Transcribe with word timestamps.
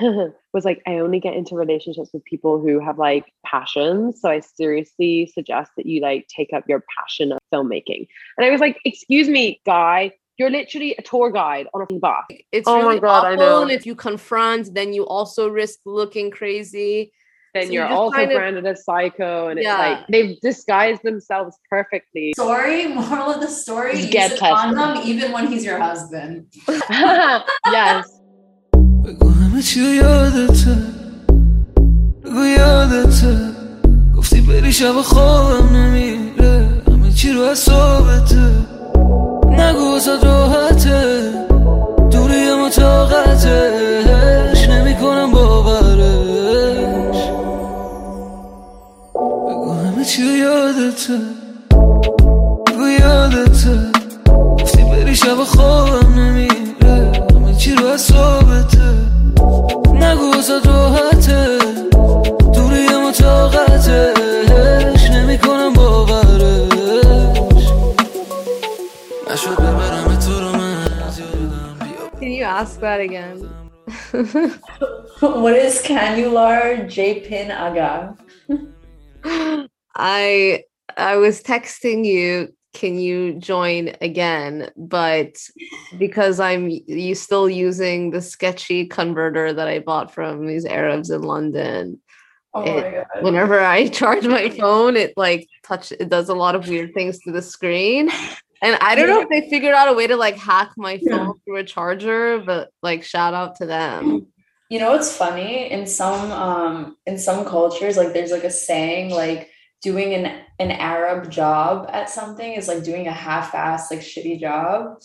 was 0.52 0.64
like, 0.64 0.82
I 0.86 0.98
only 0.98 1.20
get 1.20 1.34
into 1.34 1.54
relationships 1.54 2.10
with 2.12 2.24
people 2.24 2.60
who 2.60 2.80
have 2.80 2.98
like 2.98 3.32
passions. 3.44 4.20
So 4.20 4.30
I 4.30 4.40
seriously 4.40 5.30
suggest 5.34 5.72
that 5.76 5.86
you 5.86 6.00
like 6.00 6.26
take 6.28 6.52
up 6.52 6.64
your 6.68 6.84
passion 6.98 7.32
of 7.32 7.38
filmmaking. 7.52 8.06
And 8.36 8.46
I 8.46 8.50
was 8.50 8.60
like, 8.60 8.78
excuse 8.84 9.28
me, 9.28 9.60
guy, 9.66 10.12
you're 10.38 10.50
literally 10.50 10.94
a 10.98 11.02
tour 11.02 11.30
guide 11.32 11.66
on 11.74 11.86
a 11.90 11.94
bus. 11.98 12.24
It's 12.52 12.68
Oh 12.68 12.78
my 12.80 12.86
really 12.88 13.00
God, 13.00 13.24
I 13.24 13.32
awful. 13.34 13.36
know. 13.46 13.62
And 13.62 13.70
if 13.72 13.86
you 13.86 13.94
confront, 13.94 14.72
then 14.74 14.92
you 14.92 15.04
also 15.06 15.48
risk 15.48 15.80
looking 15.84 16.30
crazy. 16.30 17.12
Then 17.54 17.64
So 17.66 17.72
you 17.72 17.78
you're 17.80 17.88
just 17.88 17.98
also 17.98 18.16
kind 18.16 18.30
of- 18.30 18.36
branded 18.36 18.66
as 18.66 18.84
psycho. 18.84 19.48
And 19.48 19.58
it's 19.58 19.66
like 19.66 20.06
they've 20.08 20.38
disguised 20.40 21.02
themselves 21.02 21.56
perfectly. 21.68 22.34
Story, 22.34 22.86
moral 22.86 23.32
of 23.32 23.40
the 23.40 23.48
story, 23.48 23.92
Just 23.92 24.04
use 24.04 24.12
get 24.12 24.32
a 24.32 24.36
tested. 24.36 24.76
condom 24.76 25.02
even 25.08 25.32
when 25.32 25.48
he's 25.48 25.64
your 25.64 25.78
husband. 25.80 26.46
yes. 26.90 28.17
چی 29.62 29.80
رو 29.80 29.94
یادته. 29.94 30.76
بگو 32.24 32.44
یادته. 32.58 33.38
گفتی 34.16 34.40
بری 34.40 34.72
شب 34.72 35.02
خوابم 35.02 35.76
نمیره. 35.76 36.68
همه 36.88 37.12
چی 37.12 37.32
رو 37.32 37.46
حسابته. 37.46 38.50
نگو 39.48 39.92
واسه 39.92 40.20
راحته. 40.22 41.30
دوری 42.10 42.48
اما 42.48 42.68
طاقتش 42.68 44.68
نمی‌کنم 44.68 45.32
باورش. 45.32 47.16
بگو 49.48 49.74
همه 49.74 50.04
چی 50.04 50.22
رو 50.22 50.36
یادته. 50.36 51.18
بگو 52.66 52.88
یادته. 53.00 53.78
گفتی 54.62 54.82
بری 54.82 55.16
شب 55.16 55.44
خوابم 55.44 56.20
نمیره. 56.20 57.12
همه 57.34 57.54
چی 57.54 57.74
رو 57.74 57.88
حسابته. 57.88 58.77
واسه 60.37 60.59
راحته 60.65 61.57
دوری 62.53 62.87
اما 62.87 63.11
طاقتش 63.11 65.09
نمیکنم 65.11 65.73
باورش 65.73 67.63
نشد 69.31 69.55
ببرم 69.55 70.19
تو 70.19 70.39
رو 70.39 70.51
من 70.57 71.01
از 71.07 71.19
یادم 71.19 71.77
بیا 71.79 72.09
Can 72.19 72.31
you 72.39 72.45
ask 72.61 72.79
that 72.79 72.99
again? 72.99 73.37
what 75.43 75.55
is 75.67 75.81
cannular 75.81 76.87
J 76.95 76.97
pin 77.27 77.51
aga? 77.51 78.15
I 79.95 80.63
I 80.97 81.15
was 81.17 81.41
texting 81.41 82.05
you, 82.05 82.29
can 82.74 82.98
you 82.98 83.34
join 83.34 83.94
again? 84.00 84.70
But 84.76 85.36
because 85.96 86.38
I'm 86.40 86.68
you 86.68 87.14
still 87.14 87.48
using 87.48 88.10
the 88.10 88.20
sketchy 88.20 88.86
converter 88.86 89.52
that 89.52 89.68
I 89.68 89.78
bought 89.78 90.12
from 90.12 90.46
these 90.46 90.64
Arabs 90.66 91.10
in 91.10 91.22
London, 91.22 92.00
Oh 92.54 92.62
It- 92.62 92.84
my 92.84 92.90
god. 92.90 93.06
whenever 93.22 93.60
I 93.60 93.88
charge 94.00 94.26
my 94.26 94.50
phone, 94.50 94.96
it 94.96 95.14
like 95.16 95.48
touch 95.62 95.92
it 95.92 96.08
does 96.08 96.28
a 96.28 96.34
lot 96.34 96.54
of 96.54 96.68
weird 96.68 96.94
things 96.94 97.18
to 97.20 97.32
the 97.32 97.42
screen. 97.42 98.10
And 98.60 98.76
I 98.80 98.96
don't 98.96 99.08
know 99.08 99.20
if 99.20 99.28
they 99.28 99.48
figured 99.48 99.74
out 99.74 99.88
a 99.88 99.92
way 99.92 100.06
to 100.08 100.16
like 100.16 100.36
hack 100.36 100.70
my 100.76 100.98
phone 101.08 101.34
through 101.44 101.56
a 101.58 101.64
charger, 101.64 102.40
but 102.44 102.70
like 102.82 103.04
shout 103.04 103.32
out 103.32 103.56
to 103.56 103.66
them. 103.66 104.26
You 104.68 104.80
know 104.80 104.90
what's 104.90 105.16
funny? 105.16 105.70
In 105.70 105.86
some 105.86 106.30
um 106.32 106.96
in 107.06 107.18
some 107.18 107.44
cultures, 107.44 107.96
like 107.96 108.12
there's 108.12 108.32
like 108.32 108.44
a 108.44 108.50
saying 108.50 109.10
like 109.10 109.50
doing 109.82 110.14
an 110.14 110.42
an 110.58 110.70
Arab 110.70 111.30
job 111.30 111.88
at 111.92 112.10
something 112.10 112.52
is 112.52 112.66
like 112.68 112.82
doing 112.82 113.06
a 113.06 113.12
half-ass 113.12 113.90
like 113.90 114.00
shitty 114.00 114.40
job. 114.40 115.00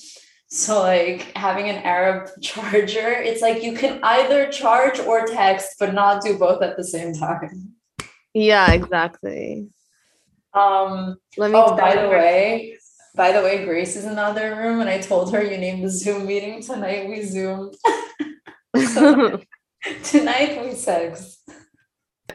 So 0.48 0.82
like 0.82 1.36
having 1.36 1.70
an 1.70 1.78
Arab 1.84 2.30
charger, 2.42 3.12
it's 3.12 3.42
like 3.42 3.64
you 3.64 3.74
can 3.74 4.00
either 4.04 4.52
charge 4.52 5.00
or 5.00 5.26
text, 5.26 5.76
but 5.80 5.94
not 5.94 6.24
do 6.24 6.38
both 6.38 6.62
at 6.62 6.78
the 6.78 6.84
same 6.84 7.14
time. 7.14 7.74
Yeah, 8.34 8.72
exactly. 8.72 9.68
Um 10.54 11.18
Let 11.38 11.52
me 11.52 11.58
oh 11.58 11.76
by 11.76 11.96
the 11.96 12.10
way, 12.10 12.78
by 13.16 13.32
the 13.32 13.42
way, 13.42 13.64
Grace 13.64 13.96
is 13.96 14.06
in 14.06 14.16
the 14.16 14.24
other 14.24 14.56
room 14.56 14.82
and 14.82 14.90
I 14.90 15.00
told 15.00 15.32
her 15.34 15.44
you 15.44 15.58
named 15.58 15.84
the 15.84 15.90
Zoom 15.90 16.26
meeting 16.26 16.62
tonight. 16.64 17.08
We 17.10 17.22
zoomed. 17.22 17.76
tonight 20.04 20.64
we 20.64 20.74
sex. 20.74 21.44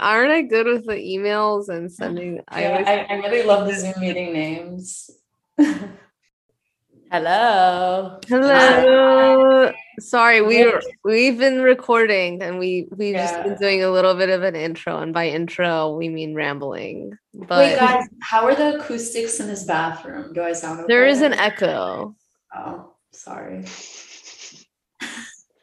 Aren't 0.01 0.31
I 0.31 0.43
good 0.43 0.67
with 0.67 0.87
the 0.87 0.93
emails 0.95 1.69
and 1.69 1.91
sending? 1.91 2.41
I 2.49 2.63
Yeah, 2.63 2.71
always 2.73 2.87
I, 2.87 3.07
I 3.11 3.15
really 3.15 3.43
love 3.43 3.67
the 3.67 3.75
Zoom 3.75 3.95
meeting 4.01 4.33
names. 4.33 5.11
Hello. 7.11 8.19
Hello. 8.29 9.73
Sorry, 9.99 10.43
we 10.43 10.65
were, 10.65 10.83
we've 11.05 11.39
been 11.39 11.63
recording 11.63 12.43
and 12.43 12.59
we 12.59 12.87
we've 12.97 13.17
just 13.17 13.43
been 13.43 13.57
doing 13.57 13.83
a 13.83 13.91
little 13.91 14.15
bit 14.15 14.29
of 14.29 14.43
an 14.43 14.55
intro, 14.55 14.99
and 14.99 15.15
by 15.15 15.29
intro 15.29 15.97
we 15.97 16.11
mean 16.11 16.35
rambling. 16.35 17.17
But 17.33 17.59
Wait, 17.59 17.77
guys, 17.79 18.07
how 18.21 18.45
are 18.45 18.55
the 18.55 18.79
acoustics 18.79 19.41
in 19.41 19.47
this 19.47 19.65
bathroom? 19.65 20.35
Do 20.35 20.43
I 20.43 20.53
sound 20.53 20.81
okay? 20.81 20.87
there 20.87 21.07
is 21.07 21.23
an 21.23 21.33
echo. 21.33 22.15
Oh, 22.55 22.93
sorry. 23.13 23.65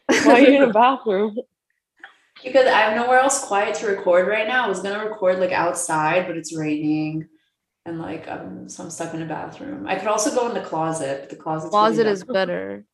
Why 0.08 0.34
are 0.34 0.40
you 0.40 0.64
in 0.64 0.70
a 0.70 0.74
bathroom? 0.74 1.38
Because 2.46 2.68
I 2.68 2.80
have 2.82 2.96
nowhere 2.96 3.20
else 3.20 3.44
quiet 3.44 3.76
to 3.76 3.88
record 3.88 4.28
right 4.28 4.48
now. 4.48 4.66
I 4.66 4.70
was 4.70 4.82
gonna 4.82 5.04
record 5.04 5.40
like 5.40 5.52
outside, 5.52 6.28
but 6.28 6.38
it's 6.38 6.56
raining, 6.56 7.28
and 7.86 8.00
like 8.00 8.28
um, 8.30 8.70
so 8.70 8.84
I'm 8.84 8.90
stuck 8.92 9.14
in 9.14 9.22
a 9.22 9.26
bathroom. 9.26 9.88
I 9.88 9.96
could 9.96 10.08
also 10.08 10.34
go 10.34 10.48
in 10.48 10.54
the 10.54 10.62
closet, 10.62 11.22
but 11.22 11.30
the 11.32 11.36
closet's 11.36 11.66
really 11.66 11.72
Closet 11.72 12.04
dark. 12.04 12.14
is 12.14 12.24
better. 12.24 12.86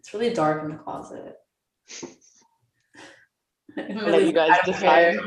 It's 0.00 0.12
really 0.12 0.34
dark 0.34 0.62
in 0.62 0.70
the 0.70 0.76
closet. 0.76 1.36
I'll 3.78 4.10
let 4.10 4.22
you 4.26 4.32
guys 4.32 4.58
decide. 4.64 5.18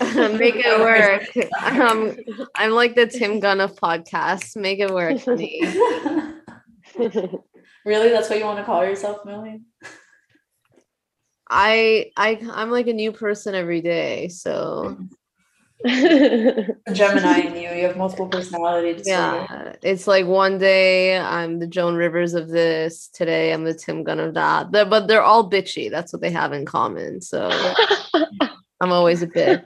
Make 0.00 0.54
it 0.56 0.80
work. 0.80 1.28
Um, 1.62 2.16
I'm 2.54 2.70
like 2.70 2.94
the 2.94 3.06
Tim 3.06 3.40
Gunn 3.40 3.60
of 3.60 3.74
podcasts. 3.76 4.56
Make 4.56 4.78
it 4.78 4.90
work 4.90 5.20
for 5.20 5.36
me. 5.36 5.60
really, 7.84 8.08
that's 8.08 8.30
what 8.30 8.38
you 8.38 8.44
want 8.46 8.58
to 8.58 8.64
call 8.64 8.84
yourself, 8.84 9.24
Millie? 9.26 9.60
I 11.52 12.10
I 12.16 12.40
I'm 12.52 12.70
like 12.70 12.86
a 12.86 12.92
new 12.94 13.12
person 13.12 13.54
every 13.54 13.82
day, 13.82 14.28
so 14.28 14.96
mm-hmm. 14.96 15.04
Gemini 16.92 17.38
in 17.40 17.56
you. 17.56 17.70
You 17.70 17.86
have 17.86 17.96
multiple 17.96 18.28
personalities. 18.28 19.02
disorder. 19.02 19.46
yeah, 19.50 19.72
it's 19.82 20.06
like 20.06 20.26
one 20.26 20.58
day 20.58 21.18
I'm 21.18 21.58
the 21.58 21.66
Joan 21.66 21.94
Rivers 21.96 22.34
of 22.34 22.48
this, 22.48 23.08
today 23.08 23.52
I'm 23.52 23.64
the 23.64 23.74
Tim 23.74 24.04
Gunn 24.04 24.20
of 24.20 24.34
that. 24.34 24.72
They're- 24.72 24.86
but 24.86 25.08
they're 25.08 25.22
all 25.22 25.50
bitchy. 25.50 25.90
That's 25.90 26.12
what 26.12 26.22
they 26.22 26.30
have 26.30 26.52
in 26.52 26.64
common. 26.64 27.20
So 27.20 27.50
I'm 28.80 28.92
always 28.92 29.22
a 29.22 29.26
bitch. 29.26 29.64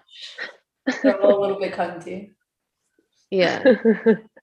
They're 1.03 1.21
all 1.21 1.39
a 1.39 1.41
little 1.41 1.61
bit 1.61 1.73
cunty. 1.73 2.33
Yeah, 3.31 3.63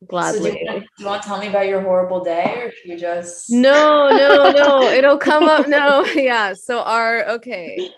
So 0.00 0.04
do 0.04 0.10
gladly. 0.10 0.60
you, 0.60 0.66
want, 0.66 0.82
do 0.82 0.86
you 0.98 1.06
want 1.06 1.22
to 1.22 1.28
tell 1.28 1.38
me 1.38 1.46
about 1.48 1.68
your 1.68 1.80
horrible 1.80 2.22
day, 2.22 2.54
or 2.58 2.70
should 2.70 2.90
we 2.90 2.96
just? 2.96 3.50
No, 3.50 4.10
no, 4.10 4.50
no. 4.50 4.82
It'll 4.90 5.16
come 5.16 5.44
up. 5.44 5.68
No, 5.68 6.04
yeah. 6.14 6.52
So 6.52 6.80
our 6.80 7.26
okay, 7.30 7.90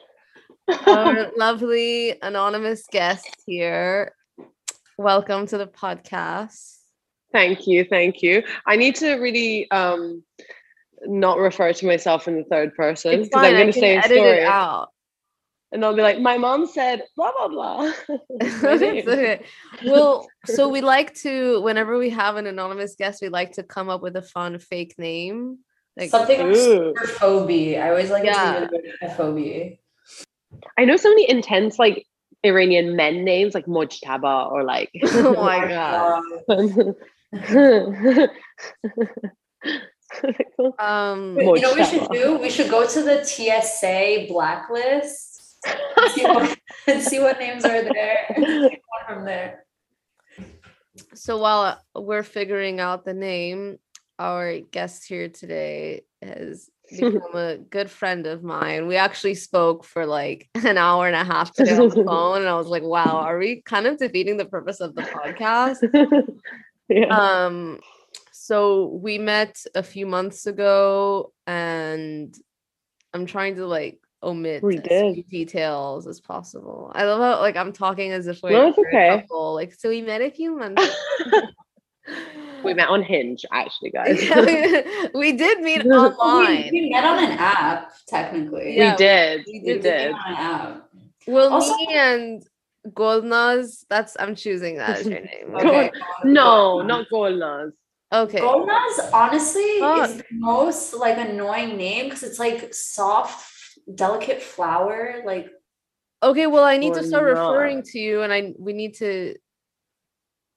our 0.86 1.32
lovely 1.36 2.14
anonymous 2.22 2.84
guest 2.92 3.26
here. 3.46 4.12
Welcome 4.96 5.48
to 5.48 5.58
the 5.58 5.66
podcast. 5.66 6.76
thank 7.32 7.66
you, 7.66 7.84
thank 7.84 8.22
you. 8.22 8.44
I 8.64 8.76
need 8.76 8.94
to 8.96 9.14
really 9.14 9.68
um 9.72 10.22
not 11.04 11.38
refer 11.38 11.72
to 11.72 11.86
myself 11.86 12.28
in 12.28 12.36
the 12.36 12.44
third 12.44 12.76
person 12.76 13.22
because 13.22 13.30
I'm 13.34 13.54
going 13.54 13.66
to 13.66 13.72
can 13.72 13.80
say 13.80 13.96
a 13.96 13.98
edit 13.98 14.18
story 14.18 14.38
it 14.38 14.46
out. 14.46 14.90
And 15.72 15.84
I'll 15.84 15.94
be 15.94 16.02
like, 16.02 16.20
my 16.20 16.38
mom 16.38 16.66
said 16.66 17.02
blah 17.16 17.32
blah 17.36 17.48
blah. 17.48 17.92
My 18.62 18.72
okay. 18.72 19.44
Well, 19.84 20.28
so 20.46 20.68
we 20.68 20.80
like 20.80 21.14
to 21.16 21.60
whenever 21.62 21.98
we 21.98 22.10
have 22.10 22.36
an 22.36 22.46
anonymous 22.46 22.94
guest, 22.96 23.20
we 23.22 23.28
like 23.28 23.52
to 23.52 23.62
come 23.62 23.88
up 23.88 24.02
with 24.02 24.16
a 24.16 24.22
fun 24.22 24.58
fake 24.58 24.94
name. 24.98 25.58
Like 25.96 26.10
Something 26.10 26.38
like 26.38 26.56
Ooh. 26.56 26.94
super 26.94 27.06
phobia. 27.06 27.84
I 27.84 27.90
always 27.90 28.10
like 28.10 28.24
Yeah. 28.24 28.68
to 28.68 28.82
a 29.02 29.10
phobia. 29.10 29.76
I 30.78 30.84
know 30.84 30.96
so 30.96 31.10
many 31.10 31.28
intense 31.28 31.78
like 31.78 32.06
Iranian 32.44 32.94
men 32.96 33.24
names 33.24 33.54
like 33.54 33.66
Mojtaba 33.66 34.50
or 34.50 34.62
like 34.64 34.90
oh 35.04 35.34
my 35.34 35.68
god. 35.68 36.22
Um 40.78 41.34
Mo- 41.34 41.54
You 41.56 41.60
know 41.60 41.70
what 41.74 41.78
we 41.78 41.84
should 41.84 42.08
do? 42.10 42.38
We 42.38 42.48
should 42.50 42.70
go 42.70 42.86
to 42.86 43.02
the 43.02 43.24
TSA 43.24 44.26
blacklist 44.28 45.27
and 45.27 45.27
see 46.14 46.24
what, 46.24 46.58
and 46.86 47.02
see 47.10 47.20
what 47.20 47.38
names 47.38 47.64
are 47.64 47.82
there. 47.82 48.26
one 48.36 48.70
from 49.06 49.24
there. 49.24 49.64
so 51.14 51.38
while 51.38 51.80
we're 51.94 52.22
figuring 52.22 52.80
out 52.80 53.04
the 53.04 53.14
name, 53.14 53.78
our 54.18 54.58
guest 54.58 55.06
here 55.06 55.28
today 55.28 56.02
has 56.22 56.70
become 56.90 57.34
a 57.34 57.58
good 57.58 57.90
friend 57.90 58.26
of 58.26 58.42
mine. 58.42 58.86
We 58.86 58.96
actually 58.96 59.34
spoke 59.34 59.84
for 59.84 60.06
like 60.06 60.48
an 60.54 60.78
hour 60.78 61.06
and 61.06 61.16
a 61.16 61.24
half 61.24 61.52
today 61.52 61.76
on 61.76 61.88
the 61.88 62.04
phone, 62.04 62.38
and 62.38 62.48
I 62.48 62.56
was 62.56 62.68
like, 62.68 62.82
wow, 62.82 63.22
are 63.24 63.38
we 63.38 63.62
kind 63.62 63.86
of 63.86 63.98
defeating 63.98 64.36
the 64.36 64.46
purpose 64.46 64.80
of 64.80 64.94
the 64.94 65.02
podcast? 65.02 66.28
yeah. 66.88 67.06
Um, 67.46 67.80
so 68.32 68.86
we 68.86 69.18
met 69.18 69.62
a 69.74 69.82
few 69.82 70.06
months 70.06 70.46
ago, 70.46 71.32
and 71.46 72.34
I'm 73.12 73.26
trying 73.26 73.56
to 73.56 73.66
like 73.66 74.00
omit 74.22 74.62
We 74.62 74.76
as 74.78 74.82
did. 74.82 75.14
few 75.14 75.22
details 75.24 76.06
as 76.06 76.20
possible. 76.20 76.90
I 76.94 77.04
love 77.04 77.20
how 77.20 77.40
like 77.40 77.56
I'm 77.56 77.72
talking 77.72 78.12
as 78.12 78.26
if 78.26 78.42
we're, 78.42 78.50
No, 78.50 78.68
it's 78.68 78.76
we're 78.78 78.88
a 78.90 79.20
couple. 79.20 79.54
Like, 79.54 79.74
so 79.74 79.88
we 79.88 80.02
met 80.02 80.20
a 80.20 80.30
few 80.30 80.56
months. 80.58 80.82
we 82.64 82.74
met 82.74 82.88
on 82.88 83.02
Hinge, 83.02 83.44
actually, 83.52 83.90
guys. 83.98 84.22
Yeah, 84.22 84.40
we, 84.40 85.08
we 85.20 85.32
did 85.32 85.60
meet 85.60 85.84
We- 85.84 85.90
We, 85.90 85.96
online. 85.96 86.70
we 86.72 86.90
met 86.90 87.04
on 87.04 87.18
an 87.22 87.32
app, 87.38 87.92
technically. 88.06 88.76
Yeah, 88.76 88.92
we 88.92 88.96
did. 88.96 89.44
we 89.46 89.52
We 89.64 89.72
did 89.74 89.82
did. 89.82 90.12
On 90.12 90.20
an 90.26 90.36
app. 90.36 90.88
Well, 91.26 91.52
Also- 91.54 91.74
me 91.76 91.88
and 91.92 92.42
Golnaz, 92.90 93.84
that's 93.90 94.16
I'm 94.18 94.34
choosing 94.34 94.76
that 94.78 94.98
as 95.00 95.06
your 95.06 95.20
name. 95.32 95.54
Okay. 95.54 95.90
on. 96.24 96.32
No, 96.32 96.80
not 96.82 97.06
Golnaz. 97.12 97.72
Okay. 98.10 98.40
Golnaz 98.40 99.12
honestly 99.12 99.60
is 99.62 100.16
the 100.16 100.24
most 100.32 100.94
like 100.94 101.18
annoying 101.18 101.76
name 101.76 102.06
because 102.06 102.22
it's 102.22 102.38
like 102.38 102.72
soft, 102.72 103.46
delicate 103.94 104.42
flower. 104.42 105.22
Like 105.24 105.48
Okay, 106.22 106.46
well, 106.48 106.64
I 106.64 106.78
need 106.78 106.94
to 106.94 107.04
start 107.04 107.32
not. 107.32 107.50
referring 107.50 107.82
to 107.84 107.98
you 107.98 108.22
and 108.22 108.32
I 108.32 108.52
we 108.58 108.72
need 108.72 108.94
to 108.96 109.34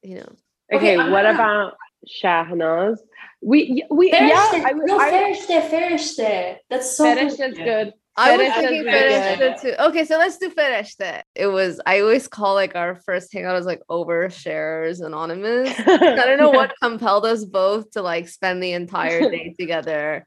you 0.04 0.16
know. 0.16 0.36
Okay, 0.74 0.98
Okay, 0.98 1.12
what 1.12 1.24
gonna- 1.24 1.34
about 1.36 1.74
Shahnaz? 2.08 2.98
We 3.44 3.84
we 3.92 4.12
yeah, 4.12 4.30
Ferishte, 4.30 4.66
I, 4.66 4.72
no, 4.74 5.00
I, 5.00 5.12
Ferishte, 5.12 5.70
Ferishte. 5.70 6.58
That's 6.70 6.96
so 6.96 7.04
Fetish 7.04 7.38
good. 7.38 7.52
is 7.52 7.58
good. 7.58 7.94
I 8.18 8.36
was 8.38 8.48
Fereshte 8.48 8.56
thinking 8.56 8.78
is 8.80 9.40
very 9.40 9.60
too. 9.62 9.84
Okay, 9.84 10.06
so 10.06 10.18
let's 10.18 10.38
do 10.38 10.50
Fereshte. 10.50 11.22
It 11.36 11.48
was 11.48 11.80
I 11.86 12.02
always 12.02 12.28
call 12.28 12.56
like 12.56 12.76
our 12.76 12.96
first 13.06 13.32
hangout 13.34 13.56
as 13.56 13.66
like 13.66 13.82
overshares 13.90 15.04
anonymous. 15.06 15.70
I 15.80 16.26
don't 16.26 16.40
know 16.40 16.50
what 16.50 16.74
compelled 16.82 17.26
us 17.26 17.46
both 17.46 17.92
to 17.92 18.02
like 18.02 18.28
spend 18.28 18.62
the 18.62 18.74
entire 18.74 19.30
day 19.30 19.56
together. 19.60 20.26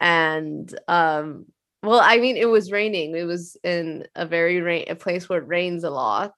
And 0.00 0.72
um 0.88 1.46
well, 1.84 2.00
I 2.02 2.18
mean 2.18 2.36
it 2.36 2.48
was 2.48 2.72
raining. 2.72 3.14
It 3.14 3.24
was 3.24 3.56
in 3.62 4.06
a 4.14 4.26
very 4.26 4.60
rain 4.60 4.86
a 4.88 4.94
place 4.94 5.28
where 5.28 5.40
it 5.40 5.48
rains 5.48 5.84
a 5.84 5.90
lot. 5.90 6.34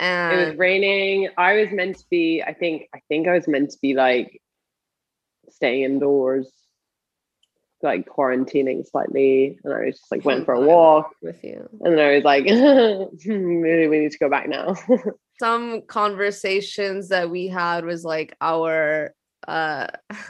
It 0.00 0.48
was 0.48 0.56
raining. 0.56 1.28
I 1.38 1.54
was 1.54 1.70
meant 1.70 1.98
to 1.98 2.04
be. 2.10 2.42
I 2.44 2.52
think. 2.54 2.88
I 2.94 3.00
think 3.08 3.28
I 3.28 3.34
was 3.34 3.46
meant 3.46 3.70
to 3.70 3.78
be 3.80 3.94
like 3.94 4.40
staying 5.50 5.82
indoors, 5.82 6.50
like 7.82 8.08
quarantining 8.08 8.84
slightly, 8.88 9.60
and 9.62 9.72
I 9.72 9.86
was 9.86 9.98
just 9.98 10.10
like 10.10 10.24
went 10.24 10.44
for 10.44 10.54
a 10.54 10.60
walk, 10.60 11.12
with 11.22 11.44
you. 11.44 11.68
and 11.82 11.96
then 11.96 12.04
I 12.04 12.14
was 12.16 12.24
like, 12.24 12.44
maybe 13.26 13.86
we 13.86 14.00
need 14.00 14.12
to 14.12 14.18
go 14.18 14.28
back 14.28 14.48
now. 14.48 14.74
Some 15.40 15.82
conversations 15.82 17.08
that 17.08 17.30
we 17.30 17.48
had 17.48 17.84
was 17.84 18.04
like 18.04 18.36
our 18.40 19.14
uh 19.46 19.88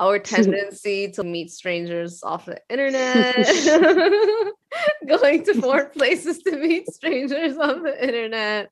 our 0.00 0.18
tendency 0.34 1.10
to 1.12 1.24
meet 1.24 1.50
strangers 1.50 2.22
off 2.22 2.46
the 2.46 2.60
internet 2.70 3.36
going 5.06 5.44
to 5.44 5.54
foreign 5.60 5.90
places 5.90 6.38
to 6.38 6.56
meet 6.56 6.86
strangers 6.90 7.58
on 7.58 7.82
the 7.82 8.04
internet. 8.04 8.70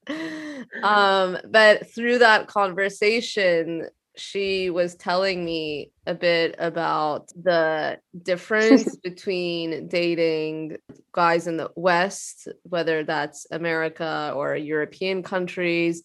Um 0.83 1.39
but 1.51 1.93
through 1.93 2.19
that 2.19 2.47
conversation 2.47 3.89
she 4.17 4.71
was 4.71 4.97
telling 4.97 5.45
me 5.45 5.93
a 6.07 6.15
bit 6.15 6.55
about 6.59 7.29
the 7.29 7.99
difference 8.23 8.97
between 8.97 9.89
dating 9.89 10.77
guys 11.13 11.47
in 11.47 11.57
the 11.57 11.71
west 11.77 12.49
whether 12.65 13.05
that's 13.05 13.47
america 13.51 14.33
or 14.35 14.57
european 14.57 15.23
countries 15.23 16.03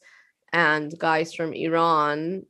and 0.53 0.97
guys 0.97 1.33
from 1.33 1.53
iran 1.53 2.43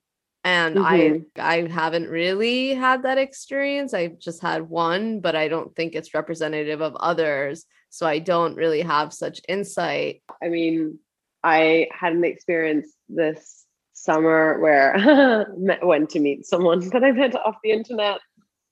and 0.45 0.77
Mhm. 0.77 1.25
i 1.38 1.42
i 1.56 1.68
haven't 1.68 2.07
really 2.07 2.74
had 2.74 3.03
that 3.03 3.18
experience 3.18 3.94
i've 3.94 4.18
just 4.19 4.42
had 4.42 4.69
one 4.69 5.19
but 5.19 5.36
i 5.36 5.47
don't 5.50 5.75
think 5.75 5.95
it's 5.95 6.13
representative 6.13 6.81
of 6.81 6.95
others 6.97 7.65
so 7.89 8.06
i 8.06 8.19
don't 8.19 8.56
really 8.56 8.81
have 8.81 9.12
such 9.13 9.42
insight 9.50 10.21
I 10.42 10.50
mean, 10.50 11.00
I 11.44 11.88
had 11.92 12.13
an 12.13 12.24
experience 12.24 12.94
this 13.09 13.65
summer 13.94 14.59
where 14.59 15.45
met, 15.57 15.86
went 15.86 16.09
to 16.12 16.19
meet 16.19 16.45
someone 16.45 16.80
that 16.89 17.03
I 17.03 17.12
met 17.12 17.36
off 17.36 17.57
the 17.63 17.71
internet. 17.71 18.19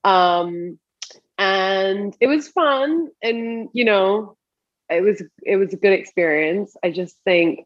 Um, 0.03 0.79
and 1.37 2.15
it 2.19 2.27
was 2.27 2.47
fun 2.49 3.09
and 3.21 3.69
you 3.73 3.85
know, 3.85 4.37
it 4.89 5.01
was 5.01 5.23
it 5.43 5.55
was 5.57 5.73
a 5.73 5.77
good 5.77 5.93
experience. 5.93 6.75
I 6.83 6.91
just 6.91 7.15
think 7.25 7.65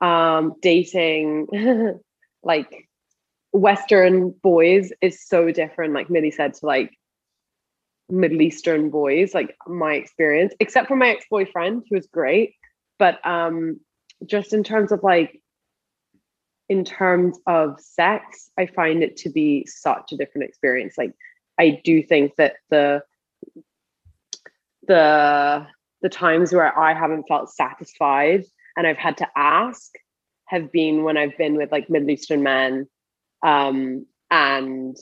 um 0.00 0.54
dating 0.62 1.46
like 2.42 2.85
Western 3.56 4.30
boys 4.42 4.92
is 5.00 5.26
so 5.26 5.50
different, 5.50 5.94
like 5.94 6.10
Millie 6.10 6.30
said, 6.30 6.54
to 6.54 6.66
like 6.66 6.92
Middle 8.08 8.42
Eastern 8.42 8.90
boys, 8.90 9.34
like 9.34 9.56
my 9.66 9.94
experience, 9.94 10.54
except 10.60 10.88
for 10.88 10.96
my 10.96 11.08
ex-boyfriend, 11.08 11.84
who 11.88 11.96
was 11.96 12.06
great. 12.06 12.54
But 12.98 13.24
um 13.26 13.80
just 14.24 14.52
in 14.52 14.62
terms 14.62 14.92
of 14.92 15.02
like 15.02 15.40
in 16.68 16.84
terms 16.84 17.38
of 17.46 17.78
sex 17.80 18.50
i 18.58 18.66
find 18.66 19.02
it 19.02 19.16
to 19.18 19.28
be 19.28 19.64
such 19.66 20.12
a 20.12 20.16
different 20.16 20.48
experience. 20.48 20.96
Like 20.98 21.12
i 21.58 21.80
do 21.82 22.02
think 22.02 22.36
that 22.36 22.54
the 22.70 23.02
the 24.86 25.66
the 26.02 26.08
times 26.08 26.52
where 26.52 26.76
i 26.78 26.94
haven't 26.94 27.26
felt 27.26 27.50
satisfied 27.50 28.44
and 28.76 28.86
i've 28.86 28.96
had 28.98 29.16
to 29.16 29.28
ask 29.34 29.92
have 30.46 30.70
been 30.70 31.02
when 31.02 31.16
i've 31.16 31.36
been 31.36 31.56
with 31.56 31.72
like 31.72 31.90
middle 31.90 32.10
eastern 32.10 32.42
men 32.42 32.86
um 33.44 34.06
and 34.30 34.96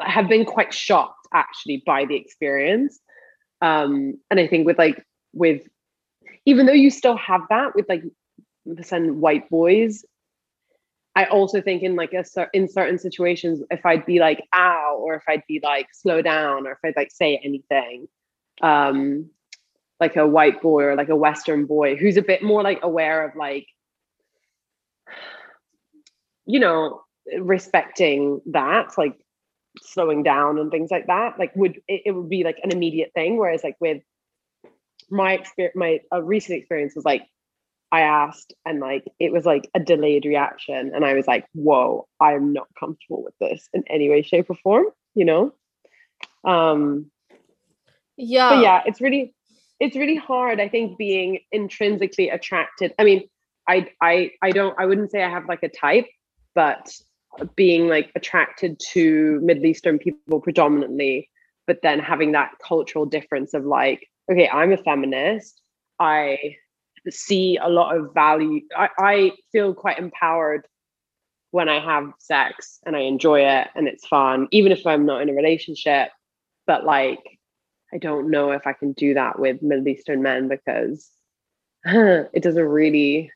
have 0.00 0.28
been 0.28 0.44
quite 0.44 0.72
shocked 0.72 1.26
actually 1.32 1.82
by 1.86 2.04
the 2.04 2.16
experience. 2.16 3.00
Um 3.60 4.18
and 4.30 4.40
i 4.40 4.46
think 4.46 4.66
with 4.66 4.78
like 4.78 5.04
with 5.32 5.62
even 6.44 6.66
though 6.66 6.72
you 6.72 6.90
still 6.90 7.16
have 7.16 7.42
that 7.48 7.74
with 7.74 7.88
like 7.88 8.02
percent 8.76 9.14
white 9.16 9.48
boys 9.50 10.04
i 11.16 11.24
also 11.24 11.60
think 11.60 11.82
in 11.82 11.96
like 11.96 12.12
a 12.12 12.24
in 12.52 12.68
certain 12.68 12.98
situations 12.98 13.62
if 13.70 13.84
i'd 13.84 14.06
be 14.06 14.18
like 14.18 14.42
ow 14.54 14.98
or 15.00 15.14
if 15.14 15.22
i'd 15.28 15.42
be 15.48 15.60
like 15.62 15.88
slow 15.92 16.22
down 16.22 16.66
or 16.66 16.72
if 16.72 16.78
i'd 16.84 16.96
like 16.96 17.10
say 17.10 17.40
anything 17.44 18.06
um 18.62 19.28
like 20.00 20.16
a 20.16 20.26
white 20.26 20.60
boy 20.60 20.82
or 20.82 20.96
like 20.96 21.08
a 21.08 21.16
western 21.16 21.66
boy 21.66 21.96
who's 21.96 22.16
a 22.16 22.22
bit 22.22 22.42
more 22.42 22.62
like 22.62 22.80
aware 22.82 23.24
of 23.24 23.34
like 23.36 23.66
you 26.46 26.60
know 26.60 27.02
respecting 27.40 28.40
that 28.46 28.96
like 28.98 29.16
slowing 29.80 30.22
down 30.22 30.58
and 30.58 30.70
things 30.70 30.90
like 30.90 31.06
that 31.06 31.38
like 31.38 31.54
would 31.56 31.80
it, 31.88 32.02
it 32.06 32.10
would 32.12 32.28
be 32.28 32.44
like 32.44 32.58
an 32.62 32.70
immediate 32.70 33.10
thing 33.14 33.38
whereas 33.38 33.64
like 33.64 33.76
with 33.80 34.02
my 35.10 35.32
experience 35.32 35.76
my 35.76 36.00
a 36.10 36.22
recent 36.22 36.58
experience 36.58 36.94
was 36.94 37.04
like 37.04 37.26
i 37.90 38.02
asked 38.02 38.52
and 38.66 38.80
like 38.80 39.04
it 39.18 39.32
was 39.32 39.46
like 39.46 39.70
a 39.74 39.80
delayed 39.80 40.26
reaction 40.26 40.92
and 40.94 41.04
i 41.04 41.14
was 41.14 41.26
like 41.26 41.46
whoa 41.54 42.06
i 42.20 42.32
am 42.32 42.52
not 42.52 42.66
comfortable 42.78 43.22
with 43.22 43.34
this 43.40 43.68
in 43.72 43.82
any 43.88 44.10
way 44.10 44.22
shape 44.22 44.50
or 44.50 44.56
form 44.56 44.86
you 45.14 45.24
know? 45.26 45.52
Um 46.44 47.10
yeah. 48.16 48.50
but 48.50 48.62
yeah 48.62 48.82
it's 48.86 49.00
really 49.00 49.34
it's 49.80 49.96
really 49.96 50.16
hard 50.16 50.60
i 50.60 50.68
think 50.68 50.98
being 50.98 51.38
intrinsically 51.50 52.28
attracted 52.28 52.94
i 52.98 53.04
mean 53.04 53.28
i 53.68 53.88
i 54.00 54.30
i 54.42 54.50
don't 54.50 54.78
i 54.78 54.86
wouldn't 54.86 55.10
say 55.10 55.22
i 55.22 55.30
have 55.30 55.46
like 55.48 55.62
a 55.62 55.68
type 55.68 56.06
but 56.54 56.92
being 57.56 57.88
like 57.88 58.10
attracted 58.14 58.78
to 58.92 59.40
middle 59.42 59.64
eastern 59.64 59.98
people 59.98 60.40
predominantly 60.40 61.28
but 61.66 61.78
then 61.82 61.98
having 61.98 62.32
that 62.32 62.52
cultural 62.66 63.06
difference 63.06 63.54
of 63.54 63.64
like 63.64 64.06
okay 64.30 64.48
i'm 64.48 64.72
a 64.72 64.76
feminist. 64.76 65.60
I 65.98 66.56
see 67.10 67.58
a 67.60 67.68
lot 67.68 67.96
of 67.96 68.14
value 68.14 68.60
i, 68.76 68.88
I 68.98 69.32
feel 69.50 69.74
quite 69.74 69.98
empowered 69.98 70.66
when 71.50 71.68
i 71.68 71.80
have 71.80 72.12
sex 72.18 72.78
and 72.86 72.96
i 72.96 73.00
enjoy 73.00 73.40
it 73.40 73.68
and 73.74 73.88
it's 73.88 74.06
fun 74.06 74.48
even 74.50 74.72
if 74.72 74.86
i'm 74.86 75.06
not 75.06 75.22
in 75.22 75.28
a 75.28 75.34
relationship. 75.34 76.10
But 76.66 76.84
like 76.84 77.18
I 77.92 77.98
don't 77.98 78.30
know 78.30 78.52
if 78.52 78.66
I 78.66 78.72
can 78.72 78.92
do 78.92 79.14
that 79.14 79.38
with 79.38 79.62
Middle 79.62 79.86
Eastern 79.88 80.22
men 80.22 80.48
because 80.48 81.10
it 81.84 82.42
doesn't 82.42 82.64
really 82.64 83.30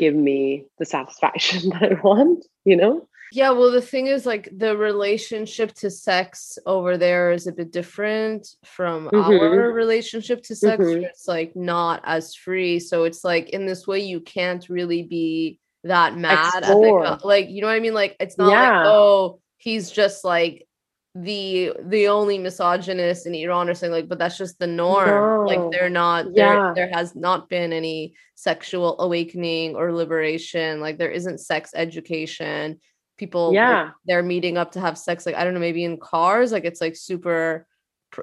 give 0.00 0.14
me 0.14 0.64
the 0.80 0.84
satisfaction 0.86 1.68
that 1.70 1.92
I 1.92 1.94
want, 2.02 2.44
you 2.64 2.76
know? 2.76 3.06
Yeah, 3.32 3.50
well, 3.50 3.70
the 3.70 3.80
thing 3.82 4.08
is, 4.08 4.26
like, 4.26 4.48
the 4.56 4.76
relationship 4.76 5.72
to 5.74 5.88
sex 5.88 6.58
over 6.66 6.98
there 6.98 7.30
is 7.30 7.46
a 7.46 7.52
bit 7.52 7.70
different 7.70 8.48
from 8.64 9.06
our 9.14 9.30
Mhm. 9.30 9.72
relationship 9.72 10.42
to 10.44 10.56
sex. 10.56 10.82
Mhm. 10.82 11.04
It's 11.04 11.28
like 11.28 11.54
not 11.54 12.00
as 12.02 12.34
free. 12.34 12.80
So 12.80 13.04
it's 13.04 13.22
like 13.22 13.50
in 13.50 13.66
this 13.66 13.86
way, 13.86 14.00
you 14.00 14.18
can't 14.20 14.68
really 14.68 15.04
be 15.04 15.60
that 15.84 16.16
mad 16.16 16.50
at 16.56 16.62
the 16.70 17.20
Like, 17.22 17.48
you 17.50 17.60
know 17.60 17.68
what 17.68 17.74
I 17.76 17.80
mean? 17.80 17.94
Like, 17.94 18.16
it's 18.18 18.36
not 18.36 18.50
Yeah. 18.50 18.78
like, 18.78 18.86
oh, 18.88 19.38
he's 19.58 19.92
just 19.92 20.24
like 20.24 20.66
the 21.14 21.72
the 21.86 22.06
only 22.08 22.38
misogynist 22.38 23.26
in 23.26 23.34
Iran 23.34 23.68
or 23.68 23.74
saying 23.74 23.92
like, 23.92 24.08
but 24.08 24.18
that's 24.18 24.38
just 24.38 24.58
the 24.58 24.66
norm. 24.66 25.08
No. 25.08 25.44
Like 25.44 25.70
they're 25.72 25.90
not 25.90 26.26
Yeah. 26.32 26.72
there 26.74 26.74
there 26.86 26.90
has 26.92 27.16
not 27.16 27.48
been 27.48 27.72
any 27.72 28.14
sexual 28.36 29.00
awakening 29.00 29.74
or 29.74 29.92
liberation. 29.92 30.80
Like 30.80 30.98
there 30.98 31.10
isn't 31.10 31.38
sex 31.38 31.72
education. 31.74 32.80
People 33.18 33.48
like, 33.48 33.54
Yeah. 33.54 33.90
they're 34.06 34.22
meeting 34.22 34.56
up 34.56 34.72
to 34.72 34.80
have 34.80 34.96
sex 34.96 35.26
like 35.26 35.34
i 35.34 35.44
don't 35.44 35.52
know 35.52 35.60
maybe 35.60 35.84
in 35.84 35.98
cars 35.98 36.52
like 36.52 36.64
it's 36.64 36.80
like 36.80 36.96
super 36.96 37.66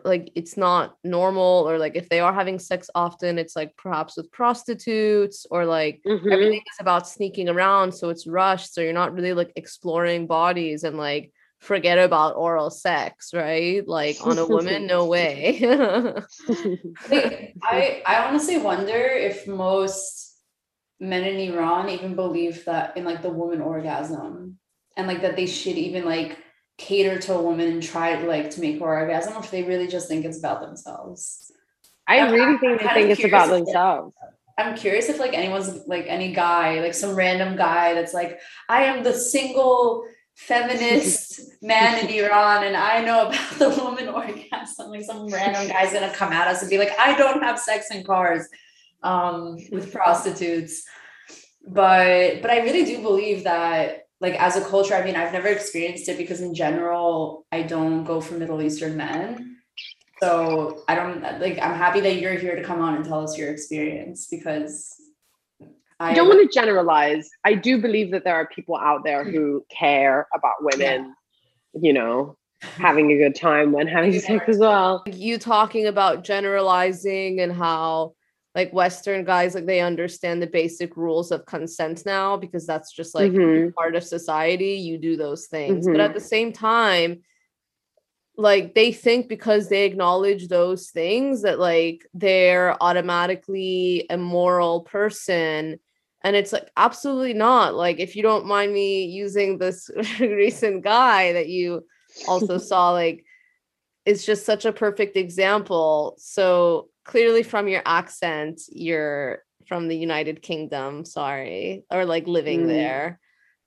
like 0.04 0.32
it's 0.36 0.58
not 0.58 0.96
normal 1.04 1.66
or 1.70 1.78
like 1.78 1.96
if 1.96 2.10
they 2.10 2.20
are 2.20 2.34
having 2.34 2.58
sex 2.58 2.90
often 2.96 3.38
it's 3.38 3.56
like 3.56 3.78
perhaps 3.78 4.18
with 4.18 4.32
prostitutes 4.32 5.46
or 5.52 5.66
like 5.66 6.02
Mhm. 6.06 6.32
everything 6.34 6.62
is 6.74 6.80
about 6.80 7.08
sneaking 7.08 7.48
around 7.48 7.92
so 7.94 8.10
it's 8.10 8.26
rushed 8.26 8.74
so 8.74 8.82
you're 8.82 8.92
not 8.92 9.14
really 9.14 9.34
like 9.34 9.52
exploring 9.56 10.26
bodies 10.26 10.84
and 10.84 10.98
like 10.98 11.32
forget 11.60 11.98
about 11.98 12.36
oral 12.36 12.70
sex 12.70 13.32
right 13.34 13.88
like 13.88 14.16
on 14.26 14.38
a 14.38 14.46
woman 14.46 14.86
no 14.86 15.06
way 15.06 15.60
I 17.12 18.02
I 18.06 18.26
honestly 18.28 18.58
wonder 18.58 18.94
if 18.96 19.48
most 19.48 20.36
men 21.00 21.24
in 21.24 21.52
Iran 21.54 21.90
even 21.90 22.16
believe 22.16 22.66
that 22.66 22.96
in 22.98 23.06
like 23.06 23.22
the 23.22 23.30
woman 23.30 23.62
orgasm 23.62 24.58
and 24.96 25.08
like 25.08 25.22
that 25.22 25.36
they 25.36 25.46
should 25.48 25.78
even 25.78 26.06
like 26.06 26.38
cater 26.78 27.18
to 27.20 27.34
a 27.34 27.42
woman 27.42 27.68
and 27.68 27.84
try 27.84 28.16
like 28.22 28.52
to 28.52 28.62
make 28.62 28.80
her 28.80 28.86
orgasm 28.86 29.34
or 29.34 29.40
if 29.40 29.52
they 29.52 29.64
really 29.64 29.88
just 29.88 30.08
think 30.08 30.26
it's 30.26 30.40
about 30.40 30.62
themselves. 30.62 31.52
I 32.08 32.20
I'm- 32.20 32.32
really 32.34 32.46
I'm 32.46 32.60
think 32.60 32.82
they 32.82 32.88
think 32.88 33.10
it's 33.10 33.24
about 33.24 33.46
curious 33.48 33.62
if- 33.62 33.66
themselves. 33.66 34.16
I'm 34.60 34.76
curious 34.76 35.08
if 35.08 35.20
like 35.20 35.36
anyone's 35.36 35.86
like 35.88 36.06
any 36.08 36.34
guy, 36.34 36.80
like 36.82 36.96
some 36.96 37.16
random 37.16 37.56
guy 37.58 37.94
that's 37.94 38.14
like, 38.14 38.40
I 38.68 38.86
am 38.86 39.04
the 39.04 39.14
single 39.14 40.04
feminist 40.38 41.42
man 41.64 42.06
in 42.06 42.14
Iran 42.24 42.64
and 42.64 42.78
I 42.78 43.04
know 43.04 43.28
about 43.28 43.52
the 43.58 43.70
woman 43.70 44.08
orgasm. 44.08 44.92
Like 44.92 45.04
some 45.04 45.28
random 45.28 45.68
guy's 45.68 45.92
gonna 45.92 46.14
come 46.14 46.32
at 46.32 46.48
us 46.48 46.62
and 46.62 46.70
be 46.70 46.78
like, 46.78 46.92
I 46.98 47.18
don't 47.18 47.42
have 47.42 47.60
sex 47.60 47.90
in 47.92 48.04
cars 48.04 48.48
um 49.04 49.58
with 49.72 49.92
prostitutes. 49.92 50.84
But 51.68 52.42
but 52.42 52.52
I 52.52 52.60
really 52.60 52.86
do 52.86 53.02
believe 53.02 53.44
that 53.46 54.08
like 54.22 54.36
as 54.36 54.56
a 54.56 54.62
culture, 54.62 54.94
I 54.94 55.04
mean, 55.04 55.16
I've 55.16 55.34
never 55.34 55.48
experienced 55.48 56.08
it 56.08 56.18
because 56.18 56.42
in 56.42 56.54
general, 56.54 57.46
I 57.52 57.64
don't 57.64 58.04
go 58.04 58.22
for 58.22 58.36
Middle 58.36 58.62
Eastern 58.62 58.96
men. 58.96 59.58
So 60.22 60.84
I 60.88 60.96
don't 60.96 61.22
like 61.22 61.60
I'm 61.60 61.76
happy 61.76 62.00
that 62.02 62.18
you're 62.18 62.34
here 62.34 62.56
to 62.56 62.64
come 62.64 62.80
on 62.80 62.96
and 62.96 63.06
tell 63.06 63.24
us 63.24 63.38
your 63.38 63.50
experience 63.50 64.28
because 64.30 64.96
I 66.00 66.14
don't 66.14 66.28
want 66.28 66.50
to 66.50 66.60
generalize. 66.60 67.30
I 67.44 67.56
do 67.56 67.82
believe 67.82 68.12
that 68.12 68.24
there 68.24 68.36
are 68.36 68.48
people 68.48 68.78
out 68.78 69.04
there 69.04 69.24
who 69.24 69.66
care 69.76 70.28
about 70.34 70.56
women, 70.62 71.16
you 71.74 71.92
know, 71.92 72.38
having 72.62 73.12
a 73.12 73.18
good 73.18 73.36
time 73.36 73.72
when 73.72 73.88
having 73.88 74.14
sex 74.20 74.46
as 74.48 74.60
well. 74.60 75.04
You 75.08 75.40
talking 75.40 75.88
about 75.88 76.24
generalizing 76.24 77.40
and 77.42 77.52
how 77.52 78.14
like 78.54 78.74
western 78.74 79.24
guys 79.24 79.54
like 79.54 79.68
they 79.68 79.82
understand 79.82 80.42
the 80.42 80.48
basic 80.48 80.98
rules 80.98 81.32
of 81.32 81.46
consent 81.46 82.04
now 82.06 82.38
because 82.38 82.66
that's 82.66 82.92
just 82.92 83.14
like 83.14 83.32
Mhm. 83.32 83.74
part 83.76 83.96
of 83.96 84.04
society 84.04 84.74
you 84.74 84.98
do 84.98 85.16
those 85.16 85.46
things 85.46 85.86
Mhm. 85.88 85.92
but 85.92 86.02
at 86.02 86.16
the 86.16 86.20
same 86.20 86.52
time 86.52 87.22
like 88.36 88.74
they 88.74 88.92
think 88.92 89.28
because 89.28 89.70
they 89.70 89.86
acknowledge 89.86 90.48
those 90.48 90.90
things 90.90 91.44
that 91.44 91.60
like 91.60 92.08
they're 92.16 92.76
automatically 92.82 94.08
a 94.10 94.18
moral 94.18 94.82
person 94.82 95.80
and 96.24 96.36
it's 96.36 96.52
like 96.52 96.70
absolutely 96.78 97.34
not 97.34 97.76
like 97.76 98.00
if 98.00 98.16
you 98.16 98.24
don't 98.24 98.46
mind 98.46 98.74
me 98.74 99.06
using 99.06 99.58
this 99.58 99.90
recent 100.20 100.84
guy 100.84 101.34
that 101.34 101.48
you 101.48 101.86
also 102.28 102.58
saw 102.70 102.92
like 102.92 103.24
it's 104.06 104.26
just 104.26 104.46
such 104.46 104.66
a 104.66 104.72
perfect 104.74 105.18
example 105.18 106.16
so 106.18 106.90
clearly 107.06 107.44
from 107.44 107.68
your 107.68 107.82
accent 107.86 108.62
you're 108.70 109.44
from 109.68 109.88
the 109.88 109.98
united 109.98 110.42
kingdom 110.42 111.06
sorry 111.06 111.84
or 111.92 112.06
like 112.06 112.26
living 112.28 112.64
Mm. 112.64 112.68
there 112.68 113.20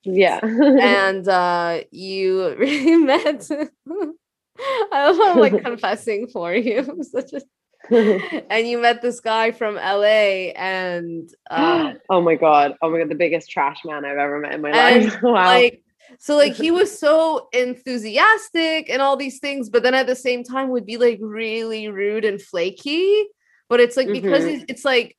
Yeah. 0.04 0.40
and 0.80 1.28
uh 1.28 1.80
you 1.90 2.54
really 2.57 2.97
met 2.97 3.49
I 4.92 5.11
love 5.11 5.21
I'm 5.21 5.38
like 5.38 5.62
confessing 5.62 6.28
for 6.28 6.54
you. 6.54 6.78
I'm 6.80 7.02
Such 7.02 7.33
a 7.33 7.40
and 8.50 8.66
you 8.68 8.78
met 8.78 9.02
this 9.02 9.20
guy 9.20 9.50
from 9.50 9.75
LA 9.76 10.52
and 10.56 11.28
uh 11.50 11.94
oh 12.09 12.20
my 12.20 12.37
god. 12.37 12.76
Oh 12.82 12.90
my 12.90 12.99
god, 12.99 13.09
the 13.09 13.14
biggest 13.14 13.50
trash 13.50 13.78
man 13.85 14.04
I've 14.04 14.18
ever 14.18 14.38
met 14.38 14.54
in 14.54 14.61
my 14.62 14.70
life. 14.70 15.16
wow. 15.23 15.47
like 15.47 15.82
so 16.18 16.37
like 16.37 16.54
he 16.54 16.70
was 16.70 16.97
so 16.99 17.49
enthusiastic 17.52 18.90
and 18.90 19.00
all 19.00 19.16
these 19.16 19.38
things 19.38 19.68
but 19.68 19.82
then 19.82 19.94
at 19.94 20.06
the 20.06 20.16
same 20.16 20.42
time 20.42 20.70
would 20.70 20.87
be 20.87 20.97
like 20.97 21.18
really 21.20 21.88
rude 21.88 22.25
and 22.25 22.42
flaky 22.42 23.25
but 23.68 23.78
it's 23.80 23.97
like 23.97 24.09
because 24.09 24.44
Mhm. 24.44 24.64
it's, 24.68 24.85
like 24.85 25.16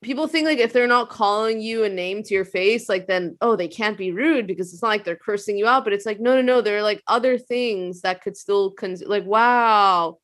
people 0.00 0.28
think 0.28 0.46
like 0.46 0.58
if 0.58 0.72
they're 0.72 0.86
not 0.86 1.08
calling 1.10 1.60
you 1.60 1.82
a 1.82 1.88
name 1.88 2.22
to 2.22 2.34
your 2.34 2.44
face 2.44 2.88
like 2.88 3.08
then 3.08 3.36
oh 3.40 3.56
they 3.56 3.66
can't 3.66 3.98
be 3.98 4.12
rude 4.12 4.46
because 4.46 4.72
it's 4.72 4.82
not 4.82 4.88
like 4.90 5.04
they're 5.04 5.16
cursing 5.16 5.58
you 5.58 5.66
out 5.66 5.82
but 5.82 5.92
it's 5.92 6.06
like 6.06 6.20
no 6.20 6.36
no 6.36 6.42
no 6.42 6.60
there 6.60 6.78
are 6.78 6.82
like 6.82 7.02
other 7.08 7.36
things 7.36 8.02
that 8.02 8.22
could 8.22 8.36
still 8.36 8.70
cons- 8.70 9.02
like 9.04 9.24
wow 9.24 10.18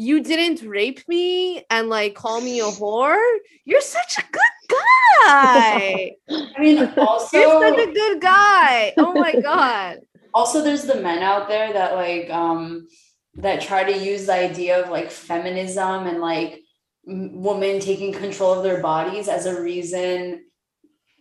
you 0.00 0.22
didn't 0.22 0.66
rape 0.66 1.06
me 1.08 1.62
and 1.68 1.90
like 1.90 2.14
call 2.14 2.40
me 2.40 2.58
a 2.60 2.64
whore 2.64 3.22
you're 3.66 3.82
such 3.82 4.16
a 4.16 4.22
good 4.32 4.78
guy 5.26 6.10
I 6.30 6.58
mean 6.58 6.90
also 6.96 7.38
you're 7.38 7.76
such 7.76 7.88
a 7.88 7.92
good 7.92 8.20
guy. 8.20 8.94
Oh 8.96 9.12
my 9.12 9.34
god. 9.34 9.98
also 10.34 10.62
there's 10.62 10.84
the 10.84 11.02
men 11.02 11.22
out 11.22 11.48
there 11.48 11.72
that 11.74 11.94
like 11.96 12.30
um 12.30 12.88
that 13.34 13.60
try 13.60 13.84
to 13.84 13.98
use 13.98 14.24
the 14.26 14.32
idea 14.32 14.82
of 14.82 14.90
like 14.90 15.10
feminism 15.10 16.06
and 16.06 16.20
like 16.20 16.60
women 17.04 17.78
taking 17.78 18.12
control 18.14 18.54
of 18.54 18.62
their 18.62 18.80
bodies 18.80 19.28
as 19.28 19.44
a 19.44 19.60
reason 19.60 20.44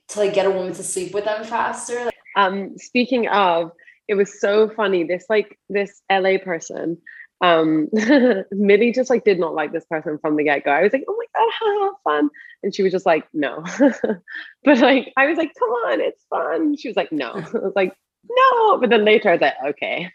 to 0.07 0.19
like 0.19 0.33
get 0.33 0.45
a 0.45 0.51
woman 0.51 0.73
to 0.73 0.83
sleep 0.83 1.13
with 1.13 1.25
them 1.25 1.43
faster 1.43 2.05
like, 2.05 2.15
um 2.37 2.77
speaking 2.77 3.27
of 3.27 3.71
it 4.07 4.15
was 4.15 4.39
so 4.39 4.69
funny 4.69 5.03
this 5.03 5.25
like 5.29 5.59
this 5.67 6.01
la 6.09 6.37
person 6.37 6.97
um 7.41 7.87
millie 8.51 8.91
just 8.91 9.09
like 9.09 9.23
did 9.23 9.39
not 9.39 9.53
like 9.53 9.71
this 9.71 9.85
person 9.85 10.17
from 10.19 10.35
the 10.35 10.43
get-go. 10.43 10.71
I 10.71 10.83
was 10.83 10.93
like 10.93 11.05
oh 11.07 11.17
my 11.17 11.25
god 11.35 11.51
how 11.59 11.95
fun. 12.03 12.29
And 12.63 12.75
she 12.75 12.83
was 12.83 12.91
just 12.91 13.05
like 13.05 13.25
no. 13.33 13.63
But 14.63 14.79
like 14.79 15.13
i 15.17 15.25
was 15.25 15.37
like 15.37 15.53
come 15.57 15.69
on 15.69 16.01
it's 16.01 16.23
fun. 16.29 16.75
She 16.77 16.89
was 16.89 16.97
like 16.97 17.11
no. 17.11 17.31
I 17.35 17.39
was 17.39 17.73
like 17.75 17.93
no. 18.29 18.77
But 18.77 18.89
then 18.89 19.05
later 19.05 19.29
i 19.29 19.33
was 19.33 19.41
like 19.41 19.55
okay. 19.67 20.11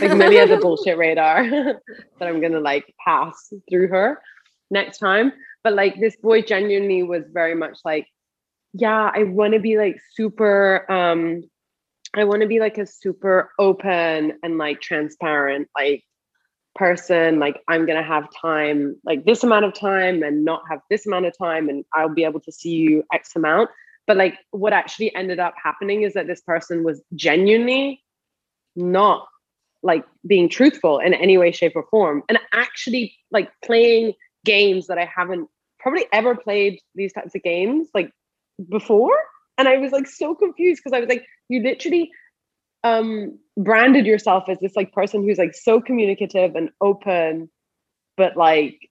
Like 0.00 0.16
millie 0.16 0.36
has 0.36 0.50
a 0.50 0.56
bullshit 0.56 0.98
radar 0.98 1.44
that 1.44 2.28
i'm 2.28 2.40
gonna 2.40 2.60
like 2.60 2.92
pass 3.04 3.52
through 3.70 3.88
her 3.88 4.20
next 4.70 4.98
time. 4.98 5.32
But 5.62 5.74
like 5.74 6.00
this 6.00 6.16
boy 6.16 6.42
genuinely 6.42 7.02
was 7.02 7.24
very 7.32 7.54
much 7.54 7.78
like 7.84 8.06
yeah 8.72 9.10
i 9.14 9.22
want 9.22 9.54
to 9.54 9.60
be 9.60 9.78
like 9.78 9.98
super 10.14 10.84
um 10.90 11.42
I 12.16 12.24
want 12.24 12.40
to 12.40 12.48
be 12.48 12.60
like 12.60 12.78
a 12.78 12.86
super 12.86 13.50
open 13.58 14.38
and 14.42 14.56
like 14.56 14.80
transparent 14.80 15.68
like 15.76 16.02
person 16.76 17.38
like 17.38 17.62
I'm 17.68 17.86
going 17.86 17.98
to 17.98 18.06
have 18.06 18.28
time 18.40 18.96
like 19.04 19.24
this 19.24 19.42
amount 19.42 19.64
of 19.64 19.74
time 19.74 20.22
and 20.22 20.44
not 20.44 20.62
have 20.70 20.80
this 20.90 21.06
amount 21.06 21.26
of 21.26 21.36
time 21.36 21.68
and 21.68 21.84
I'll 21.94 22.14
be 22.14 22.24
able 22.24 22.40
to 22.40 22.52
see 22.52 22.70
you 22.70 23.04
x 23.12 23.34
amount. 23.34 23.70
But 24.06 24.16
like 24.16 24.38
what 24.50 24.72
actually 24.72 25.14
ended 25.14 25.40
up 25.40 25.54
happening 25.62 26.02
is 26.02 26.14
that 26.14 26.26
this 26.26 26.40
person 26.42 26.84
was 26.84 27.02
genuinely 27.14 28.02
not 28.76 29.26
like 29.82 30.04
being 30.26 30.48
truthful 30.48 30.98
in 30.98 31.14
any 31.14 31.38
way 31.38 31.50
shape 31.50 31.72
or 31.74 31.86
form. 31.90 32.22
And 32.28 32.38
actually 32.52 33.16
like 33.30 33.50
playing 33.64 34.12
games 34.44 34.86
that 34.86 34.98
I 34.98 35.04
haven't 35.04 35.48
probably 35.80 36.06
ever 36.12 36.34
played 36.34 36.80
these 36.94 37.12
types 37.12 37.34
of 37.34 37.42
games 37.42 37.88
like 37.94 38.10
before. 38.68 39.16
And 39.58 39.68
I 39.68 39.78
was 39.78 39.92
like 39.92 40.06
so 40.06 40.34
confused 40.34 40.82
because 40.84 40.96
I 40.96 41.00
was 41.00 41.08
like 41.08 41.24
you 41.48 41.62
literally 41.62 42.10
um 42.84 43.38
branded 43.56 44.06
yourself 44.06 44.48
as 44.48 44.58
this 44.60 44.76
like 44.76 44.92
person 44.92 45.22
who's 45.22 45.38
like 45.38 45.54
so 45.54 45.80
communicative 45.80 46.54
and 46.56 46.70
open 46.80 47.50
but 48.16 48.36
like 48.36 48.90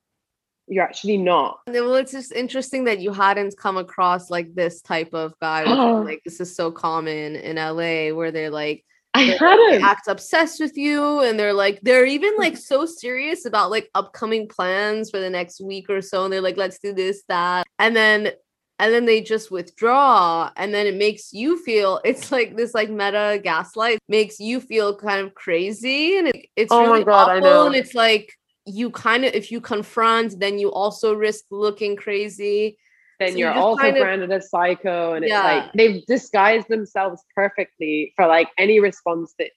you're 0.68 0.84
actually 0.84 1.16
not. 1.16 1.60
Well, 1.68 1.94
it's 1.94 2.12
just 2.12 2.32
interesting 2.32 2.84
that 2.84 2.98
you 2.98 3.12
hadn't 3.12 3.56
come 3.56 3.76
across 3.76 4.30
like 4.30 4.54
this 4.54 4.82
type 4.82 5.14
of 5.14 5.32
guy. 5.40 5.62
like 6.02 6.22
this 6.24 6.40
is 6.40 6.54
so 6.54 6.70
common 6.70 7.36
in 7.36 7.56
LA 7.56 8.14
where 8.14 8.32
they're 8.32 8.50
like 8.50 8.84
I 9.14 9.22
hadn't. 9.40 9.82
act 9.82 10.08
obsessed 10.08 10.60
with 10.60 10.76
you 10.76 11.20
and 11.20 11.38
they're 11.38 11.54
like 11.54 11.80
they're 11.82 12.04
even 12.04 12.34
hmm. 12.34 12.40
like 12.40 12.56
so 12.56 12.84
serious 12.84 13.46
about 13.46 13.70
like 13.70 13.88
upcoming 13.94 14.48
plans 14.48 15.10
for 15.10 15.20
the 15.20 15.30
next 15.30 15.60
week 15.60 15.88
or 15.88 16.02
so 16.02 16.24
and 16.24 16.32
they're 16.32 16.40
like 16.40 16.56
let's 16.56 16.78
do 16.78 16.92
this 16.92 17.22
that. 17.28 17.66
And 17.78 17.94
then 17.94 18.32
and 18.78 18.92
then 18.92 19.06
they 19.06 19.20
just 19.22 19.50
withdraw 19.50 20.50
and 20.56 20.72
then 20.74 20.86
it 20.86 20.94
makes 20.96 21.32
you 21.32 21.56
feel 21.62 22.00
it's 22.04 22.30
like 22.32 22.56
this 22.56 22.74
like 22.74 22.90
meta 22.90 23.40
gaslight 23.42 23.98
makes 24.08 24.38
you 24.40 24.60
feel 24.60 24.96
kind 24.96 25.26
of 25.26 25.34
crazy 25.34 26.18
and 26.18 26.28
it, 26.28 26.46
it's 26.56 26.72
Oh 26.72 26.84
my 26.86 26.92
really 26.92 27.04
God, 27.04 27.28
I 27.30 27.36
awful 27.38 27.40
know. 27.50 27.66
and 27.66 27.74
it's 27.76 27.94
like 27.94 28.32
you 28.66 28.90
kind 28.90 29.24
of 29.24 29.32
if 29.34 29.50
you 29.52 29.60
confront 29.60 30.38
then 30.40 30.58
you 30.58 30.70
also 30.72 31.14
risk 31.14 31.44
looking 31.50 31.96
crazy. 31.96 32.78
Then 33.18 33.30
So 33.32 33.38
you 33.38 33.44
you're 33.44 33.54
just 33.54 33.62
also 33.64 33.80
kind 33.82 33.96
of- 33.96 34.02
branded 34.02 34.32
as 34.32 34.50
psycho 34.50 35.14
and 35.14 35.24
it's 35.24 35.32
like 35.32 35.72
they've 35.72 36.04
disguised 36.06 36.68
themselves 36.68 37.22
perfectly 37.34 38.12
for 38.16 38.26
like 38.26 38.48
any 38.58 38.80
response 38.80 39.34
that 39.38 39.50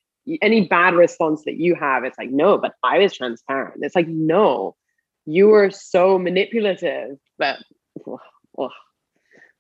any 0.44 0.68
bad 0.68 0.94
response 0.94 1.44
that 1.46 1.58
you 1.58 1.74
have. 1.76 2.04
It's 2.04 2.18
like 2.18 2.30
no 2.30 2.58
but 2.58 2.74
i 2.84 3.00
was 3.00 3.16
transparent. 3.18 3.84
It's 3.84 3.96
like 3.96 4.08
no 4.08 4.76
you 5.26 5.48
were 5.48 5.70
so 5.72 6.18
manipulative 6.18 7.18
but 7.38 7.58
ugh, 8.08 8.20
ugh, 8.58 8.72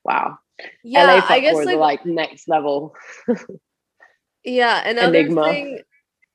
wow 0.03 0.37
yeah 0.83 1.05
LA 1.05 1.25
i 1.29 1.39
guess 1.39 1.55
like, 1.65 1.77
like 1.77 2.05
next 2.05 2.47
level 2.47 2.95
yeah 4.43 4.81
and 4.85 4.97
another 4.97 5.19
enigma. 5.19 5.43
thing 5.43 5.79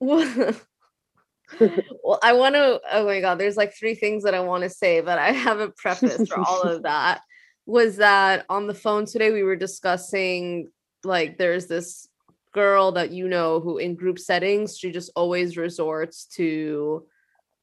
well, 1.60 2.18
I 2.22 2.32
want 2.32 2.54
to. 2.54 2.80
Oh 2.90 3.04
my 3.04 3.20
god, 3.20 3.38
there's 3.38 3.56
like 3.56 3.74
three 3.74 3.94
things 3.94 4.24
that 4.24 4.34
I 4.34 4.40
want 4.40 4.64
to 4.64 4.70
say, 4.70 5.00
but 5.00 5.18
I 5.18 5.30
have 5.30 5.60
a 5.60 5.70
preface 5.70 6.28
for 6.28 6.40
all 6.40 6.62
of 6.62 6.82
that. 6.84 7.20
Was 7.66 7.96
that 7.96 8.44
on 8.48 8.66
the 8.66 8.74
phone 8.74 9.06
today? 9.06 9.30
We 9.30 9.42
were 9.42 9.56
discussing 9.56 10.70
like 11.04 11.38
there's 11.38 11.66
this 11.66 12.08
girl 12.52 12.92
that 12.92 13.10
you 13.10 13.28
know 13.28 13.60
who 13.60 13.78
in 13.78 13.96
group 13.96 14.18
settings 14.18 14.78
she 14.78 14.92
just 14.92 15.10
always 15.16 15.56
resorts 15.56 16.24
to 16.24 17.04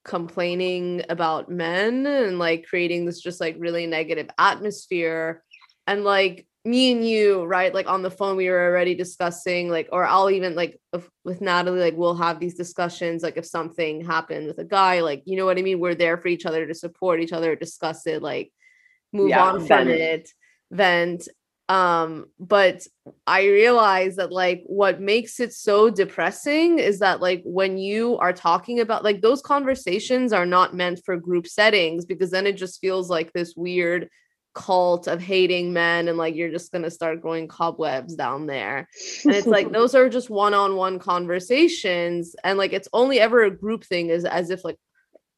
complaining 0.04 1.02
about 1.08 1.50
men 1.50 2.06
and 2.06 2.38
like 2.38 2.66
creating 2.68 3.06
this 3.06 3.22
just 3.22 3.40
like 3.40 3.56
really 3.58 3.88
negative 3.88 4.30
atmosphere 4.38 5.44
and 5.92 6.04
like 6.06 6.48
me 6.64 6.92
and 6.92 7.08
you 7.08 7.44
right 7.44 7.74
like 7.74 7.90
on 7.90 8.02
the 8.04 8.12
phone 8.12 8.38
we 8.38 8.48
were 8.48 8.66
already 8.66 8.94
discussing 8.94 9.68
like 9.68 9.90
or 9.92 10.06
i'll 10.06 10.30
even 10.30 10.56
like 10.56 10.80
if, 10.94 11.10
with 11.26 11.42
natalie 11.42 11.80
like 11.80 11.96
we'll 11.98 12.16
have 12.16 12.40
these 12.40 12.54
discussions 12.54 13.24
like 13.24 13.36
if 13.36 13.46
something 13.46 14.06
happened 14.06 14.48
with 14.48 14.60
a 14.60 14.64
guy 14.64 15.02
like 15.02 15.24
you 15.26 15.36
know 15.36 15.46
what 15.46 15.58
i 15.58 15.62
mean 15.62 15.80
we're 15.80 15.96
there 15.96 16.18
for 16.18 16.28
each 16.28 16.46
other 16.46 16.66
to 16.68 16.76
support 16.76 17.20
each 17.20 17.34
other 17.34 17.56
discuss 17.56 18.06
it 18.06 18.22
like 18.22 18.52
move 19.12 19.32
Yeah, 19.32 19.44
on 19.44 19.60
from 19.60 19.68
vent. 19.68 19.90
it 19.90 20.30
vent 20.72 21.28
um 21.68 22.28
but 22.40 22.86
i 23.26 23.44
realize 23.46 24.18
that 24.18 24.32
like 24.32 24.62
what 24.68 25.02
makes 25.02 25.40
it 25.40 25.54
so 25.54 25.90
depressing 25.90 26.78
is 26.78 27.00
that 27.00 27.22
like 27.22 27.42
when 27.44 27.78
you 27.78 28.18
are 28.20 28.34
talking 28.34 28.80
about 28.80 29.04
like 29.04 29.22
those 29.22 29.42
conversations 29.42 30.32
are 30.32 30.46
not 30.46 30.76
meant 30.76 31.02
for 31.06 31.18
group 31.18 31.48
settings 31.48 32.06
because 32.06 32.30
then 32.30 32.46
it 32.46 32.58
just 32.58 32.80
feels 32.80 33.10
like 33.10 33.34
this 33.34 33.56
weird 33.56 34.10
cult 34.54 35.08
of 35.08 35.22
hating 35.22 35.72
men 35.72 36.08
and 36.08 36.18
like 36.18 36.36
you're 36.36 36.52
just 36.52 36.72
going 36.72 36.84
to 36.84 36.92
start 36.92 37.22
growing 37.22 37.48
cobwebs 37.48 38.16
down 38.16 38.46
there 38.46 38.88
and 39.24 39.34
it's 39.34 39.48
like 39.48 39.72
those 39.74 39.96
are 39.96 40.10
just 40.10 40.30
one-on-one 40.30 41.00
conversations 41.00 42.36
and 42.44 42.58
like 42.58 42.74
it's 42.74 42.90
only 42.92 43.20
ever 43.20 43.44
a 43.44 43.52
group 43.52 43.84
thing 43.84 44.10
is 44.10 44.26
as 44.26 44.50
if 44.50 44.66
like 44.66 44.78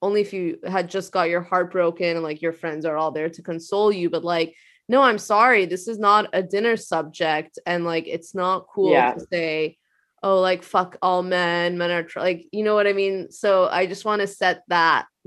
only 0.01 0.21
if 0.21 0.33
you 0.33 0.57
had 0.67 0.89
just 0.89 1.11
got 1.11 1.29
your 1.29 1.41
heart 1.41 1.71
broken 1.71 2.07
and 2.17 2.23
like 2.23 2.41
your 2.41 2.53
friends 2.53 2.85
are 2.85 2.97
all 2.97 3.11
there 3.11 3.29
to 3.29 3.41
console 3.41 3.91
you 3.91 4.09
but 4.09 4.23
like 4.23 4.55
no 4.89 5.01
i'm 5.01 5.19
sorry 5.19 5.65
this 5.65 5.87
is 5.87 5.99
not 5.99 6.27
a 6.33 6.41
dinner 6.41 6.75
subject 6.75 7.59
and 7.65 7.85
like 7.85 8.05
it's 8.07 8.33
not 8.33 8.65
cool 8.73 8.91
Yeah. 8.91 9.13
to 9.13 9.25
say 9.31 9.77
oh 10.23 10.39
like 10.39 10.63
fuck 10.63 10.97
all 11.01 11.21
men 11.21 11.77
men 11.77 11.91
are 11.91 12.03
tr-, 12.03 12.19
like 12.19 12.47
you 12.51 12.63
know 12.63 12.73
what 12.75 12.87
i 12.87 12.93
mean 12.93 13.31
so 13.31 13.67
i 13.67 13.85
just 13.85 14.05
want 14.05 14.21
to 14.21 14.27
set 14.27 14.63
that 14.69 15.05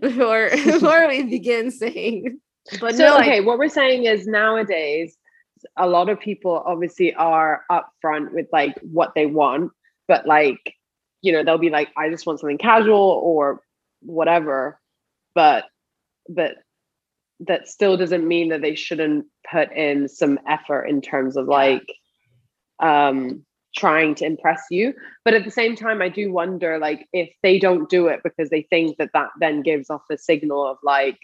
before 0.00 0.50
before 0.64 1.06
we 1.08 1.22
begin 1.24 1.70
saying 1.70 2.40
but 2.80 2.94
so 2.94 3.04
no 3.04 3.16
I- 3.16 3.20
okay, 3.20 3.40
what 3.40 3.58
we're 3.58 3.68
saying 3.68 4.04
is 4.04 4.26
nowadays 4.26 5.16
a 5.76 5.86
lot 5.86 6.08
of 6.08 6.20
people 6.20 6.62
obviously 6.64 7.14
are 7.14 7.64
upfront 7.70 8.32
with 8.32 8.46
like 8.52 8.78
what 8.80 9.12
they 9.14 9.26
want, 9.26 9.72
but 10.06 10.26
like 10.26 10.74
you 11.22 11.32
know 11.32 11.42
they'll 11.42 11.58
be 11.58 11.70
like, 11.70 11.88
I 11.96 12.10
just 12.10 12.26
want 12.26 12.40
something 12.40 12.58
casual 12.58 13.20
or 13.22 13.60
whatever, 14.00 14.80
but 15.34 15.64
but 16.28 16.56
that 17.40 17.68
still 17.68 17.96
doesn't 17.96 18.26
mean 18.26 18.48
that 18.48 18.62
they 18.62 18.74
shouldn't 18.74 19.26
put 19.50 19.72
in 19.72 20.08
some 20.08 20.38
effort 20.48 20.84
in 20.84 21.00
terms 21.00 21.36
of 21.36 21.46
like 21.46 21.92
um 22.80 23.44
trying 23.76 24.14
to 24.14 24.24
impress 24.24 24.62
you. 24.70 24.94
But 25.24 25.34
at 25.34 25.44
the 25.44 25.50
same 25.50 25.76
time 25.76 26.02
i 26.02 26.08
do 26.08 26.32
wonder 26.32 26.78
like 26.78 27.06
if 27.12 27.30
they 27.42 27.58
don't 27.58 27.88
do 27.88 28.08
it 28.08 28.20
because 28.24 28.50
they 28.50 28.62
think 28.62 28.96
that 28.98 29.10
that 29.14 29.30
then 29.40 29.62
gives 29.62 29.90
off 29.90 30.02
a 30.10 30.18
signal 30.18 30.66
of 30.66 30.78
like 30.82 31.18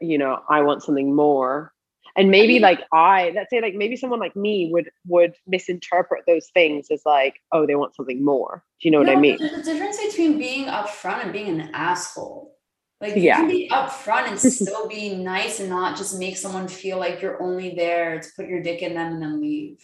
you 0.00 0.18
know 0.18 0.40
i 0.48 0.60
want 0.60 0.82
something 0.82 1.14
more 1.14 1.72
and 2.16 2.30
maybe 2.30 2.58
like 2.58 2.80
i 2.92 3.32
let's 3.34 3.50
say 3.50 3.60
like 3.60 3.74
maybe 3.74 3.96
someone 3.96 4.18
like 4.20 4.34
me 4.36 4.68
would 4.72 4.90
would 5.06 5.34
misinterpret 5.46 6.24
those 6.26 6.48
things 6.54 6.88
as 6.90 7.02
like 7.06 7.36
oh 7.52 7.66
they 7.66 7.74
want 7.76 7.94
something 7.94 8.24
more 8.24 8.64
do 8.80 8.88
you 8.88 8.92
know 8.92 8.98
what 8.98 9.08
i 9.08 9.16
mean 9.16 9.38
There's 9.38 9.66
a 9.68 9.72
difference 9.72 9.98
between 10.04 10.38
being 10.38 10.66
upfront 10.66 11.22
and 11.24 11.32
being 11.32 11.48
an 11.60 11.70
asshole. 11.74 12.56
Like 13.00 13.16
you 13.16 13.22
Yeah. 13.22 13.36
can 13.36 13.48
be 13.48 13.68
upfront 13.70 14.28
and 14.28 14.38
still 14.40 14.86
be 14.88 15.14
nice 15.16 15.58
and 15.60 15.70
not 15.70 15.96
just 15.96 16.18
make 16.18 16.36
someone 16.36 16.68
feel 16.68 16.98
like 16.98 17.22
you're 17.22 17.42
only 17.42 17.74
there 17.74 18.20
to 18.20 18.28
put 18.36 18.46
your 18.48 18.62
dick 18.62 18.82
in 18.82 18.94
them 18.94 19.12
and 19.14 19.22
then 19.22 19.40
leave. 19.40 19.78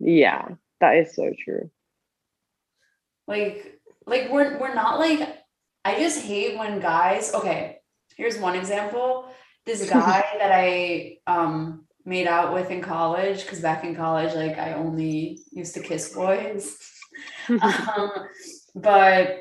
yeah 0.00 0.48
that 0.80 0.96
is 0.96 1.14
so 1.14 1.30
true 1.44 1.70
Like, 3.28 3.78
like 4.06 4.30
we're 4.30 4.58
we're 4.58 4.74
not 4.74 4.98
like 4.98 5.36
I 5.84 5.98
just 6.00 6.24
hate 6.24 6.58
when 6.58 6.80
guys. 6.80 7.32
Okay, 7.34 7.79
here's 8.16 8.38
one 8.38 8.54
example. 8.56 9.28
This 9.66 9.88
guy 9.98 10.24
that 10.38 10.52
I 10.52 11.18
um 11.26 11.86
made 12.04 12.26
out 12.26 12.54
with 12.54 12.70
in 12.70 12.80
college, 12.80 13.42
because 13.42 13.60
back 13.60 13.84
in 13.84 13.94
college, 13.94 14.34
like 14.34 14.58
I 14.58 14.74
only 14.74 15.40
used 15.52 15.74
to 15.74 15.80
kiss 15.80 16.14
boys. 16.14 16.76
um, 17.50 18.10
but 18.74 19.38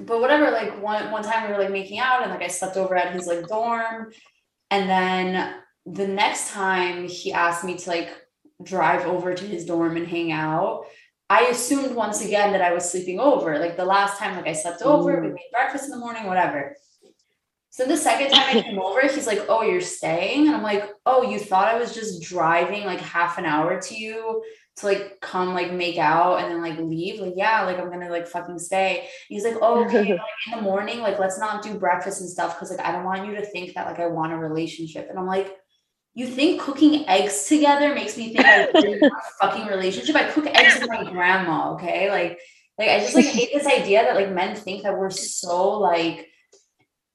but 0.00 0.20
whatever 0.20 0.50
like 0.50 0.80
one 0.82 1.10
one 1.10 1.22
time 1.22 1.46
we 1.48 1.52
were 1.56 1.62
like 1.62 1.72
making 1.72 1.98
out 1.98 2.22
and 2.22 2.30
like 2.30 2.42
i 2.42 2.46
slept 2.46 2.76
over 2.76 2.94
at 2.94 3.12
his 3.14 3.26
like 3.26 3.46
dorm 3.48 4.12
and 4.70 4.88
then 4.88 5.54
the 5.86 6.06
next 6.06 6.50
time 6.52 7.08
he 7.08 7.32
asked 7.32 7.64
me 7.64 7.76
to 7.76 7.88
like 7.88 8.10
drive 8.62 9.06
over 9.06 9.32
to 9.34 9.44
his 9.46 9.64
dorm 9.64 9.96
and 9.96 10.06
hang 10.06 10.30
out 10.30 10.84
i 11.30 11.44
assumed 11.46 11.94
once 11.96 12.24
again 12.24 12.52
that 12.52 12.60
i 12.60 12.72
was 12.72 12.90
sleeping 12.90 13.18
over 13.18 13.58
like 13.58 13.76
the 13.76 13.84
last 13.84 14.18
time 14.18 14.36
like 14.36 14.46
i 14.46 14.52
slept 14.52 14.82
over 14.82 15.20
we 15.22 15.28
Mm. 15.28 15.34
made 15.34 15.50
breakfast 15.52 15.84
in 15.86 15.90
the 15.90 15.96
morning 15.96 16.26
whatever 16.26 16.76
so 17.78 17.86
the 17.86 17.96
second 17.96 18.30
time 18.30 18.56
i 18.56 18.62
came 18.62 18.78
over 18.78 19.00
he's 19.02 19.26
like 19.26 19.44
oh 19.48 19.62
you're 19.62 19.80
staying 19.80 20.48
and 20.48 20.56
i'm 20.56 20.62
like 20.62 20.90
oh 21.06 21.22
you 21.22 21.38
thought 21.38 21.68
i 21.68 21.78
was 21.78 21.94
just 21.94 22.20
driving 22.20 22.84
like 22.84 23.00
half 23.00 23.38
an 23.38 23.44
hour 23.44 23.80
to 23.80 23.94
you 23.94 24.42
to 24.76 24.86
like 24.86 25.20
come 25.20 25.54
like 25.54 25.72
make 25.72 25.96
out 25.96 26.40
and 26.40 26.50
then 26.50 26.60
like 26.60 26.78
leave 26.78 27.20
like 27.20 27.34
yeah 27.36 27.62
like 27.62 27.78
i'm 27.78 27.90
gonna 27.90 28.10
like 28.10 28.26
fucking 28.26 28.58
stay 28.58 29.08
he's 29.28 29.44
like 29.44 29.56
oh 29.62 29.84
okay 29.84 29.98
like 30.12 30.20
in 30.46 30.56
the 30.56 30.62
morning 30.62 30.98
like 30.98 31.20
let's 31.20 31.38
not 31.38 31.62
do 31.62 31.78
breakfast 31.78 32.20
and 32.20 32.28
stuff 32.28 32.56
because 32.56 32.70
like 32.70 32.84
i 32.84 32.90
don't 32.90 33.04
want 33.04 33.24
you 33.26 33.34
to 33.36 33.46
think 33.46 33.74
that 33.74 33.86
like 33.86 34.00
i 34.00 34.06
want 34.06 34.32
a 34.32 34.36
relationship 34.36 35.08
and 35.08 35.18
i'm 35.18 35.26
like 35.26 35.56
you 36.14 36.26
think 36.26 36.60
cooking 36.60 37.08
eggs 37.08 37.46
together 37.46 37.94
makes 37.94 38.16
me 38.16 38.32
think 38.32 38.44
I 38.44 38.64
really 38.74 38.98
want 38.98 39.12
a 39.12 39.46
fucking 39.46 39.66
relationship? 39.66 40.16
I 40.16 40.24
cook 40.24 40.46
eggs 40.46 40.80
with 40.80 40.88
my 40.88 41.04
grandma, 41.04 41.74
okay? 41.74 42.10
Like, 42.10 42.40
like 42.76 42.88
I 42.88 42.98
just 42.98 43.14
like 43.14 43.26
hate 43.26 43.50
this 43.52 43.68
idea 43.68 44.02
that 44.02 44.16
like 44.16 44.32
men 44.32 44.56
think 44.56 44.82
that 44.82 44.98
we're 44.98 45.10
so 45.10 45.78
like 45.78 46.27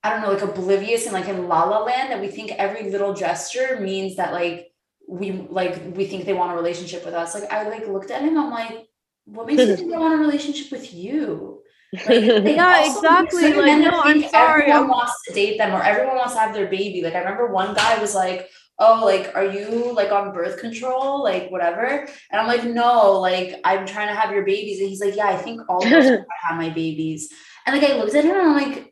I 0.04 0.10
don't 0.10 0.22
know, 0.22 0.32
like 0.32 0.42
oblivious 0.42 1.06
and 1.06 1.14
like 1.14 1.28
in 1.28 1.48
La 1.48 1.64
La 1.64 1.80
Land 1.84 2.12
that 2.12 2.20
we 2.22 2.28
think 2.28 2.52
every 2.52 2.90
little 2.92 3.14
gesture 3.14 3.80
means 3.80 4.18
that 4.18 4.34
like 4.34 4.68
we 5.08 5.32
like 5.50 5.76
we 5.96 6.06
think 6.06 6.26
they 6.26 6.34
want 6.34 6.52
a 6.52 6.56
relationship 6.56 7.06
with 7.06 7.14
us. 7.14 7.34
Like 7.34 7.52
I 7.52 7.68
like 7.70 7.88
looked 7.88 8.12
at 8.12 8.22
him, 8.22 8.38
I'm 8.38 8.50
like, 8.52 8.86
what 9.26 9.48
makes 9.48 9.62
you 9.62 9.76
think 9.76 9.90
they 9.92 9.98
want 9.98 10.14
a 10.16 10.18
relationship 10.18 10.72
with 10.72 10.94
you? 10.94 11.62
Like, 11.94 12.06
they 12.08 12.56
Yeah, 12.56 12.86
exactly. 12.86 13.44
Like, 13.54 13.66
men 13.66 13.82
no, 13.82 14.02
I'm 14.02 14.22
sorry, 14.24 14.64
Everyone 14.64 14.82
I'm- 14.82 14.88
wants 14.90 15.14
to 15.28 15.34
date 15.34 15.58
them, 15.58 15.74
or 15.74 15.82
everyone 15.84 16.18
wants 16.18 16.34
to 16.34 16.40
have 16.40 16.54
their 16.54 16.68
baby. 16.68 17.02
Like 17.02 17.16
I 17.16 17.20
remember 17.20 17.48
one 17.48 17.74
guy 17.76 17.98
was 18.00 18.14
like, 18.16 18.50
"Oh, 18.80 19.04
like, 19.06 19.32
are 19.36 19.46
you 19.46 19.94
like 19.94 20.12
on 20.12 20.34
birth 20.34 20.60
control, 20.60 21.24
like 21.24 21.50
whatever?" 21.52 21.86
And 22.32 22.42
I'm 22.42 22.48
like, 22.48 22.64
"No, 22.66 23.20
like 23.22 23.60
I'm 23.64 23.86
trying 23.86 24.08
to 24.08 24.16
have 24.16 24.32
your 24.34 24.44
babies." 24.44 24.80
And 24.80 24.90
he's 24.90 25.00
like, 25.02 25.16
"Yeah, 25.16 25.28
I 25.28 25.38
think 25.38 25.62
all 25.70 25.82
girls 25.82 26.06
want 26.06 26.22
to 26.22 26.48
have 26.48 26.58
my 26.58 26.70
babies." 26.70 27.30
And 27.66 27.80
like 27.80 27.90
I 27.90 27.96
looked 27.98 28.16
at 28.16 28.26
him, 28.26 28.32
and 28.32 28.42
I'm 28.50 28.54
like, 28.56 28.78
"Are 28.78 28.86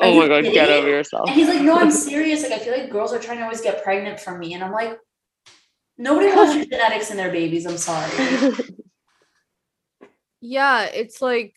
oh 0.00 0.18
my 0.18 0.28
god 0.28 0.44
get 0.44 0.68
over 0.70 0.88
yourself 0.88 1.28
And 1.28 1.36
he's 1.36 1.48
like, 1.48 1.62
"No, 1.62 1.76
I'm 1.76 1.90
serious. 1.90 2.42
Like 2.42 2.52
I 2.52 2.58
feel 2.58 2.76
like 2.76 2.90
girls 2.90 3.12
are 3.12 3.18
trying 3.18 3.38
to 3.38 3.44
always 3.44 3.60
get 3.60 3.82
pregnant 3.82 4.20
from 4.20 4.38
me." 4.38 4.54
And 4.54 4.64
I'm 4.64 4.72
like, 4.72 4.98
"Nobody 5.98 6.28
wants 6.34 6.54
your 6.54 6.64
genetics 6.64 7.10
in 7.10 7.16
their 7.16 7.30
babies. 7.30 7.66
I'm 7.66 7.76
sorry." 7.76 8.10
yeah 10.40 10.84
it's 10.84 11.20
like 11.20 11.54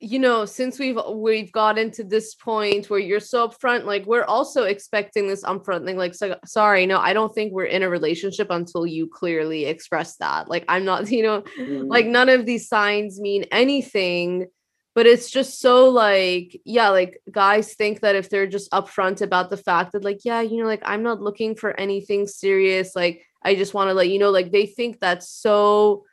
you 0.00 0.18
know 0.18 0.44
since 0.44 0.80
we've 0.80 0.98
we've 1.14 1.52
gotten 1.52 1.90
to 1.92 2.02
this 2.02 2.34
point 2.34 2.90
where 2.90 2.98
you're 2.98 3.20
so 3.20 3.48
upfront 3.48 3.84
like 3.84 4.04
we're 4.04 4.24
also 4.24 4.64
expecting 4.64 5.28
this 5.28 5.44
upfront 5.44 5.84
thing 5.84 5.96
like 5.96 6.14
so, 6.14 6.36
sorry 6.44 6.84
no 6.86 6.98
i 6.98 7.12
don't 7.12 7.32
think 7.32 7.52
we're 7.52 7.64
in 7.64 7.84
a 7.84 7.88
relationship 7.88 8.48
until 8.50 8.84
you 8.84 9.06
clearly 9.06 9.66
express 9.66 10.16
that 10.16 10.48
like 10.48 10.64
i'm 10.68 10.84
not 10.84 11.08
you 11.10 11.22
know 11.22 11.42
mm. 11.56 11.88
like 11.88 12.06
none 12.06 12.28
of 12.28 12.44
these 12.44 12.68
signs 12.68 13.20
mean 13.20 13.44
anything 13.52 14.46
but 14.94 15.06
it's 15.06 15.30
just 15.30 15.60
so 15.60 15.88
like 15.88 16.60
yeah 16.64 16.90
like 16.90 17.20
guys 17.30 17.74
think 17.74 18.00
that 18.00 18.16
if 18.16 18.28
they're 18.28 18.46
just 18.46 18.70
upfront 18.72 19.22
about 19.22 19.50
the 19.50 19.56
fact 19.56 19.92
that 19.92 20.04
like 20.04 20.20
yeah 20.24 20.40
you 20.40 20.58
know 20.58 20.66
like 20.66 20.82
i'm 20.84 21.02
not 21.02 21.20
looking 21.20 21.54
for 21.54 21.78
anything 21.78 22.26
serious 22.26 22.94
like 22.94 23.24
i 23.42 23.54
just 23.54 23.74
want 23.74 23.88
to 23.88 23.94
let 23.94 24.08
you 24.08 24.18
know 24.18 24.30
like 24.30 24.50
they 24.50 24.66
think 24.66 25.00
that's 25.00 25.28
so 25.28 26.04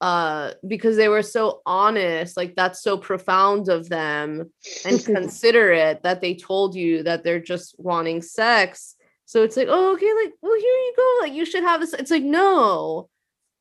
uh 0.00 0.52
because 0.66 0.96
they 0.96 1.08
were 1.08 1.22
so 1.22 1.62
honest 1.64 2.36
like 2.36 2.54
that's 2.54 2.82
so 2.82 2.98
profound 2.98 3.68
of 3.68 3.88
them 3.88 4.52
and 4.84 5.04
considerate 5.04 6.02
that 6.02 6.20
they 6.20 6.34
told 6.34 6.74
you 6.74 7.02
that 7.04 7.24
they're 7.24 7.40
just 7.40 7.74
wanting 7.78 8.20
sex. 8.20 8.96
So 9.24 9.42
it's 9.42 9.56
like 9.56 9.68
oh 9.70 9.94
okay 9.94 10.12
like 10.22 10.34
well 10.42 10.54
here 10.54 10.60
you 10.60 10.94
go 10.96 11.18
like 11.22 11.32
you 11.32 11.46
should 11.46 11.62
have 11.62 11.80
this 11.80 11.94
it's 11.94 12.10
like 12.10 12.22
no 12.22 13.08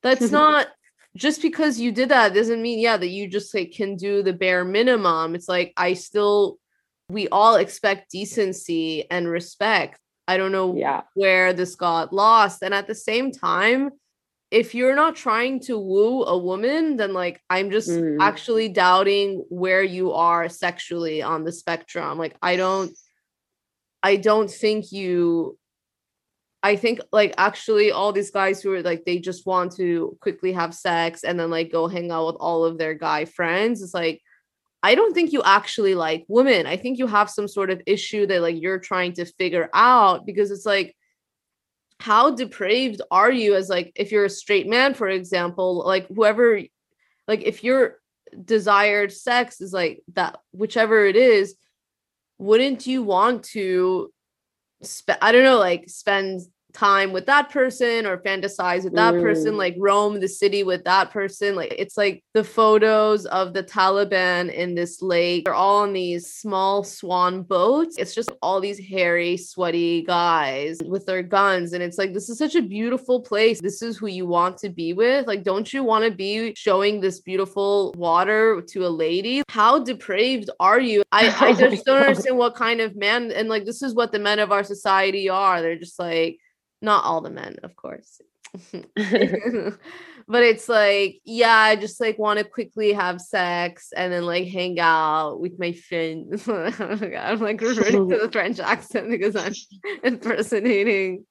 that's 0.01 0.31
not 0.31 0.67
just 1.15 1.41
because 1.41 1.79
you 1.79 1.91
did 1.91 2.09
that 2.09 2.33
doesn't 2.33 2.61
mean 2.61 2.79
yeah 2.79 2.97
that 2.97 3.07
you 3.07 3.27
just 3.27 3.53
like 3.53 3.71
can 3.71 3.95
do 3.95 4.23
the 4.23 4.33
bare 4.33 4.65
minimum 4.65 5.35
it's 5.35 5.47
like 5.47 5.73
i 5.77 5.93
still 5.93 6.57
we 7.09 7.27
all 7.29 7.55
expect 7.55 8.11
decency 8.11 9.09
and 9.11 9.27
respect 9.27 9.99
i 10.27 10.37
don't 10.37 10.51
know 10.51 10.75
yeah 10.75 11.01
where 11.13 11.53
this 11.53 11.75
got 11.75 12.11
lost 12.13 12.63
and 12.63 12.73
at 12.73 12.87
the 12.87 12.95
same 12.95 13.31
time 13.31 13.91
if 14.53 14.75
you're 14.75 14.95
not 14.95 15.15
trying 15.15 15.59
to 15.59 15.79
woo 15.79 16.21
a 16.25 16.37
woman, 16.37 16.95
then 16.95 17.11
like 17.11 17.41
I'm 17.49 17.71
just 17.71 17.89
Mm. 17.89 18.17
actually 18.21 18.69
doubting 18.69 19.43
where 19.49 19.81
you 19.81 20.13
are 20.13 20.47
sexually 20.47 21.23
on 21.23 21.43
the 21.43 21.51
spectrum. 21.51 22.19
Like 22.19 22.35
I 22.39 22.55
don't 22.55 22.95
I 24.03 24.17
don't 24.17 24.51
think 24.51 24.91
you 24.91 25.57
I 26.63 26.77
think 26.77 27.01
like 27.11 27.33
actually 27.37 27.91
all 27.91 28.13
these 28.13 28.31
guys 28.31 28.61
who 28.61 28.71
are 28.71 28.81
like 28.81 29.03
they 29.03 29.19
just 29.19 29.45
want 29.45 29.75
to 29.75 30.17
quickly 30.21 30.53
have 30.53 30.73
sex 30.73 31.25
and 31.25 31.37
then 31.37 31.51
like 31.51 31.71
go 31.71 31.89
hang 31.89 32.09
out 32.09 32.27
with 32.27 32.37
all 32.37 32.63
of 32.63 32.77
their 32.77 32.93
guy 32.93 33.25
friends. 33.25 33.81
It's 33.81 33.93
like 33.93 34.21
I 34.81 34.95
don't 34.95 35.13
think 35.13 35.33
you 35.33 35.43
actually 35.43 35.93
like 35.93 36.25
women. 36.29 36.65
I 36.65 36.77
think 36.77 36.97
you 36.97 37.07
have 37.07 37.29
some 37.29 37.49
sort 37.49 37.69
of 37.69 37.81
issue 37.85 38.25
that 38.27 38.41
like 38.41 38.61
you're 38.61 38.79
trying 38.79 39.13
to 39.13 39.25
figure 39.25 39.69
out 39.73 40.25
because 40.25 40.51
it's 40.51 40.65
like 40.65 40.95
how 41.99 42.31
depraved 42.31 43.01
are 43.11 43.31
you 43.31 43.55
as 43.55 43.69
like 43.69 43.91
if 43.95 44.11
you're 44.11 44.25
a 44.25 44.29
straight 44.29 44.67
man 44.67 44.93
for 44.93 45.07
example 45.07 45.85
like 45.85 46.07
whoever 46.07 46.59
like 47.27 47.41
if 47.43 47.63
your 47.63 47.97
desired 48.43 49.11
sex 49.11 49.61
is 49.61 49.71
like 49.71 50.01
that 50.13 50.37
whichever 50.51 51.05
it 51.05 51.15
is 51.15 51.55
wouldn't 52.39 52.85
you 52.87 53.03
want 53.03 53.43
to 53.43 54.11
i 55.21 55.31
don't 55.31 55.43
know 55.43 55.57
like 55.59 55.89
spend 55.89 56.41
time 56.73 57.11
with 57.11 57.25
that 57.27 57.49
person 57.49 58.05
or 58.05 58.17
fantasize 58.17 58.83
with 58.83 58.93
that 58.95 59.13
person 59.13 59.53
Mm. 59.53 59.57
like 59.57 59.75
roam 59.77 60.19
the 60.19 60.27
city 60.27 60.63
with 60.63 60.83
that 60.85 61.11
person 61.11 61.55
like 61.55 61.73
it's 61.77 61.97
like 61.97 62.23
the 62.33 62.43
photos 62.43 63.25
of 63.27 63.53
the 63.53 63.63
taliban 63.63 64.51
in 64.53 64.75
this 64.75 65.01
lake 65.01 65.45
they're 65.45 65.53
all 65.53 65.83
on 65.83 65.93
these 65.93 66.31
small 66.33 66.83
swan 66.83 67.43
boats. 67.43 67.97
It's 67.97 68.15
just 68.15 68.31
all 68.41 68.59
these 68.59 68.79
hairy 68.79 69.37
sweaty 69.37 70.03
guys 70.03 70.79
with 70.85 71.05
their 71.05 71.21
guns 71.23 71.73
and 71.73 71.83
it's 71.83 71.97
like 71.97 72.13
this 72.13 72.29
is 72.29 72.37
such 72.37 72.55
a 72.55 72.61
beautiful 72.61 73.21
place. 73.21 73.59
This 73.61 73.81
is 73.81 73.97
who 73.97 74.07
you 74.07 74.25
want 74.25 74.57
to 74.59 74.69
be 74.69 74.93
with. 74.93 75.27
Like 75.27 75.43
don't 75.43 75.71
you 75.73 75.83
want 75.83 76.05
to 76.05 76.11
be 76.11 76.53
showing 76.55 77.01
this 77.01 77.19
beautiful 77.19 77.93
water 77.97 78.61
to 78.69 78.85
a 78.85 78.89
lady? 78.89 79.43
How 79.49 79.79
depraved 79.83 80.49
are 80.59 80.79
you? 80.79 81.03
I 81.11 81.27
i 81.39 81.49
Oh 81.51 81.69
just 81.69 81.85
don't 81.85 82.01
understand 82.01 82.37
what 82.37 82.55
kind 82.55 82.81
of 82.81 82.95
man 82.95 83.31
and 83.31 83.49
like 83.49 83.65
this 83.65 83.81
is 83.81 83.93
what 83.93 84.11
the 84.11 84.19
men 84.19 84.39
of 84.39 84.51
our 84.51 84.63
society 84.63 85.29
are. 85.29 85.61
They're 85.61 85.77
just 85.77 85.99
like 85.99 86.39
not 86.83 87.03
all 87.03 87.21
the 87.21 87.31
men 87.31 87.57
of 87.63 87.75
course. 87.75 88.21
But 90.27 90.43
it's 90.43 90.69
like 90.69 91.19
yeah 91.25 91.55
i 91.55 91.75
just 91.75 91.99
like 91.99 92.17
want 92.17 92.39
to 92.39 92.45
quickly 92.45 92.93
have 92.93 93.19
sex 93.19 93.91
and 93.95 94.13
then 94.13 94.25
like 94.25 94.47
hang 94.47 94.79
out 94.79 95.39
with 95.39 95.59
my 95.59 95.73
friends 95.73 96.47
Oh 96.47 96.71
my 96.79 97.07
God, 97.07 97.15
i'm 97.15 97.39
like 97.39 97.61
reverting 97.61 98.09
to 98.09 98.17
the 98.19 98.31
french 98.31 98.59
accent 98.59 99.09
because 99.09 99.35
i'm 99.35 99.53
impersonating. 100.03 101.25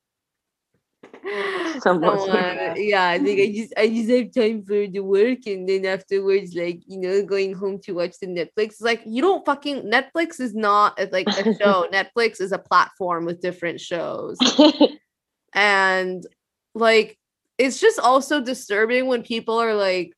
Someone. 1.80 2.18
someone 2.18 2.74
yeah 2.76 3.08
I 3.08 3.18
think 3.18 3.40
i 3.40 3.52
just 3.56 3.72
i 3.76 3.88
just 3.88 4.10
have 4.10 4.32
time 4.34 4.64
for 4.64 4.86
the 4.86 5.00
work 5.00 5.46
and 5.46 5.68
then 5.68 5.86
afterwards 5.86 6.54
like 6.54 6.82
you 6.86 6.98
know 6.98 7.24
going 7.24 7.54
home 7.54 7.80
to 7.84 7.92
watch 7.92 8.18
the 8.20 8.26
netflix. 8.26 8.72
It's 8.72 8.80
like 8.80 9.02
you 9.06 9.22
don't 9.22 9.44
fucking 9.46 9.90
netflix 9.90 10.40
is 10.40 10.54
not 10.54 10.98
uh, 11.00 11.06
like 11.12 11.28
a 11.28 11.44
show. 11.54 11.86
Netflix 11.92 12.40
is 12.40 12.52
a 12.52 12.58
platform 12.58 13.24
with 13.24 13.40
different 13.40 13.80
shows 13.80 14.36
and 15.54 16.26
like 16.74 17.18
it's 17.58 17.80
just 17.80 17.98
also 17.98 18.40
disturbing 18.40 19.06
when 19.06 19.22
people 19.22 19.58
are 19.58 19.74
like 19.74 20.12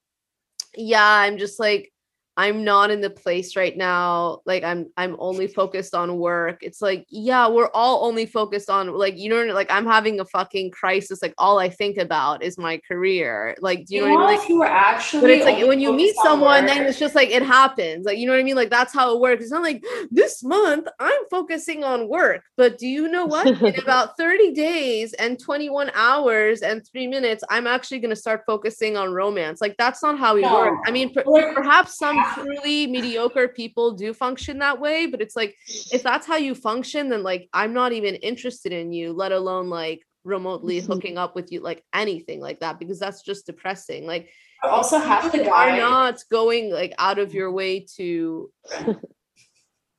yeah 0.76 1.04
i'm 1.04 1.38
just 1.38 1.58
like 1.58 1.92
i'm 2.36 2.64
not 2.64 2.90
in 2.90 3.00
the 3.00 3.10
place 3.10 3.56
right 3.56 3.76
now 3.76 4.40
like 4.46 4.62
i'm 4.62 4.86
i'm 4.96 5.16
only 5.18 5.46
focused 5.46 5.94
on 5.94 6.18
work 6.18 6.58
it's 6.62 6.82
like 6.82 7.06
yeah 7.08 7.48
we're 7.48 7.70
all 7.74 8.04
only 8.06 8.26
focused 8.26 8.70
on 8.70 8.92
like 8.92 9.16
you 9.16 9.28
know 9.28 9.42
like 9.54 9.70
i'm 9.70 9.86
having 9.86 10.20
a 10.20 10.24
fucking 10.24 10.70
crisis 10.70 11.22
like 11.22 11.34
all 11.38 11.58
i 11.58 11.68
think 11.68 11.96
about 11.96 12.42
is 12.42 12.58
my 12.58 12.80
career 12.86 13.56
like 13.60 13.84
do 13.86 13.96
you 13.96 14.00
know 14.06 14.14
what 14.14 14.26
i 14.26 14.30
mean 14.30 14.38
like 14.38 14.48
you 14.48 14.58
were 14.58 14.66
actually 14.66 15.20
but 15.20 15.30
it's 15.30 15.44
like 15.44 15.66
when 15.66 15.80
you 15.80 15.92
meet 15.92 16.14
someone, 16.22 16.66
then 16.66 16.86
it's 16.86 16.98
just 16.98 17.14
like 17.14 17.30
it 17.30 17.42
happens. 17.42 18.06
Like 18.06 18.18
you 18.18 18.26
know 18.26 18.32
what 18.32 18.40
I 18.40 18.44
mean? 18.44 18.56
Like 18.56 18.70
that's 18.70 18.92
how 18.92 19.14
it 19.14 19.20
works. 19.20 19.42
It's 19.42 19.52
not 19.52 19.62
like 19.62 19.84
this 20.10 20.42
month 20.42 20.88
I'm 21.00 21.20
focusing 21.30 21.84
on 21.84 22.08
work. 22.08 22.42
But 22.56 22.78
do 22.78 22.86
you 22.86 23.08
know 23.08 23.26
what? 23.26 23.46
In 23.46 23.78
about 23.82 24.16
30 24.16 24.52
days 24.52 25.12
and 25.14 25.38
21 25.38 25.90
hours 25.94 26.62
and 26.62 26.86
three 26.86 27.06
minutes, 27.06 27.44
I'm 27.50 27.66
actually 27.66 28.00
gonna 28.00 28.16
start 28.16 28.42
focusing 28.46 28.96
on 28.96 29.12
romance. 29.12 29.60
Like 29.60 29.76
that's 29.78 30.02
not 30.02 30.18
how 30.18 30.34
we 30.34 30.42
work. 30.42 30.78
I 30.86 30.90
mean, 30.90 31.12
per- 31.12 31.24
perhaps 31.54 31.98
some 31.98 32.16
truly 32.34 32.86
mediocre 32.86 33.48
people 33.48 33.92
do 33.92 34.14
function 34.14 34.58
that 34.58 34.80
way, 34.80 35.06
but 35.06 35.20
it's 35.20 35.36
like 35.36 35.56
if 35.92 36.02
that's 36.02 36.26
how 36.26 36.36
you 36.36 36.54
function, 36.54 37.08
then 37.08 37.22
like 37.22 37.48
I'm 37.52 37.72
not 37.72 37.92
even 37.92 38.14
interested 38.16 38.72
in 38.72 38.92
you, 38.92 39.12
let 39.12 39.32
alone 39.32 39.68
like 39.68 40.02
remotely 40.24 40.80
Mhm. 40.80 40.86
hooking 40.86 41.18
up 41.18 41.34
with 41.34 41.52
you, 41.52 41.60
like 41.60 41.84
anything 41.92 42.40
like 42.40 42.60
that, 42.60 42.78
because 42.78 42.98
that's 42.98 43.22
just 43.22 43.46
depressing. 43.46 44.06
Like 44.06 44.30
also 44.62 44.98
half 44.98 45.30
the 45.32 45.44
you 45.44 45.50
are 45.50 45.76
not 45.76 46.22
going 46.30 46.70
like 46.70 46.94
out 46.98 47.18
of 47.18 47.34
your 47.34 47.52
way 47.52 47.80
to 47.96 48.50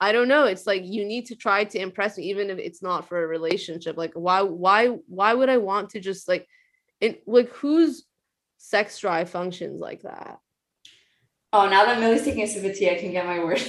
I 0.01 0.11
don't 0.11 0.27
know. 0.27 0.43
It's 0.43 0.67
like 0.67 0.83
you 0.83 1.05
need 1.05 1.27
to 1.27 1.35
try 1.35 1.63
to 1.63 1.79
impress 1.79 2.17
me, 2.17 2.25
even 2.25 2.49
if 2.49 2.59
it's 2.59 2.83
not 2.83 3.07
for 3.07 3.23
a 3.23 3.27
relationship. 3.27 3.95
Like, 3.95 4.11
why, 4.13 4.41
why, 4.41 4.87
why 5.07 5.33
would 5.33 5.47
I 5.49 5.57
want 5.57 5.91
to 5.91 6.01
just 6.01 6.27
like, 6.27 6.47
it 6.99 7.23
like 7.27 7.49
whose 7.49 8.05
sex 8.57 8.99
drive 8.99 9.29
functions 9.29 9.79
like 9.79 10.01
that? 10.01 10.39
Oh, 11.55 11.69
now 11.69 11.85
that 11.85 12.01
Millie's 12.01 12.23
taking 12.23 12.43
a 12.43 12.47
sip 12.47 12.65
of 12.69 12.77
tea, 12.77 12.89
I 12.89 12.95
can 12.95 13.11
get 13.11 13.25
my 13.25 13.41
word. 13.41 13.59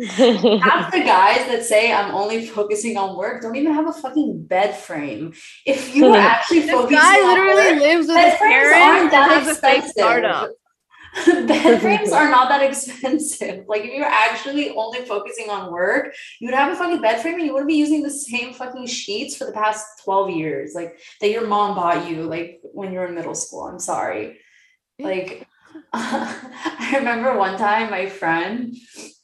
Half 0.00 0.92
the 0.92 1.00
guys 1.00 1.46
that 1.48 1.62
say 1.62 1.92
I'm 1.92 2.14
only 2.14 2.46
focusing 2.46 2.96
on 2.96 3.18
work 3.18 3.42
don't 3.42 3.54
even 3.54 3.74
have 3.74 3.86
a 3.86 3.92
fucking 3.92 4.46
bed 4.46 4.74
frame. 4.74 5.34
If 5.66 5.94
you 5.94 6.06
were 6.06 6.16
actually 6.16 6.60
This 6.60 6.70
focusing 6.70 6.96
guy 6.96 7.18
on 7.20 7.28
literally 7.28 7.72
work, 7.74 7.82
lives 7.82 8.06
with 8.06 8.16
bed 8.16 8.38
frames 8.38 8.70
parents 8.70 8.86
aren't 8.86 9.10
that 9.10 9.30
has 9.30 9.58
a 9.58 9.60
fake 9.60 9.84
expensive. 9.84 9.92
startup. 9.92 10.50
bed 11.48 11.80
frames 11.82 12.12
are 12.12 12.30
not 12.30 12.48
that 12.48 12.62
expensive. 12.62 13.66
Like 13.68 13.82
if 13.84 13.92
you're 13.92 14.06
actually 14.06 14.70
only 14.70 15.04
focusing 15.04 15.50
on 15.50 15.70
work, 15.70 16.14
you 16.40 16.48
would 16.48 16.54
have 16.54 16.72
a 16.72 16.76
fucking 16.76 17.02
bed 17.02 17.20
frame 17.20 17.34
and 17.34 17.44
you 17.44 17.52
wouldn't 17.52 17.68
be 17.68 17.74
using 17.74 18.02
the 18.02 18.10
same 18.10 18.54
fucking 18.54 18.86
sheets 18.86 19.36
for 19.36 19.44
the 19.44 19.52
past 19.52 19.84
12 20.04 20.30
years, 20.30 20.72
like 20.74 20.98
that 21.20 21.30
your 21.30 21.46
mom 21.46 21.74
bought 21.74 22.08
you, 22.08 22.22
like 22.22 22.60
when 22.72 22.90
you 22.90 23.00
were 23.00 23.06
in 23.06 23.14
middle 23.14 23.34
school. 23.34 23.66
I'm 23.66 23.78
sorry. 23.78 24.40
Like 24.98 25.46
I 25.92 26.94
remember 26.96 27.36
one 27.36 27.58
time 27.58 27.90
my 27.90 28.08
friend, 28.08 28.76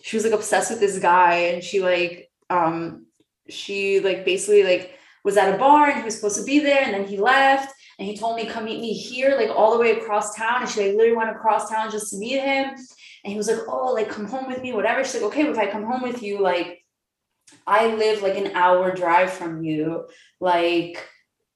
she 0.03 0.17
was 0.17 0.25
like 0.25 0.35
obsessed 0.35 0.71
with 0.71 0.81
this 0.81 0.99
guy 0.99 1.35
and 1.35 1.63
she 1.63 1.81
like 1.81 2.31
um 2.51 3.07
she 3.49 4.01
like 4.01 4.25
basically 4.25 4.65
like 4.65 4.99
was 5.25 5.37
at 5.37 5.55
a 5.55 5.59
bar 5.59 5.89
and 5.89 5.99
he 5.99 6.05
was 6.05 6.17
supposed 6.17 6.39
to 6.39 6.45
be 6.45 6.59
there 6.59 6.83
and 6.83 6.93
then 6.93 7.07
he 7.07 7.17
left 7.17 7.73
and 7.99 8.09
he 8.09 8.17
told 8.17 8.37
me 8.37 8.47
come 8.47 8.65
meet 8.65 8.81
me 8.81 8.93
here 8.93 9.37
like 9.37 9.51
all 9.51 9.73
the 9.73 9.79
way 9.79 9.93
across 9.93 10.35
town 10.35 10.63
and 10.63 10.71
she 10.71 10.81
like 10.81 10.97
literally 10.97 11.17
went 11.17 11.31
across 11.31 11.71
town 11.71 11.91
just 11.91 12.11
to 12.11 12.19
meet 12.19 12.41
him 12.41 12.71
and 13.25 13.33
he 13.33 13.37
was 13.37 13.49
like 13.49 13.61
oh 13.69 13.93
like 13.93 14.09
come 14.09 14.27
home 14.27 14.47
with 14.47 14.63
me 14.63 14.73
whatever. 14.73 15.05
She's 15.05 15.15
like 15.15 15.25
okay 15.25 15.43
if 15.43 15.59
I 15.59 15.71
come 15.71 15.85
home 15.85 16.03
with 16.03 16.23
you 16.23 16.41
like 16.41 16.85
I 17.67 17.95
live 17.95 18.23
like 18.23 18.37
an 18.37 18.53
hour 18.55 18.95
drive 18.95 19.33
from 19.33 19.63
you 19.63 20.07
like 20.41 21.07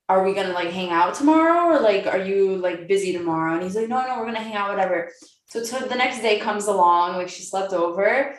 are 0.08 0.24
we 0.24 0.34
gonna 0.34 0.52
like 0.52 0.70
hang 0.70 0.90
out 0.90 1.14
tomorrow 1.14 1.74
or 1.74 1.80
like 1.80 2.06
are 2.06 2.18
you 2.18 2.56
like 2.56 2.86
busy 2.88 3.12
tomorrow? 3.12 3.54
And 3.54 3.62
he's 3.62 3.74
like 3.74 3.88
no 3.88 4.06
no 4.06 4.18
we're 4.18 4.26
gonna 4.26 4.40
hang 4.40 4.54
out 4.54 4.70
whatever. 4.70 5.10
So 5.46 5.64
to 5.64 5.88
the 5.88 5.94
next 5.94 6.20
day 6.20 6.38
comes 6.38 6.66
along 6.66 7.16
like 7.16 7.28
she 7.28 7.42
slept 7.42 7.72
over 7.72 8.34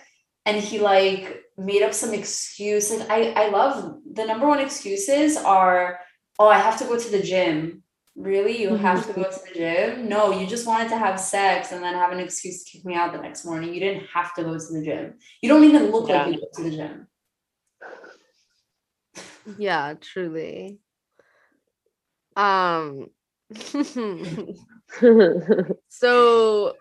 and 0.45 0.57
he 0.57 0.79
like 0.79 1.43
made 1.57 1.83
up 1.83 1.93
some 1.93 2.13
excuse 2.13 2.91
like 2.91 3.09
i 3.09 3.31
i 3.31 3.49
love 3.49 3.97
the 4.13 4.23
number 4.23 4.47
one 4.47 4.59
excuses 4.59 5.35
are 5.35 5.99
oh 6.37 6.47
i 6.47 6.57
have 6.57 6.77
to 6.79 6.85
go 6.85 6.97
to 6.97 7.09
the 7.09 7.21
gym. 7.21 7.83
Really? 8.15 8.59
You 8.59 8.69
mm-hmm. 8.69 8.83
have 8.83 9.05
to 9.05 9.13
go 9.13 9.23
to 9.29 9.39
the 9.47 9.53
gym? 9.53 10.09
No 10.09 10.31
you 10.31 10.47
just 10.47 10.65
wanted 10.65 10.89
to 10.89 10.97
have 10.97 11.19
sex 11.19 11.71
and 11.71 11.83
then 11.83 11.93
have 11.93 12.11
an 12.11 12.19
excuse 12.19 12.63
to 12.63 12.71
kick 12.71 12.85
me 12.85 12.95
out 12.95 13.13
the 13.13 13.21
next 13.21 13.45
morning. 13.45 13.73
You 13.73 13.79
didn't 13.79 14.07
have 14.13 14.33
to 14.35 14.43
go 14.43 14.57
to 14.57 14.73
the 14.73 14.83
gym. 14.83 15.15
You 15.41 15.49
don't 15.49 15.63
even 15.65 15.91
look 15.91 16.09
Yeah. 16.09 16.23
like 16.23 16.35
you 16.35 16.41
go 16.41 16.47
to 16.53 16.63
the 16.63 16.75
gym. 16.75 17.07
Yeah, 19.57 19.93
truly. 20.01 20.79
Um 22.37 23.07
so 25.89 26.73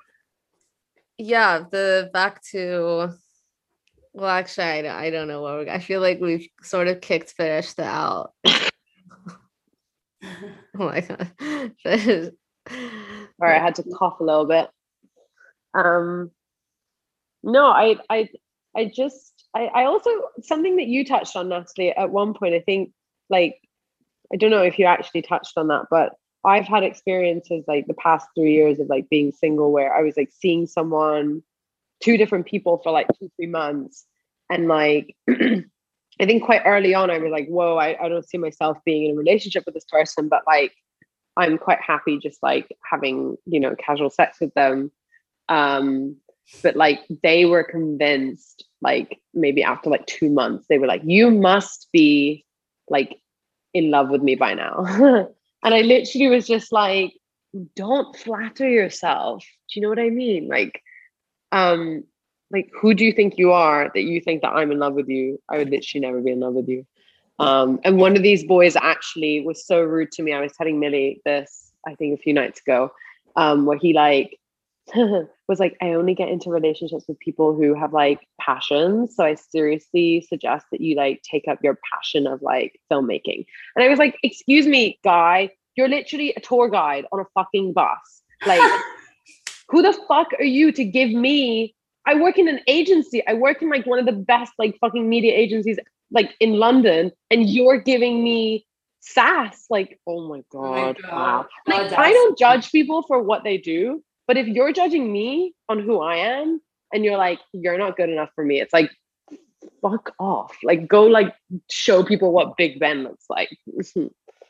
yeah, 1.19 1.65
the 1.71 2.11
back 2.13 2.43
to 2.53 3.11
well 4.13 4.29
actually 4.31 4.65
I, 4.65 4.83
don't- 4.83 4.97
I 4.97 5.11
don't 5.11 5.29
know 5.29 5.41
what 5.43 5.55
we're, 5.67 5.71
I 5.73 5.79
feel 5.81 6.01
like 6.01 6.21
we've 6.21 6.49
sort 6.63 6.89
of 6.89 7.01
kicked 7.01 7.31
fish 7.33 7.79
out. 7.79 8.33
Oh 10.79 10.85
my 10.87 11.01
god. 11.01 11.31
Sorry, 11.85 12.33
I 13.41 13.59
had 13.59 13.77
to 13.77 13.85
cough 13.85 14.21
a 14.21 14.25
little 14.25 14.45
bit. 14.47 14.69
Um, 15.75 16.31
no, 17.43 17.67
I, 17.67 17.97
I, 18.11 18.29
I 18.77 18.91
just, 18.95 19.33
I, 19.55 19.67
I 19.67 19.85
also 19.85 20.11
something 20.43 20.77
that 20.77 20.87
you 20.87 21.05
touched 21.05 21.37
on, 21.37 21.49
Natalie, 21.49 21.91
at 21.95 22.11
one 22.11 22.35
point. 22.35 22.55
I 22.55 22.61
think, 22.61 22.93
like, 23.31 23.57
I 24.33 24.37
don't 24.37 24.51
know 24.51 24.63
if 24.63 24.79
you 24.79 24.87
actually 24.87 25.23
touched 25.23 25.57
on 25.57 25.69
that, 25.69 25.87
but 25.91 26.15
I've 26.45 26.67
had 26.67 26.83
experiences 26.83 27.65
like 27.67 27.87
the 27.87 27.95
past 27.95 28.29
three 28.37 28.55
years 28.55 28.79
of 28.79 28.89
like 28.89 29.09
being 29.09 29.33
single, 29.33 29.73
where 29.73 29.95
I 29.95 30.03
was 30.03 30.17
like 30.17 30.31
seeing 30.33 30.67
someone, 30.67 31.43
two 32.03 32.17
different 32.17 32.47
people 32.47 32.81
for 32.83 32.93
like 32.93 33.09
two, 33.19 33.31
three 33.37 33.49
months, 33.49 34.05
and 34.51 34.69
like. 34.69 35.17
I 36.19 36.25
think 36.25 36.45
quite 36.45 36.63
early 36.65 36.95
on, 36.95 37.11
I 37.11 37.19
was 37.19 37.31
like, 37.31 37.47
whoa, 37.47 37.77
I, 37.77 38.03
I 38.03 38.09
don't 38.09 38.27
see 38.27 38.39
myself 38.39 38.79
being 38.87 39.05
in 39.05 39.17
a 39.17 39.19
relationship 39.19 39.65
with 39.67 39.75
this 39.75 39.85
person. 39.85 40.29
But 40.29 40.45
like 40.47 40.73
I'm 41.37 41.59
quite 41.59 41.81
happy 41.81 42.19
just 42.19 42.43
like 42.43 42.75
having, 42.89 43.37
you 43.45 43.61
know, 43.61 43.75
casual 43.77 44.11
sex 44.11 44.39
with 44.41 44.55
them. 44.55 44.91
Um, 45.49 46.17
but 46.63 46.77
like 46.77 47.01
they 47.23 47.45
were 47.45 47.65
convinced, 47.65 48.65
like 48.81 49.21
maybe 49.35 49.63
after 49.63 49.91
like 49.91 50.07
two 50.07 50.31
months, 50.31 50.67
they 50.69 50.79
were 50.79 50.87
like, 50.87 51.03
you 51.05 51.31
must 51.31 51.89
be 51.93 52.45
like 52.89 53.21
in 53.77 53.91
love 53.91 54.09
with 54.09 54.23
me 54.23 54.35
by 54.35 54.55
now. 54.55 54.85
and 55.63 55.75
I 55.75 55.83
literally 55.83 56.29
was 56.29 56.47
just 56.47 56.73
like, 56.73 57.13
don't 57.75 58.17
flatter 58.17 58.69
yourself. 58.69 59.45
Do 59.69 59.79
you 59.79 59.83
know 59.83 59.91
what 59.91 59.99
I 59.99 60.11
mean? 60.11 60.49
Like, 60.49 60.83
um, 61.53 62.05
like 62.51 62.71
who 62.81 62.95
do 62.95 63.05
you 63.05 63.13
think 63.13 63.39
you 63.39 63.53
are 63.53 63.91
that 63.93 64.03
you 64.03 64.21
think 64.21 64.43
that 64.43 64.53
I'm 64.53 64.71
in 64.73 64.79
love 64.79 64.95
with 64.95 65.09
you? 65.09 65.41
I 65.49 65.59
would 65.59 65.71
literally 65.71 66.07
never 66.07 66.21
be 66.21 66.31
in 66.31 66.41
love 66.41 66.55
with 66.55 66.69
you. 66.69 66.87
Um, 67.39 67.81
and 67.85 67.99
one 67.99 68.17
of 68.17 68.23
these 68.23 68.45
boys 68.45 68.77
actually 68.77 69.41
was 69.41 69.67
so 69.67 69.83
rude 69.83 70.13
to 70.13 70.23
me. 70.23 70.33
I 70.33 70.41
was 70.41 70.53
telling 70.53 70.81
Millie 70.81 71.21
this, 71.25 71.73
I 71.87 71.95
think, 71.95 72.19
a 72.19 72.23
few 72.23 72.33
nights 72.33 72.61
ago, 72.61 72.93
um, 73.35 73.67
where 73.67 73.77
he 73.77 73.93
like 73.93 74.39
was 75.49 75.59
like, 75.59 75.77
I 75.81 75.93
only 75.93 76.15
get 76.15 76.29
into 76.29 76.51
relationships 76.51 77.05
with 77.09 77.19
people 77.19 77.55
who 77.55 77.75
have 77.75 77.93
like 77.93 78.27
passions. 78.41 79.15
So 79.17 79.25
I 79.25 79.35
seriously 79.35 80.21
suggest 80.29 80.67
that 80.71 80.81
you 80.81 80.97
like 80.97 81.23
take 81.23 81.49
up 81.49 81.59
your 81.63 81.79
passion 81.93 82.27
of 82.27 82.43
like 82.43 82.81
filmmaking. 82.91 83.47
And 83.75 83.85
I 83.85 83.89
was 83.89 83.99
like, 83.99 84.17
excuse 84.23 84.67
me, 84.67 84.99
guy, 85.03 85.51
you're 85.77 85.89
literally 85.89 86.33
a 86.37 86.41
tour 86.41 86.69
guide 86.69 87.05
on 87.13 87.21
a 87.21 87.25
fucking 87.35 87.73
bus. 87.73 88.23
Like, 88.47 88.81
who 89.69 89.83
the 89.83 89.97
fuck 90.09 90.29
are 90.39 90.45
you 90.45 90.73
to 90.73 90.85
give 90.85 91.11
me? 91.11 91.75
I 92.07 92.15
work 92.15 92.39
in 92.39 92.49
an 92.49 92.61
agency. 92.69 93.27
I 93.27 93.35
work 93.35 93.63
in 93.63 93.69
like 93.69 93.87
one 93.87 93.99
of 93.99 94.07
the 94.07 94.13
best 94.13 94.53
like 94.59 94.79
fucking 94.81 95.09
media 95.09 95.33
agencies 95.33 95.79
like 96.13 96.35
in 96.39 96.55
London 96.55 97.11
and 97.31 97.49
you're 97.49 97.81
giving 97.81 98.23
me 98.23 98.65
sass. 99.01 99.67
Like, 99.71 99.99
oh 100.07 100.29
my 100.29 100.43
God. 100.51 100.99
God. 101.03 101.11
Wow. 101.11 101.47
Like, 101.67 101.93
I 101.93 102.13
don't 102.13 102.39
judge 102.39 102.71
people 102.71 103.03
for 103.03 103.23
what 103.23 103.45
they 103.45 103.59
do, 103.59 104.03
but 104.27 104.37
if 104.37 104.47
you're 104.47 104.73
judging 104.73 105.13
me 105.13 105.55
on 105.69 105.79
who 105.79 106.01
I 106.01 106.17
am 106.17 106.61
and 106.93 107.05
you're 107.05 107.17
like, 107.17 107.39
you're 107.53 107.79
not 107.79 107.97
good 107.97 108.11
enough 108.11 108.31
for 108.35 108.45
me, 108.45 108.61
it's 108.61 108.73
like, 108.73 108.91
fuck 109.83 110.13
off. 110.19 110.57
Like, 110.63 110.89
go 110.89 111.05
like 111.05 111.35
show 111.71 112.03
people 112.03 112.33
what 112.33 112.57
Big 112.57 112.81
Ben 112.81 113.05
looks 113.05 113.27
like. 113.29 113.51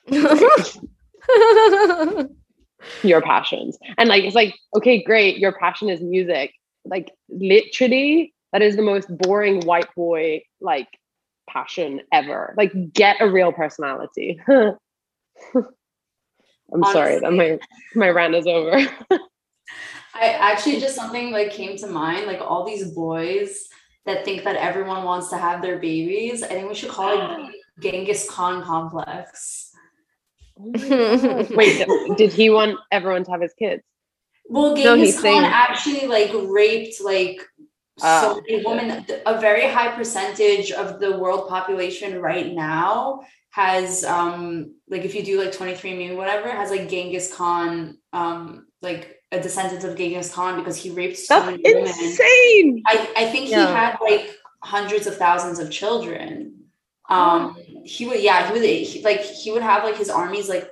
your 3.03 3.23
passions. 3.23 3.79
And 3.99 4.09
like, 4.09 4.25
it's 4.25 4.35
like, 4.35 4.55
okay, 4.77 5.03
great. 5.03 5.39
Your 5.39 5.53
passion 5.53 5.89
is 5.89 6.01
music. 6.01 6.53
Like, 6.85 7.13
literally, 7.29 8.35
that 8.53 8.63
is 8.63 8.77
the 8.77 8.83
most 8.83 9.09
boring 9.19 9.61
white 9.63 9.93
boy 9.95 10.43
like 10.61 10.89
passion 11.49 12.01
ever. 12.13 12.55
Like, 12.57 12.73
get 12.93 13.17
a 13.21 13.29
real 13.29 13.53
personality. 13.53 14.41
I'm 16.73 16.83
sorry 16.85 17.21
that 17.21 17.33
my 17.33 17.59
my 17.95 18.09
rant 18.09 18.35
is 18.35 18.47
over. 18.47 18.81
I 20.15 20.29
actually 20.29 20.81
just 20.81 20.95
something 20.95 21.31
like 21.31 21.51
came 21.53 21.77
to 21.79 21.87
mind, 21.87 22.27
like 22.27 22.41
all 22.41 22.65
these 22.65 22.91
boys 22.93 23.69
that 24.07 24.25
think 24.25 24.45
that 24.45 24.57
everyone 24.57 25.05
wants 25.05 25.29
to 25.31 25.37
have 25.39 25.63
their 25.63 25.79
babies. 25.79 26.43
I 26.43 26.49
think 26.49 26.69
we 26.69 26.75
should 26.75 26.91
call 26.91 27.11
it 27.19 27.55
Genghis 27.81 28.29
Khan 28.31 28.63
complex. 28.63 29.71
Wait, 30.59 31.87
did 32.17 32.33
he 32.33 32.51
want 32.51 32.79
everyone 32.91 33.25
to 33.25 33.31
have 33.31 33.43
his 33.43 33.53
kids? 33.55 33.83
Well, 34.49 34.75
No, 34.75 34.83
Genghis 34.83 35.07
he's 35.09 35.15
Khan 35.17 35.23
saying- 35.23 35.45
actually 35.45 36.07
like 36.07 36.31
raped 36.49 37.01
like 37.03 37.41
Ah, 38.03 38.21
so 38.35 38.43
many 38.43 38.63
women. 38.63 39.07
A 39.25 39.41
very 39.41 39.67
high 39.67 39.95
percentage 39.97 40.71
of 40.71 41.01
the 41.01 41.17
world 41.19 41.49
population 41.49 42.21
right 42.21 42.53
now 42.53 43.21
has 43.51 44.05
um 44.05 44.75
like 44.87 45.03
if 45.07 45.15
you 45.15 45.23
do 45.25 45.41
like 45.41 45.51
23andMe 45.53 46.15
whatever 46.15 46.51
has 46.51 46.71
like 46.71 46.91
Genghis 46.91 47.33
Khan 47.35 47.97
um 48.13 48.67
like 48.83 49.17
a 49.33 49.41
descendant 49.41 49.85
of 49.85 49.97
Genghis 49.97 50.33
Khan 50.33 50.59
because 50.59 50.77
he 50.77 50.91
raped 50.91 51.19
so 51.19 51.41
That's 51.41 51.63
many 51.63 51.75
women. 51.75 51.93
insane. 52.01 52.83
I, 52.87 53.13
I 53.17 53.31
think 53.31 53.47
he 53.47 53.53
had 53.53 53.97
like 54.01 54.37
hundreds 54.63 55.07
of 55.07 55.17
thousands 55.17 55.59
of 55.59 55.71
children. 55.71 56.53
Um, 57.09 57.57
he 57.85 58.07
would, 58.07 58.21
yeah, 58.21 58.47
he 58.47 58.53
would 58.53 58.63
he, 58.63 59.03
like 59.03 59.21
he 59.21 59.53
would 59.53 59.63
have 59.63 59.85
like 59.85 59.97
his 59.97 60.11
armies 60.11 60.49
like 60.49 60.71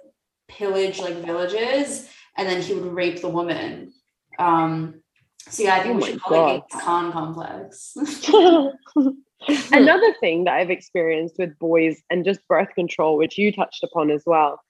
pillage 0.48 0.98
like 0.98 1.14
villages, 1.16 2.08
and 2.36 2.48
then 2.48 2.62
he 2.62 2.74
would 2.74 2.92
rape 2.92 3.20
the 3.20 3.28
woman. 3.28 3.92
Um, 4.38 5.00
so 5.48 5.62
yeah, 5.62 5.74
I 5.76 5.82
think 5.82 5.94
Oh 5.94 5.96
we 5.96 6.00
my 6.00 6.10
should 6.10 6.22
call 6.22 6.56
it 6.56 6.60
God. 6.60 6.62
Genghis 6.70 6.84
Khan 6.84 7.12
complex. 7.12 7.96
Another 9.72 10.14
thing 10.20 10.44
that 10.44 10.54
I've 10.54 10.70
experienced 10.70 11.36
with 11.38 11.58
boys 11.58 12.02
and 12.10 12.24
just 12.24 12.46
birth 12.48 12.74
control, 12.74 13.16
which 13.16 13.36
you 13.36 13.52
touched 13.52 13.84
upon 13.84 14.10
as 14.10 14.22
well, 14.26 14.60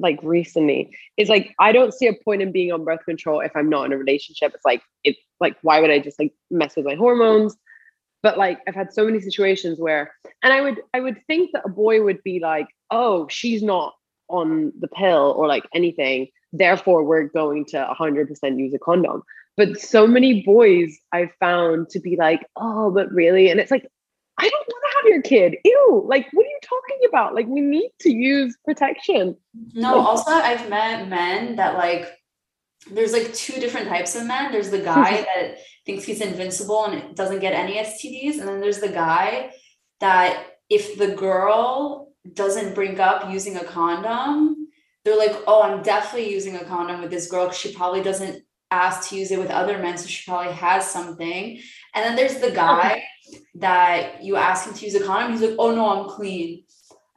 like 0.00 0.18
recently, 0.22 0.96
is 1.16 1.28
like 1.28 1.54
I 1.58 1.72
don't 1.72 1.94
see 1.94 2.06
a 2.06 2.14
point 2.24 2.42
in 2.42 2.52
being 2.52 2.72
on 2.72 2.84
birth 2.84 3.04
control 3.04 3.40
if 3.40 3.52
I'm 3.54 3.68
not 3.68 3.86
in 3.86 3.92
a 3.92 3.98
relationship. 3.98 4.52
It's 4.54 4.64
like 4.64 4.82
it's 5.04 5.18
like 5.40 5.56
why 5.62 5.80
would 5.80 5.90
I 5.90 5.98
just 5.98 6.18
like 6.18 6.32
mess 6.50 6.76
with 6.76 6.86
my 6.86 6.94
hormones? 6.94 7.56
But 8.22 8.38
like 8.38 8.60
I've 8.66 8.74
had 8.74 8.92
so 8.92 9.04
many 9.04 9.20
situations 9.20 9.78
where, 9.78 10.12
and 10.42 10.52
I 10.52 10.60
would 10.60 10.80
I 10.94 11.00
would 11.00 11.20
think 11.26 11.50
that 11.52 11.62
a 11.64 11.70
boy 11.70 12.02
would 12.02 12.22
be 12.22 12.40
like, 12.40 12.66
oh, 12.90 13.28
she's 13.28 13.62
not 13.62 13.94
on 14.28 14.72
the 14.78 14.88
pill 14.88 15.34
or 15.36 15.46
like 15.46 15.64
anything, 15.74 16.28
therefore 16.52 17.04
we're 17.04 17.24
going 17.24 17.64
to 17.66 17.94
100% 17.98 18.58
use 18.58 18.74
a 18.74 18.78
condom. 18.78 19.22
But 19.56 19.80
so 19.80 20.06
many 20.06 20.42
boys 20.42 20.98
I've 21.12 21.32
found 21.40 21.90
to 21.90 22.00
be 22.00 22.16
like, 22.16 22.46
oh, 22.56 22.90
but 22.90 23.10
really? 23.12 23.50
And 23.50 23.60
it's 23.60 23.70
like, 23.70 23.86
I 24.38 24.48
don't 24.48 24.68
have 25.02 25.08
your 25.08 25.22
kid. 25.22 25.56
Ew. 25.64 26.04
Like, 26.06 26.28
what 26.32 26.44
are 26.44 26.48
you 26.48 26.58
talking 26.62 26.98
about? 27.08 27.34
Like, 27.34 27.46
we 27.46 27.60
need 27.60 27.90
to 28.00 28.10
use 28.10 28.56
protection. 28.64 29.36
No, 29.72 29.98
also 29.98 30.30
I've 30.30 30.68
met 30.68 31.08
men 31.08 31.56
that 31.56 31.74
like 31.74 32.08
there's 32.90 33.12
like 33.12 33.32
two 33.34 33.60
different 33.60 33.88
types 33.88 34.16
of 34.16 34.26
men. 34.26 34.52
There's 34.52 34.70
the 34.70 34.78
guy 34.94 35.22
that 35.22 35.58
thinks 35.86 36.04
he's 36.04 36.20
invincible 36.20 36.86
and 36.86 37.14
doesn't 37.16 37.40
get 37.40 37.52
any 37.52 37.74
STDs, 37.74 38.38
and 38.38 38.48
then 38.48 38.60
there's 38.60 38.80
the 38.80 38.88
guy 38.88 39.52
that 40.00 40.46
if 40.68 40.98
the 40.98 41.14
girl 41.14 42.12
doesn't 42.32 42.74
bring 42.74 43.00
up 43.00 43.30
using 43.30 43.56
a 43.56 43.64
condom, 43.64 44.68
they're 45.04 45.18
like, 45.18 45.36
"Oh, 45.46 45.62
I'm 45.62 45.82
definitely 45.82 46.32
using 46.32 46.56
a 46.56 46.64
condom 46.64 47.00
with 47.00 47.10
this 47.10 47.30
girl 47.30 47.50
she 47.50 47.74
probably 47.74 48.02
doesn't 48.02 48.42
ask 48.70 49.08
to 49.10 49.16
use 49.16 49.30
it 49.30 49.38
with 49.38 49.50
other 49.50 49.78
men, 49.78 49.98
so 49.98 50.06
she 50.06 50.28
probably 50.30 50.52
has 50.52 50.88
something." 50.88 51.60
And 51.94 52.04
then 52.04 52.16
there's 52.16 52.40
the 52.40 52.50
guy 52.50 53.04
that 53.56 54.22
you 54.24 54.36
ask 54.36 54.66
him 54.66 54.74
to 54.74 54.84
use 54.84 54.94
a 54.94 55.04
condom, 55.04 55.32
he's 55.32 55.42
like, 55.42 55.56
"Oh 55.58 55.74
no, 55.74 55.88
I'm 55.88 56.08
clean." 56.08 56.64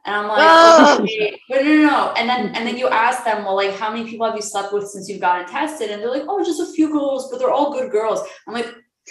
And 0.06 0.14
I'm 0.14 0.28
like, 0.28 0.38
Oh. 0.40 0.98
okay, 1.00 1.40
but 1.48 1.64
no, 1.64 1.76
no, 1.76 1.82
no. 1.88 2.12
And 2.12 2.28
then 2.28 2.54
and 2.54 2.66
then 2.66 2.76
you 2.76 2.88
ask 2.88 3.24
them, 3.24 3.44
well, 3.44 3.56
like, 3.56 3.74
how 3.74 3.90
many 3.90 4.08
people 4.08 4.26
have 4.26 4.36
you 4.36 4.42
slept 4.42 4.72
with 4.72 4.86
since 4.86 5.08
you've 5.08 5.20
gotten 5.20 5.46
tested? 5.46 5.90
And 5.90 6.02
they're 6.02 6.10
like, 6.10 6.24
oh, 6.28 6.44
just 6.44 6.60
a 6.60 6.66
few 6.66 6.92
girls, 6.92 7.30
but 7.30 7.38
they're 7.38 7.50
all 7.50 7.72
good 7.72 7.90
girls. 7.90 8.20
I'm 8.46 8.52
like, 8.52 8.66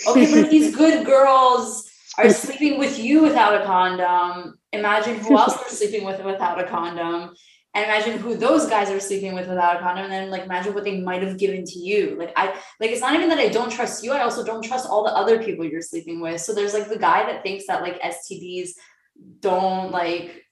okay, 0.08 0.26
but 0.30 0.46
if 0.46 0.52
these 0.52 0.76
good 0.84 1.04
girls 1.04 1.90
are 2.20 2.30
sleeping 2.30 2.78
with 2.78 3.00
you 3.00 3.24
without 3.24 3.60
a 3.60 3.66
condom, 3.66 4.60
imagine 4.72 5.18
who 5.18 5.36
else 5.36 5.56
they're 5.56 5.70
sleeping 5.70 6.06
with 6.06 6.24
without 6.24 6.60
a 6.60 6.66
condom. 6.66 7.34
And 7.76 7.86
imagine 7.86 8.20
who 8.20 8.36
those 8.36 8.68
guys 8.68 8.92
are 8.92 9.00
sleeping 9.00 9.34
with 9.34 9.48
without 9.48 9.78
a 9.78 9.80
condom, 9.80 10.04
and 10.04 10.14
then 10.14 10.30
like 10.30 10.44
imagine 10.44 10.76
what 10.76 10.84
they 10.84 11.02
might 11.02 11.24
have 11.24 11.40
given 11.40 11.66
to 11.66 11.80
you. 11.80 12.16
Like 12.20 12.32
I 12.36 12.48
like 12.80 12.92
it's 12.92 13.02
not 13.02 13.16
even 13.16 13.30
that 13.30 13.40
I 13.40 13.50
don't 13.50 13.72
trust 13.72 14.04
you, 14.04 14.12
I 14.12 14.22
also 14.22 14.46
don't 14.46 14.64
trust 14.64 14.88
all 14.88 15.04
the 15.04 15.16
other 15.16 15.44
people 15.44 15.66
you're 15.66 15.82
sleeping 15.82 16.22
with. 16.22 16.40
So 16.42 16.54
there's 16.54 16.74
like 16.74 16.88
the 16.88 17.00
guy 17.00 17.26
that 17.26 17.42
thinks 17.42 17.66
that 17.68 17.82
like 17.82 18.00
STDs 18.02 18.72
don't 19.40 19.92
like 19.92 20.44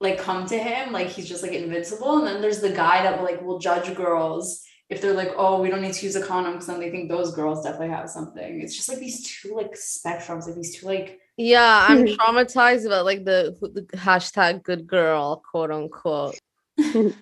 like 0.00 0.18
come 0.18 0.46
to 0.46 0.58
him 0.58 0.92
like 0.92 1.08
he's 1.08 1.28
just 1.28 1.42
like 1.42 1.52
invincible 1.52 2.18
and 2.18 2.26
then 2.26 2.40
there's 2.40 2.60
the 2.60 2.70
guy 2.70 3.02
that 3.02 3.22
like 3.22 3.40
will 3.42 3.58
judge 3.58 3.94
girls 3.94 4.62
if 4.90 5.00
they're 5.00 5.14
like 5.14 5.32
oh 5.36 5.60
we 5.60 5.70
don't 5.70 5.82
need 5.82 5.94
to 5.94 6.04
use 6.04 6.16
a 6.16 6.24
condom 6.24 6.52
because 6.52 6.66
then 6.66 6.80
they 6.80 6.90
think 6.90 7.08
those 7.08 7.34
girls 7.34 7.64
definitely 7.64 7.88
have 7.88 8.10
something 8.10 8.60
it's 8.60 8.76
just 8.76 8.88
like 8.88 8.98
these 8.98 9.22
two 9.22 9.54
like 9.54 9.72
spectrums 9.72 10.46
like 10.46 10.56
these 10.56 10.76
two 10.76 10.86
like 10.86 11.20
Yeah, 11.36 11.86
I'm 11.88 12.06
traumatized 12.06 12.86
about 12.86 13.04
like 13.04 13.24
the, 13.24 13.56
the 13.60 13.82
hashtag 13.96 14.62
good 14.62 14.86
girl, 14.86 15.42
quote 15.50 15.70
unquote. 15.70 16.38
like 16.78 17.14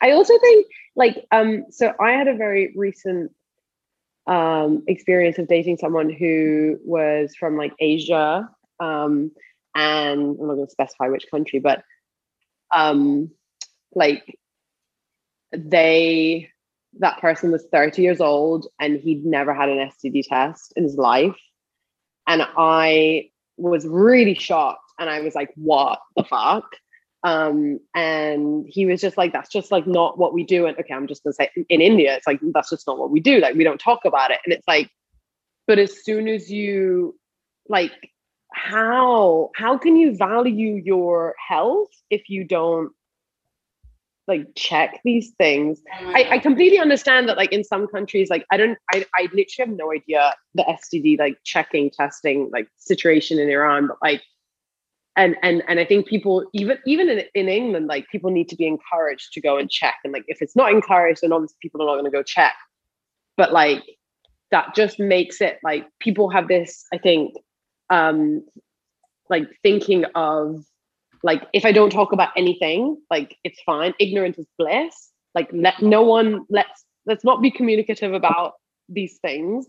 I 0.00 0.12
also 0.12 0.38
think 0.38 0.66
like 0.96 1.26
um 1.32 1.64
so 1.70 1.92
I 2.00 2.12
had 2.12 2.28
a 2.28 2.34
very 2.34 2.72
recent 2.76 3.32
um 4.26 4.84
experience 4.86 5.38
of 5.38 5.48
dating 5.48 5.78
someone 5.78 6.10
who 6.10 6.78
was 6.84 7.34
from 7.38 7.56
like 7.56 7.72
Asia 7.78 8.48
um 8.78 9.32
and 9.74 10.20
I'm 10.20 10.46
not 10.46 10.54
going 10.54 10.66
to 10.66 10.70
specify 10.70 11.08
which 11.08 11.26
country 11.30 11.58
but 11.58 11.82
um 12.72 13.30
like 13.94 14.38
they 15.52 16.48
that 16.98 17.20
person 17.20 17.50
was 17.50 17.66
30 17.72 18.02
years 18.02 18.20
old 18.20 18.66
and 18.80 18.98
he'd 19.00 19.24
never 19.24 19.54
had 19.54 19.68
an 19.68 19.90
STD 19.90 20.24
test 20.28 20.72
in 20.76 20.84
his 20.84 20.96
life 20.96 21.36
and 22.30 22.46
I 22.56 23.28
was 23.56 23.84
really 23.86 24.34
shocked 24.34 24.92
and 25.00 25.10
I 25.10 25.20
was 25.20 25.34
like 25.34 25.50
what 25.56 25.98
the 26.16 26.24
fuck? 26.24 26.64
Um 27.24 27.80
and 27.94 28.64
he 28.68 28.86
was 28.86 29.00
just 29.00 29.18
like 29.18 29.32
that's 29.32 29.50
just 29.50 29.72
like 29.72 29.86
not 29.86 30.16
what 30.16 30.32
we 30.32 30.42
do 30.44 30.64
and 30.64 30.78
okay 30.78 30.94
i'm 30.94 31.06
just 31.06 31.22
gonna 31.22 31.34
say 31.34 31.50
in 31.68 31.82
india 31.82 32.16
it's 32.16 32.26
like 32.26 32.40
that's 32.54 32.70
just 32.70 32.86
not 32.86 32.98
what 32.98 33.10
we 33.10 33.20
do 33.20 33.40
like 33.40 33.54
we 33.56 33.64
don't 33.64 33.80
talk 33.80 34.06
about 34.06 34.30
it. 34.30 34.38
And 34.44 34.54
it's 34.54 34.66
like 34.66 34.88
but 35.66 35.78
as 35.78 36.02
soon 36.02 36.28
as 36.28 36.50
you 36.50 37.14
like 37.68 37.92
how 38.54 39.50
how 39.54 39.76
can 39.76 39.96
you 39.96 40.16
value 40.16 40.80
your 40.82 41.34
health 41.46 41.90
if 42.08 42.30
you 42.30 42.44
don't 42.44 42.90
like 44.30 44.46
check 44.56 45.00
these 45.04 45.32
things. 45.36 45.82
Oh 46.00 46.12
I, 46.14 46.28
I 46.30 46.38
completely 46.38 46.78
understand 46.78 47.28
that 47.28 47.36
like 47.36 47.52
in 47.52 47.64
some 47.64 47.86
countries, 47.86 48.30
like 48.30 48.46
I 48.50 48.56
don't 48.56 48.78
I, 48.92 49.04
I 49.14 49.22
literally 49.24 49.46
have 49.58 49.68
no 49.68 49.92
idea 49.92 50.34
the 50.54 50.62
STD 50.62 51.18
like 51.18 51.36
checking, 51.44 51.90
testing 51.90 52.48
like 52.52 52.68
situation 52.78 53.38
in 53.38 53.50
Iran, 53.50 53.88
but 53.88 53.98
like 54.00 54.22
and 55.16 55.36
and 55.42 55.62
and 55.68 55.80
I 55.80 55.84
think 55.84 56.06
people 56.06 56.46
even 56.54 56.78
even 56.86 57.10
in, 57.10 57.24
in 57.34 57.48
England, 57.48 57.88
like 57.88 58.06
people 58.10 58.30
need 58.30 58.48
to 58.48 58.56
be 58.56 58.66
encouraged 58.66 59.32
to 59.34 59.40
go 59.40 59.58
and 59.58 59.68
check. 59.68 59.96
And 60.04 60.12
like 60.12 60.24
if 60.28 60.40
it's 60.40 60.56
not 60.56 60.72
encouraged, 60.72 61.20
then 61.22 61.32
obviously 61.32 61.56
people 61.60 61.82
are 61.82 61.86
not 61.86 61.96
gonna 61.96 62.10
go 62.10 62.22
check. 62.22 62.54
But 63.36 63.52
like 63.52 63.82
that 64.52 64.74
just 64.74 64.98
makes 64.98 65.40
it 65.40 65.58
like 65.62 65.86
people 65.98 66.30
have 66.30 66.48
this, 66.48 66.84
I 66.94 66.98
think, 66.98 67.34
um 67.90 68.44
like 69.28 69.48
thinking 69.62 70.04
of 70.14 70.64
like 71.22 71.42
if 71.52 71.64
I 71.64 71.72
don't 71.72 71.90
talk 71.90 72.12
about 72.12 72.30
anything, 72.36 72.96
like 73.10 73.36
it's 73.44 73.60
fine. 73.62 73.94
Ignorance 73.98 74.38
is 74.38 74.46
bliss. 74.58 75.10
Like 75.34 75.48
let 75.52 75.80
no 75.82 76.02
one 76.02 76.44
let's 76.50 76.84
let's 77.06 77.24
not 77.24 77.42
be 77.42 77.50
communicative 77.50 78.12
about 78.14 78.54
these 78.88 79.18
things 79.22 79.66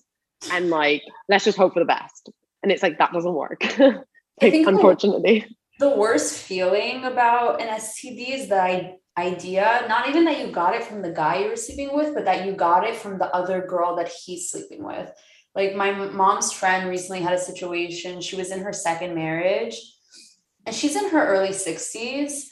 and 0.52 0.70
like 0.70 1.04
let's 1.30 1.46
just 1.46 1.58
hope 1.58 1.74
for 1.74 1.80
the 1.80 1.86
best. 1.86 2.30
And 2.64 2.72
it's 2.72 2.84
like 2.84 2.98
that 3.00 3.12
doesn't 3.12 3.34
work. 3.34 3.62
like, 3.80 4.04
the- 4.42 4.64
unfortunately. 4.64 5.46
the 5.80 5.90
worst 5.90 6.38
feeling 6.40 7.06
about 7.06 7.62
an 7.62 7.68
STD 7.68 8.30
is 8.34 8.48
the 8.50 8.62
i- 8.62 8.98
idea, 9.18 9.86
not 9.90 10.08
even 10.08 10.26
that 10.26 10.40
you 10.40 10.52
got 10.52 10.76
it 10.76 10.84
from 10.84 11.02
the 11.02 11.12
guy 11.12 11.40
you're 11.40 11.56
sleeping 11.56 11.96
with, 11.96 12.14
but 12.14 12.26
that 12.26 12.46
you 12.46 12.54
got 12.54 12.88
it 12.88 12.96
from 12.96 13.18
the 13.18 13.34
other 13.36 13.66
girl 13.68 13.96
that 13.98 14.08
he's 14.10 14.50
sleeping 14.50 14.84
with. 14.84 15.12
Like 15.54 15.76
my 15.76 15.92
mom's 15.92 16.54
friend 16.54 16.88
recently 16.88 17.22
had 17.22 17.34
a 17.34 17.38
situation. 17.38 18.22
She 18.22 18.38
was 18.38 18.52
in 18.52 18.62
her 18.62 18.72
second 18.72 19.16
marriage 19.16 19.76
and 20.66 20.76
she's 20.76 20.96
in 20.96 21.10
her 21.10 21.28
early 21.28 21.50
60s. 21.50 22.48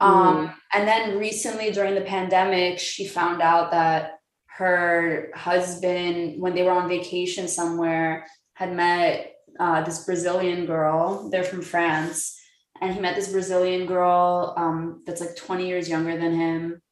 Um, 0.00 0.52
and 0.72 0.86
then 0.86 1.18
recently 1.18 1.70
during 1.70 1.94
the 1.94 2.02
pandemic, 2.02 2.78
she 2.78 3.06
found 3.06 3.40
out 3.40 3.70
that 3.70 4.18
her 4.56 5.30
husband, 5.34 6.40
when 6.40 6.54
they 6.54 6.62
were 6.62 6.72
on 6.72 6.88
vacation 6.88 7.48
somewhere, 7.48 8.26
had 8.54 8.74
met 8.74 9.36
uh, 9.58 9.82
this 9.82 10.04
Brazilian 10.04 10.66
girl. 10.66 11.30
They're 11.30 11.44
from 11.44 11.62
France 11.62 12.38
and 12.80 12.94
he 12.94 13.00
met 13.00 13.16
this 13.16 13.30
Brazilian 13.30 13.86
girl 13.86 14.54
um, 14.56 15.02
that's 15.06 15.20
like 15.20 15.36
20 15.36 15.66
years 15.66 15.88
younger 15.88 16.18
than 16.18 16.34
him, 16.34 16.82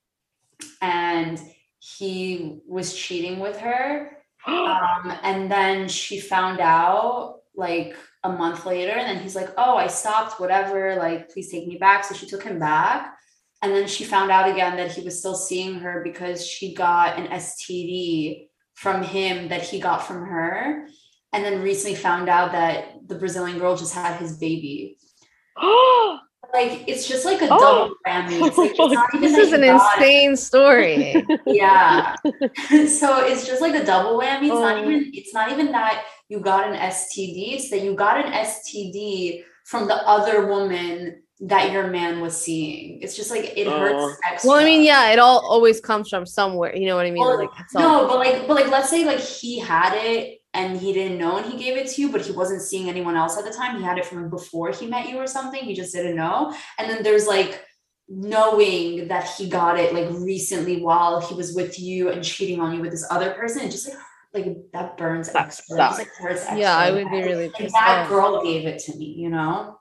and 0.80 1.40
he 1.78 2.60
was 2.66 2.94
cheating 2.94 3.38
with 3.38 3.58
her. 3.58 4.10
Um, 4.44 5.16
and 5.22 5.48
then 5.48 5.86
she 5.86 6.18
found 6.18 6.58
out 6.58 7.42
like 7.54 7.94
a 8.24 8.30
month 8.30 8.66
later, 8.66 8.92
and 8.92 9.06
then 9.08 9.22
he's 9.22 9.34
like, 9.36 9.50
"Oh, 9.58 9.76
I 9.76 9.86
stopped. 9.88 10.40
Whatever. 10.40 10.96
Like, 10.96 11.30
please 11.30 11.50
take 11.50 11.66
me 11.66 11.76
back." 11.76 12.04
So 12.04 12.14
she 12.14 12.26
took 12.26 12.42
him 12.42 12.58
back, 12.58 13.14
and 13.62 13.74
then 13.74 13.86
she 13.88 14.04
found 14.04 14.30
out 14.30 14.48
again 14.50 14.76
that 14.76 14.92
he 14.92 15.02
was 15.02 15.18
still 15.18 15.34
seeing 15.34 15.74
her 15.80 16.02
because 16.04 16.46
she 16.46 16.74
got 16.74 17.18
an 17.18 17.26
STD 17.28 18.48
from 18.74 19.02
him 19.02 19.48
that 19.48 19.62
he 19.62 19.78
got 19.80 20.06
from 20.06 20.24
her, 20.24 20.86
and 21.32 21.44
then 21.44 21.62
recently 21.62 21.96
found 21.96 22.28
out 22.28 22.52
that 22.52 23.06
the 23.06 23.16
Brazilian 23.16 23.58
girl 23.58 23.76
just 23.76 23.94
had 23.94 24.16
his 24.18 24.36
baby 24.38 24.96
oh 25.58 26.18
like 26.54 26.84
it's 26.86 27.06
just 27.06 27.24
like 27.24 27.40
a 27.42 27.48
Oh. 27.50 27.58
double 27.58 27.94
whammy. 28.06 28.46
It's 28.46 28.58
like 28.58 28.70
it's 28.78 28.94
not 28.94 29.08
This 29.20 29.36
is 29.38 29.52
an 29.52 29.60
got 29.62 29.98
it. 29.98 30.02
insane 30.02 30.36
story. 30.36 31.24
Yeah. 31.46 32.14
so 32.88 33.24
it's 33.26 33.46
just 33.46 33.60
like 33.62 33.74
a 33.74 33.84
double 33.84 34.18
whammy. 34.18 34.44
It's 34.50 34.60
not 34.66 34.78
Oh. 34.78 34.82
even 34.90 35.10
it's 35.14 35.32
not 35.34 35.50
even 35.52 35.72
that 35.72 36.04
you 36.32 36.40
got 36.40 36.66
an 36.66 36.74
STD, 36.74 37.56
it's 37.56 37.68
that 37.70 37.82
you 37.82 37.94
got 37.94 38.16
an 38.24 38.32
STD 38.32 39.44
from 39.66 39.86
the 39.86 39.96
other 40.08 40.46
woman 40.46 41.22
that 41.40 41.70
your 41.72 41.88
man 41.88 42.20
was 42.22 42.34
seeing. 42.40 43.02
It's 43.02 43.14
just 43.14 43.30
like 43.30 43.52
it 43.54 43.66
Oh. 43.66 43.78
hurts 43.78 44.18
extra. 44.30 44.48
well, 44.48 44.58
I 44.58 44.64
mean, 44.64 44.82
yeah, 44.82 45.10
it 45.12 45.18
all 45.18 45.40
always 45.54 45.78
comes 45.78 46.08
from 46.08 46.24
somewhere. 46.24 46.74
You 46.74 46.86
know 46.86 46.96
what 46.96 47.04
I 47.04 47.10
mean? 47.10 47.22
Well, 47.22 47.36
like 47.36 47.50
it's 47.60 47.76
all 47.76 47.82
No, 47.82 48.08
but 48.08 48.16
like, 48.24 48.48
but 48.48 48.54
like, 48.54 48.70
let's 48.70 48.88
say 48.88 49.04
like 49.04 49.20
he 49.20 49.58
had 49.58 49.92
it 49.94 50.40
and 50.54 50.80
he 50.80 50.94
didn't 50.94 51.18
know 51.18 51.36
and 51.36 51.44
he 51.52 51.58
gave 51.62 51.76
it 51.76 51.88
to 51.90 52.00
you, 52.00 52.08
but 52.10 52.22
he 52.22 52.32
wasn't 52.32 52.62
seeing 52.62 52.88
anyone 52.88 53.14
else 53.16 53.36
at 53.36 53.44
the 53.44 53.52
time. 53.52 53.76
He 53.76 53.84
had 53.84 53.98
it 53.98 54.06
from 54.06 54.30
before 54.30 54.70
he 54.70 54.86
met 54.86 55.08
you 55.10 55.18
or 55.18 55.26
something. 55.26 55.62
He 55.62 55.74
just 55.74 55.92
didn't 55.94 56.16
know. 56.16 56.54
And 56.78 56.88
then 56.88 57.02
there's 57.02 57.26
like 57.26 57.62
knowing 58.08 59.08
that 59.08 59.28
he 59.36 59.48
got 59.48 59.78
it 59.78 59.92
like 59.92 60.08
recently 60.10 60.80
while 60.80 61.20
he 61.20 61.34
was 61.34 61.54
with 61.54 61.78
you 61.78 62.08
and 62.08 62.24
cheating 62.24 62.58
on 62.60 62.74
you 62.74 62.80
with 62.80 62.90
this 62.90 63.06
other 63.10 63.32
person. 63.32 63.62
It 63.66 63.70
just 63.70 63.86
like 63.88 63.98
like 64.34 64.70
that 64.72 64.96
burns 64.96 65.32
That 65.32 65.46
extra. 65.46 65.76
It 65.76 65.78
like, 65.78 66.08
hurts 66.18 66.40
extra. 66.42 66.58
Yeah, 66.58 66.76
I 66.76 66.90
would 66.90 67.10
be 67.10 67.16
Like, 67.16 67.24
really 67.26 67.46
like, 67.48 67.54
pissed 67.54 67.74
that 67.74 68.02
off. 68.04 68.08
girl 68.08 68.42
gave 68.42 68.66
it 68.66 68.78
to 68.84 68.96
me, 68.96 69.06
you 69.06 69.28
know. 69.30 69.78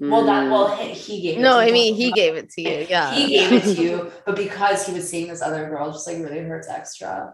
Well, 0.00 0.24
that 0.24 0.44
Mm. 0.46 0.50
well 0.50 0.76
he, 0.76 0.88
he 0.94 1.20
gave. 1.20 1.38
it 1.38 1.42
no, 1.42 1.52
to 1.52 1.58
I 1.58 1.70
mean, 1.70 1.94
he 1.94 2.10
gave 2.12 2.34
it 2.34 2.50
to 2.50 2.60
you. 2.62 2.86
Yeah. 2.88 3.14
He 3.14 3.28
gave 3.28 3.52
it 3.52 3.76
to 3.76 3.82
you, 3.84 4.12
but 4.26 4.36
because 4.36 4.84
he 4.86 4.92
was 4.92 5.08
seeing 5.08 5.28
this 5.28 5.42
other 5.42 5.68
girl, 5.68 5.92
just 5.92 6.06
like 6.08 6.18
really 6.18 6.40
hurts 6.40 6.68
extra. 6.68 7.32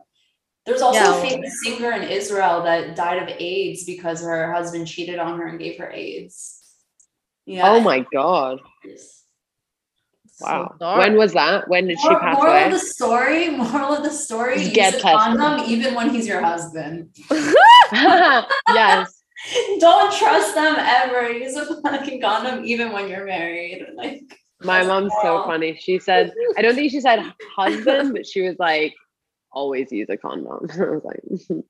There's 0.66 0.82
also 0.82 1.00
Yeah. 1.00 1.16
a 1.16 1.20
famous 1.28 1.62
singer 1.64 1.92
in 1.92 2.02
Israel 2.02 2.62
that 2.64 2.94
died 2.94 3.22
of 3.22 3.28
AIDS 3.38 3.84
because 3.84 4.20
her 4.20 4.52
husband 4.52 4.86
cheated 4.86 5.18
on 5.18 5.38
her 5.38 5.46
and 5.46 5.58
gave 5.58 5.78
her 5.78 5.90
AIDS. 5.90 6.62
Yeah. 7.46 7.72
Oh 7.72 7.80
my 7.80 8.04
god. 8.12 8.58
So 8.84 8.90
Wow. 10.40 10.74
dark. 10.78 10.98
when 10.98 11.16
was 11.16 11.32
that? 11.34 11.68
When 11.68 11.86
did 11.88 11.98
she 12.00 12.08
Mor- 12.08 12.20
pass 12.20 12.36
moral 12.36 12.52
away? 12.52 12.64
of 12.66 12.72
the 12.72 12.78
story, 12.78 13.48
moral 13.50 13.94
of 13.94 14.04
the 14.04 14.10
story, 14.10 14.54
Just 14.54 14.66
use 14.66 14.74
get 14.74 14.94
a 14.94 15.00
condom 15.00 15.60
even 15.68 15.94
when 15.94 16.10
he's 16.10 16.26
your 16.26 16.40
husband. 16.42 17.10
yes. 17.92 19.22
Don't 19.80 20.12
trust 20.12 20.54
them 20.54 20.74
ever. 20.78 21.30
Use 21.32 21.54
a 21.56 21.80
fucking 21.82 22.20
condom 22.20 22.64
even 22.64 22.92
when 22.92 23.08
you're 23.08 23.26
married. 23.26 23.86
Like 23.96 24.22
My 24.62 24.78
That's 24.78 24.88
mom's 24.88 25.12
so 25.22 25.44
funny. 25.44 25.76
She 25.80 25.98
said, 25.98 26.32
I 26.56 26.62
don't 26.62 26.74
think 26.74 26.90
she 26.90 27.00
said 27.00 27.20
husband, 27.56 28.12
but 28.12 28.26
she 28.26 28.42
was 28.42 28.56
like, 28.58 28.94
always 29.52 29.90
use 29.92 30.08
a 30.10 30.16
condom. 30.16 30.68
I 30.70 30.84
was 30.90 31.04
like, 31.04 31.20
okay. 31.50 31.62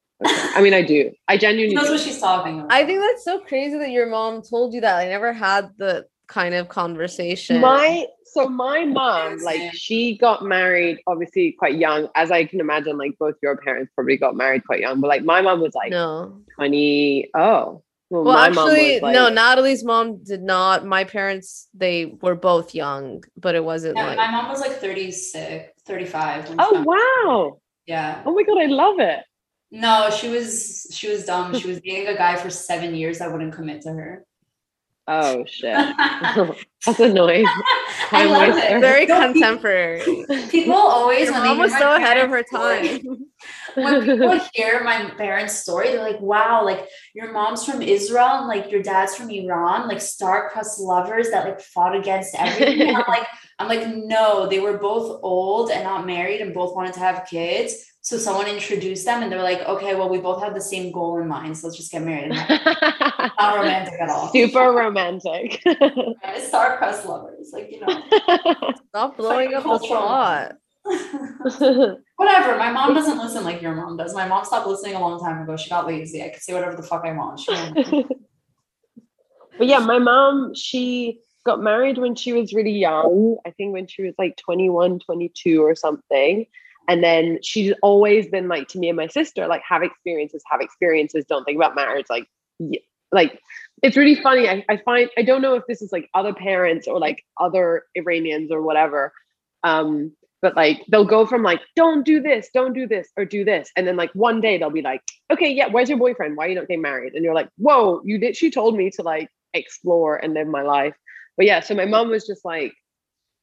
I 0.56 0.62
mean, 0.62 0.74
I 0.74 0.82
do. 0.82 1.12
I 1.28 1.36
genuinely 1.36 1.76
knows 1.76 1.86
do. 1.86 1.92
what 1.92 2.00
she's 2.00 2.18
talking 2.18 2.58
about. 2.60 2.72
I 2.72 2.84
think 2.84 3.00
that's 3.00 3.24
so 3.24 3.40
crazy 3.40 3.78
that 3.78 3.90
your 3.90 4.06
mom 4.08 4.42
told 4.42 4.74
you 4.74 4.80
that. 4.80 4.96
I 4.96 5.06
never 5.06 5.32
had 5.32 5.70
the 5.78 6.06
kind 6.28 6.54
of 6.54 6.68
conversation. 6.68 7.60
My 7.60 8.06
so 8.32 8.48
my 8.48 8.84
mom, 8.84 9.38
like 9.38 9.72
she 9.74 10.16
got 10.18 10.44
married 10.44 10.98
obviously 11.06 11.52
quite 11.52 11.76
young, 11.76 12.08
as 12.14 12.30
I 12.30 12.44
can 12.44 12.60
imagine, 12.60 12.98
like 12.98 13.18
both 13.18 13.34
your 13.42 13.56
parents 13.56 13.92
probably 13.94 14.16
got 14.16 14.36
married 14.36 14.64
quite 14.64 14.80
young, 14.80 15.00
but 15.00 15.08
like 15.08 15.24
my 15.24 15.40
mom 15.40 15.60
was 15.60 15.74
like 15.74 15.90
no. 15.90 16.40
20. 16.56 17.30
Oh. 17.34 17.82
Well, 18.10 18.24
Well, 18.24 18.34
my 18.36 18.48
mom 18.48 18.68
actually, 18.68 18.92
was 18.94 19.02
like, 19.02 19.14
no. 19.14 19.28
Natalie's 19.28 19.84
mom 19.84 20.24
did 20.24 20.42
not. 20.42 20.86
My 20.86 21.04
parents, 21.04 21.68
they 21.74 22.06
were 22.22 22.34
both 22.34 22.74
young, 22.74 23.22
but 23.36 23.54
it 23.54 23.62
wasn't 23.62 23.98
Yeah, 23.98 24.06
like. 24.06 24.16
my 24.16 24.30
mom 24.30 24.48
was 24.48 24.60
like 24.60 24.72
36, 24.80 25.82
35. 25.84 26.48
when 26.48 26.58
Oh 26.58 26.82
wow. 26.82 27.60
Yeah. 27.86 28.22
Oh 28.24 28.32
my 28.34 28.44
god, 28.44 28.58
I 28.58 28.66
love 28.66 28.98
it. 28.98 29.20
No, 29.70 30.08
she 30.10 30.30
was 30.30 30.86
she 30.90 31.10
was 31.10 31.26
dumb. 31.26 31.54
She 31.58 31.68
was 31.68 31.80
dating 31.82 32.06
a 32.06 32.16
guy 32.16 32.36
for 32.36 32.48
seven 32.48 32.94
years 32.94 33.18
that 33.18 33.30
wouldn't 33.30 33.52
commit 33.52 33.82
to 33.82 33.90
her. 33.90 34.24
Oh 35.10 35.44
shit. 35.46 35.72
That's 36.86 37.00
annoying. 37.00 37.44
I 38.12 38.26
love 38.26 38.54
waster. 38.54 38.76
it. 38.76 38.80
very 38.80 39.06
No, 39.06 39.18
pe- 39.20 39.32
contemporary. 39.32 40.00
People 40.50 40.74
always 40.74 41.24
Your 41.24 41.32
when 41.32 41.42
they 41.42 41.48
mom 41.48 41.58
was 41.58 41.72
so 41.76 41.94
ahead 41.96 42.18
of 42.18 42.30
her 42.30 42.44
parents' 42.44 42.50
story- 42.50 42.98
time. 43.02 43.26
when 43.74 44.00
people 44.04 44.40
hear 44.54 44.84
my 44.84 45.10
parents' 45.16 45.54
story, 45.54 45.88
they're 45.88 46.02
like, 46.02 46.20
wow, 46.20 46.64
like 46.64 46.86
your 47.14 47.32
mom's 47.32 47.64
from 47.64 47.80
Israel 47.82 48.28
and 48.38 48.48
like 48.48 48.70
your 48.70 48.82
dad's 48.82 49.14
from 49.16 49.30
Iran, 49.30 49.88
like 49.88 50.00
star-crossed 50.00 50.78
lovers 50.80 51.30
that 51.30 51.44
like 51.46 51.60
fought 51.60 51.96
against 51.96 52.34
everything. 52.38 52.94
I'm 52.94 53.04
like, 53.08 53.26
I'm 53.58 53.68
like, 53.68 53.86
no, 53.88 54.46
they 54.48 54.60
were 54.60 54.78
both 54.78 55.20
old 55.22 55.70
and 55.70 55.84
not 55.84 56.06
married 56.06 56.40
and 56.42 56.52
both 56.54 56.74
wanted 56.76 56.92
to 56.94 57.00
have 57.00 57.26
kids. 57.28 57.74
So 58.08 58.16
someone 58.16 58.46
introduced 58.46 59.04
them 59.04 59.22
and 59.22 59.30
they're 59.30 59.42
like, 59.42 59.60
okay, 59.68 59.94
well, 59.94 60.08
we 60.08 60.16
both 60.16 60.42
have 60.42 60.54
the 60.54 60.62
same 60.62 60.90
goal 60.90 61.20
in 61.20 61.28
mind. 61.28 61.58
So 61.58 61.66
let's 61.66 61.76
just 61.76 61.92
get 61.92 62.02
married. 62.02 62.32
and 62.32 62.48
Not 63.38 63.56
romantic 63.58 64.00
at 64.00 64.08
all. 64.08 64.32
Super 64.32 64.72
romantic. 64.72 65.60
Star-crossed 66.38 67.04
lovers, 67.04 67.50
like, 67.52 67.70
you 67.70 67.80
know. 67.80 68.02
Stop 68.88 69.18
blowing 69.18 69.52
up 69.52 69.62
the 69.62 69.68
cultural. 69.68 70.08
Whatever. 72.16 72.56
My 72.56 72.72
mom 72.72 72.94
doesn't 72.94 73.18
listen 73.18 73.44
like 73.44 73.60
your 73.60 73.74
mom 73.74 73.98
does. 73.98 74.14
My 74.14 74.26
mom 74.26 74.42
stopped 74.46 74.66
listening 74.66 74.94
a 74.94 75.00
long 75.00 75.20
time 75.20 75.42
ago. 75.42 75.58
She 75.58 75.68
got 75.68 75.86
lazy. 75.86 76.22
I 76.22 76.30
could 76.30 76.40
say 76.40 76.54
whatever 76.54 76.76
the 76.76 76.82
fuck 76.82 77.04
I 77.04 77.12
want. 77.12 77.40
She 77.40 77.52
but 79.58 79.66
yeah, 79.66 79.80
my 79.80 79.98
mom, 79.98 80.54
she 80.54 81.20
got 81.44 81.60
married 81.60 81.98
when 81.98 82.14
she 82.14 82.32
was 82.32 82.54
really 82.54 82.72
young. 82.72 83.36
I 83.44 83.50
think 83.50 83.74
when 83.74 83.86
she 83.86 84.02
was 84.02 84.14
like 84.18 84.38
21, 84.38 85.00
22 85.00 85.62
or 85.62 85.74
something. 85.74 86.46
And 86.88 87.04
then 87.04 87.38
she's 87.42 87.72
always 87.82 88.28
been 88.28 88.48
like 88.48 88.68
to 88.68 88.78
me 88.78 88.88
and 88.88 88.96
my 88.96 89.06
sister, 89.06 89.46
like 89.46 89.62
have 89.68 89.82
experiences, 89.82 90.42
have 90.50 90.60
experiences, 90.60 91.24
don't 91.28 91.44
think 91.44 91.56
about 91.56 91.76
marriage. 91.76 92.06
Like, 92.08 92.26
y- 92.58 92.78
like 93.12 93.40
it's 93.82 93.96
really 93.96 94.14
funny. 94.20 94.48
I, 94.48 94.64
I 94.68 94.78
find 94.78 95.08
I 95.16 95.22
don't 95.22 95.42
know 95.42 95.54
if 95.54 95.64
this 95.68 95.82
is 95.82 95.92
like 95.92 96.08
other 96.14 96.32
parents 96.34 96.88
or 96.88 96.98
like 96.98 97.24
other 97.38 97.84
Iranians 97.94 98.50
or 98.50 98.62
whatever. 98.62 99.12
Um, 99.64 100.12
but 100.40 100.56
like 100.56 100.84
they'll 100.90 101.04
go 101.04 101.26
from 101.26 101.42
like, 101.42 101.60
don't 101.76 102.04
do 102.04 102.20
this, 102.20 102.48
don't 102.54 102.72
do 102.72 102.86
this, 102.86 103.08
or 103.16 103.24
do 103.24 103.44
this. 103.44 103.70
And 103.76 103.86
then 103.86 103.96
like 103.96 104.10
one 104.14 104.40
day 104.40 104.56
they'll 104.58 104.70
be 104.70 104.82
like, 104.82 105.02
okay, 105.32 105.50
yeah, 105.50 105.66
where's 105.66 105.88
your 105.88 105.98
boyfriend? 105.98 106.36
Why 106.36 106.46
are 106.46 106.48
you 106.50 106.54
not 106.54 106.68
getting 106.68 106.82
married? 106.82 107.14
And 107.14 107.24
you're 107.24 107.34
like, 107.34 107.48
whoa, 107.56 108.00
you 108.04 108.18
did 108.18 108.36
she 108.36 108.50
told 108.50 108.76
me 108.76 108.90
to 108.92 109.02
like 109.02 109.28
explore 109.54 110.16
and 110.16 110.34
live 110.34 110.46
my 110.46 110.62
life. 110.62 110.94
But 111.36 111.46
yeah, 111.46 111.60
so 111.60 111.74
my 111.74 111.84
mom 111.86 112.08
was 112.10 112.26
just 112.26 112.44
like, 112.44 112.72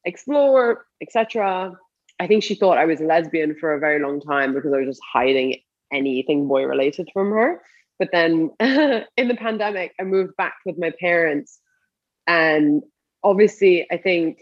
explore, 0.05 0.85
etc. 1.01 1.73
I 2.19 2.27
think 2.27 2.43
she 2.43 2.55
thought 2.55 2.77
I 2.77 2.85
was 2.85 3.01
a 3.01 3.05
lesbian 3.05 3.55
for 3.55 3.73
a 3.73 3.79
very 3.79 3.99
long 4.01 4.21
time 4.21 4.53
because 4.53 4.73
I 4.73 4.77
was 4.77 4.87
just 4.87 5.01
hiding 5.11 5.57
anything 5.91 6.47
boy 6.47 6.63
related 6.63 7.09
from 7.13 7.31
her. 7.31 7.61
But 7.99 8.09
then 8.11 8.51
in 8.59 9.27
the 9.27 9.35
pandemic, 9.35 9.93
I 9.99 10.03
moved 10.03 10.35
back 10.37 10.55
with 10.65 10.77
my 10.77 10.91
parents. 10.99 11.59
And 12.27 12.83
obviously, 13.23 13.87
I 13.91 13.97
think 13.97 14.39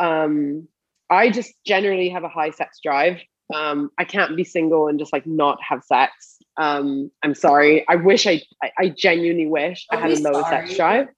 um, 0.00 0.66
I 1.10 1.30
just 1.30 1.52
generally 1.66 2.08
have 2.08 2.24
a 2.24 2.28
high 2.28 2.50
sex 2.50 2.78
drive. 2.82 3.20
Um, 3.54 3.90
I 3.98 4.04
can't 4.04 4.34
be 4.36 4.44
single 4.44 4.88
and 4.88 4.98
just 4.98 5.12
like 5.12 5.26
not 5.26 5.58
have 5.62 5.82
sex. 5.84 6.38
Um, 6.56 7.10
I'm 7.22 7.34
sorry. 7.34 7.86
I 7.88 7.96
wish 7.96 8.26
I, 8.26 8.42
I, 8.62 8.72
I 8.78 8.88
genuinely 8.88 9.46
wish 9.46 9.86
Don't 9.90 10.02
I 10.02 10.08
had 10.08 10.18
a 10.18 10.20
lower 10.22 10.42
sorry. 10.42 10.66
sex 10.66 10.76
drive. 10.76 11.08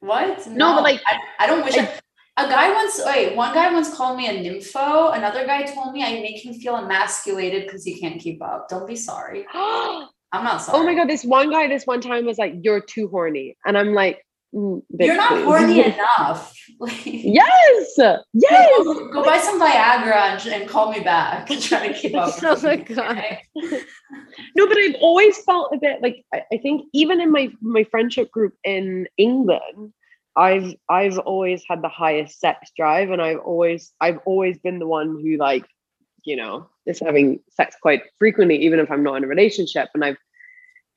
What? 0.00 0.46
No, 0.48 0.74
but, 0.74 0.82
like, 0.82 1.00
I, 1.06 1.18
I 1.40 1.46
don't 1.46 1.64
wish. 1.64 1.76
I- 1.78 1.82
I, 1.82 1.98
a 2.38 2.48
guy 2.48 2.72
once, 2.72 3.00
wait, 3.04 3.34
one 3.34 3.52
guy 3.52 3.72
once 3.72 3.94
called 3.94 4.16
me 4.16 4.28
a 4.28 4.32
nympho. 4.32 5.16
Another 5.16 5.44
guy 5.44 5.62
told 5.64 5.92
me 5.92 6.04
I 6.04 6.20
make 6.20 6.44
him 6.44 6.54
feel 6.54 6.76
emasculated 6.76 7.64
because 7.64 7.84
he 7.84 7.98
can't 7.98 8.20
keep 8.20 8.40
up. 8.42 8.68
Don't 8.68 8.86
be 8.86 8.96
sorry. 8.96 9.44
oh 9.54 10.08
I'm 10.32 10.44
not 10.44 10.62
sorry. 10.62 10.78
Oh 10.78 10.84
my 10.84 10.94
god, 10.94 11.08
this 11.08 11.24
one 11.24 11.50
guy 11.50 11.66
this 11.68 11.84
one 11.84 12.00
time 12.00 12.26
was 12.26 12.38
like, 12.38 12.54
"You're 12.62 12.80
too 12.80 13.08
horny," 13.08 13.56
and 13.64 13.76
I'm 13.78 13.94
like, 13.94 14.24
mm, 14.54 14.82
You're 15.00 15.16
not 15.16 15.30
please." 15.30 15.44
horny 15.44 15.84
enough. 15.94 16.54
Like, 16.80 17.06
yes, 17.06 17.94
yes. 18.34 18.70
Go, 18.84 19.08
go 19.10 19.24
buy 19.24 19.38
some 19.38 19.60
Viagra 19.60 20.14
and, 20.14 20.46
and 20.46 20.68
call 20.68 20.92
me 20.92 21.00
back 21.00 21.50
and 21.50 21.60
try 21.68 21.88
to 21.88 21.94
keep 21.94 22.14
up. 22.14 22.32
Oh 22.40 22.60
my 22.62 22.76
God. 22.76 23.18
okay? 23.18 23.40
No, 24.54 24.68
but 24.68 24.78
I've 24.78 24.94
always 25.00 25.42
felt 25.42 25.72
a 25.74 25.78
bit 25.78 26.00
like 26.02 26.24
I, 26.32 26.42
I 26.52 26.58
think 26.58 26.82
even 26.92 27.20
in 27.20 27.32
my 27.32 27.50
my 27.60 27.82
friendship 27.82 28.30
group 28.30 28.54
in 28.62 29.08
England, 29.16 29.92
I've 30.38 30.74
I've 30.88 31.18
always 31.18 31.64
had 31.68 31.82
the 31.82 31.88
highest 31.88 32.38
sex 32.38 32.70
drive, 32.76 33.10
and 33.10 33.20
I've 33.20 33.40
always 33.40 33.92
I've 34.00 34.18
always 34.24 34.56
been 34.58 34.78
the 34.78 34.86
one 34.86 35.20
who 35.20 35.36
like 35.36 35.66
you 36.24 36.36
know 36.36 36.68
is 36.86 37.00
having 37.00 37.40
sex 37.50 37.76
quite 37.82 38.02
frequently, 38.18 38.56
even 38.64 38.78
if 38.78 38.90
I'm 38.90 39.02
not 39.02 39.16
in 39.16 39.24
a 39.24 39.26
relationship, 39.26 39.88
and 39.94 40.04
I've 40.04 40.16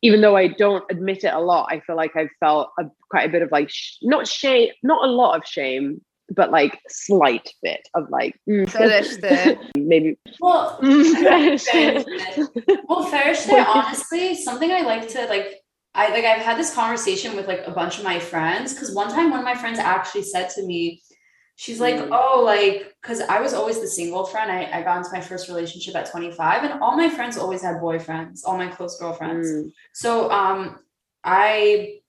even 0.03 0.21
though 0.21 0.35
I 0.35 0.47
don't 0.47 0.83
admit 0.89 1.23
it 1.23 1.33
a 1.33 1.39
lot, 1.39 1.67
I 1.71 1.79
feel 1.79 1.95
like 1.95 2.15
I've 2.15 2.29
felt 2.39 2.71
a, 2.79 2.85
quite 3.09 3.27
a 3.27 3.31
bit 3.31 3.41
of 3.41 3.51
like 3.51 3.69
sh- 3.69 3.97
not 4.03 4.27
shame, 4.27 4.69
not 4.83 5.07
a 5.07 5.11
lot 5.11 5.37
of 5.37 5.45
shame, 5.45 6.01
but 6.35 6.51
like 6.51 6.79
slight 6.87 7.49
bit 7.61 7.87
of 7.93 8.09
like 8.09 8.39
mm, 8.49 8.69
Fetish 8.69 9.17
there. 9.17 9.57
maybe 9.77 10.17
Well, 10.39 10.79
mm, 10.83 11.13
Fetish 11.13 11.65
fetish. 11.65 12.47
well, 12.87 13.03
Fetish 13.03 13.45
Day, 13.45 13.63
honestly, 13.67 14.35
something 14.35 14.71
I 14.71 14.81
like 14.81 15.07
to 15.09 15.25
like. 15.27 15.60
I 15.93 16.09
like 16.09 16.23
I've 16.25 16.41
had 16.41 16.57
this 16.57 16.73
conversation 16.73 17.35
with 17.35 17.47
like 17.47 17.63
a 17.65 17.71
bunch 17.71 17.97
of 17.97 18.03
my 18.03 18.19
friends 18.19 18.73
because 18.73 18.93
one 18.95 19.09
time 19.09 19.29
one 19.29 19.39
of 19.39 19.45
my 19.45 19.55
friends 19.55 19.77
actually 19.77 20.23
said 20.23 20.49
to 20.51 20.63
me, 20.65 21.01
she's 21.57 21.81
like, 21.81 21.95
Mm. 21.95 22.09
oh, 22.11 22.43
like 22.43 22.95
because 23.01 23.19
I 23.21 23.41
was 23.41 23.53
always 23.53 23.81
the 23.81 23.87
single 23.87 24.25
friend. 24.25 24.51
I, 24.51 24.69
I 24.79 24.81
got 24.83 24.97
into 24.97 25.09
my 25.11 25.21
first 25.21 25.49
relationship 25.49 25.95
at 25.95 26.09
25, 26.09 26.63
and 26.63 26.81
all 26.81 26.95
my 26.95 27.09
friends 27.09 27.37
always 27.37 27.61
had 27.61 27.81
boyfriends, 27.81 28.41
all 28.45 28.57
my 28.57 28.67
close 28.67 28.97
girlfriends. 28.99 29.47
Mm. 29.51 29.71
So 29.93 30.31
um 30.31 30.79
I 31.23 31.99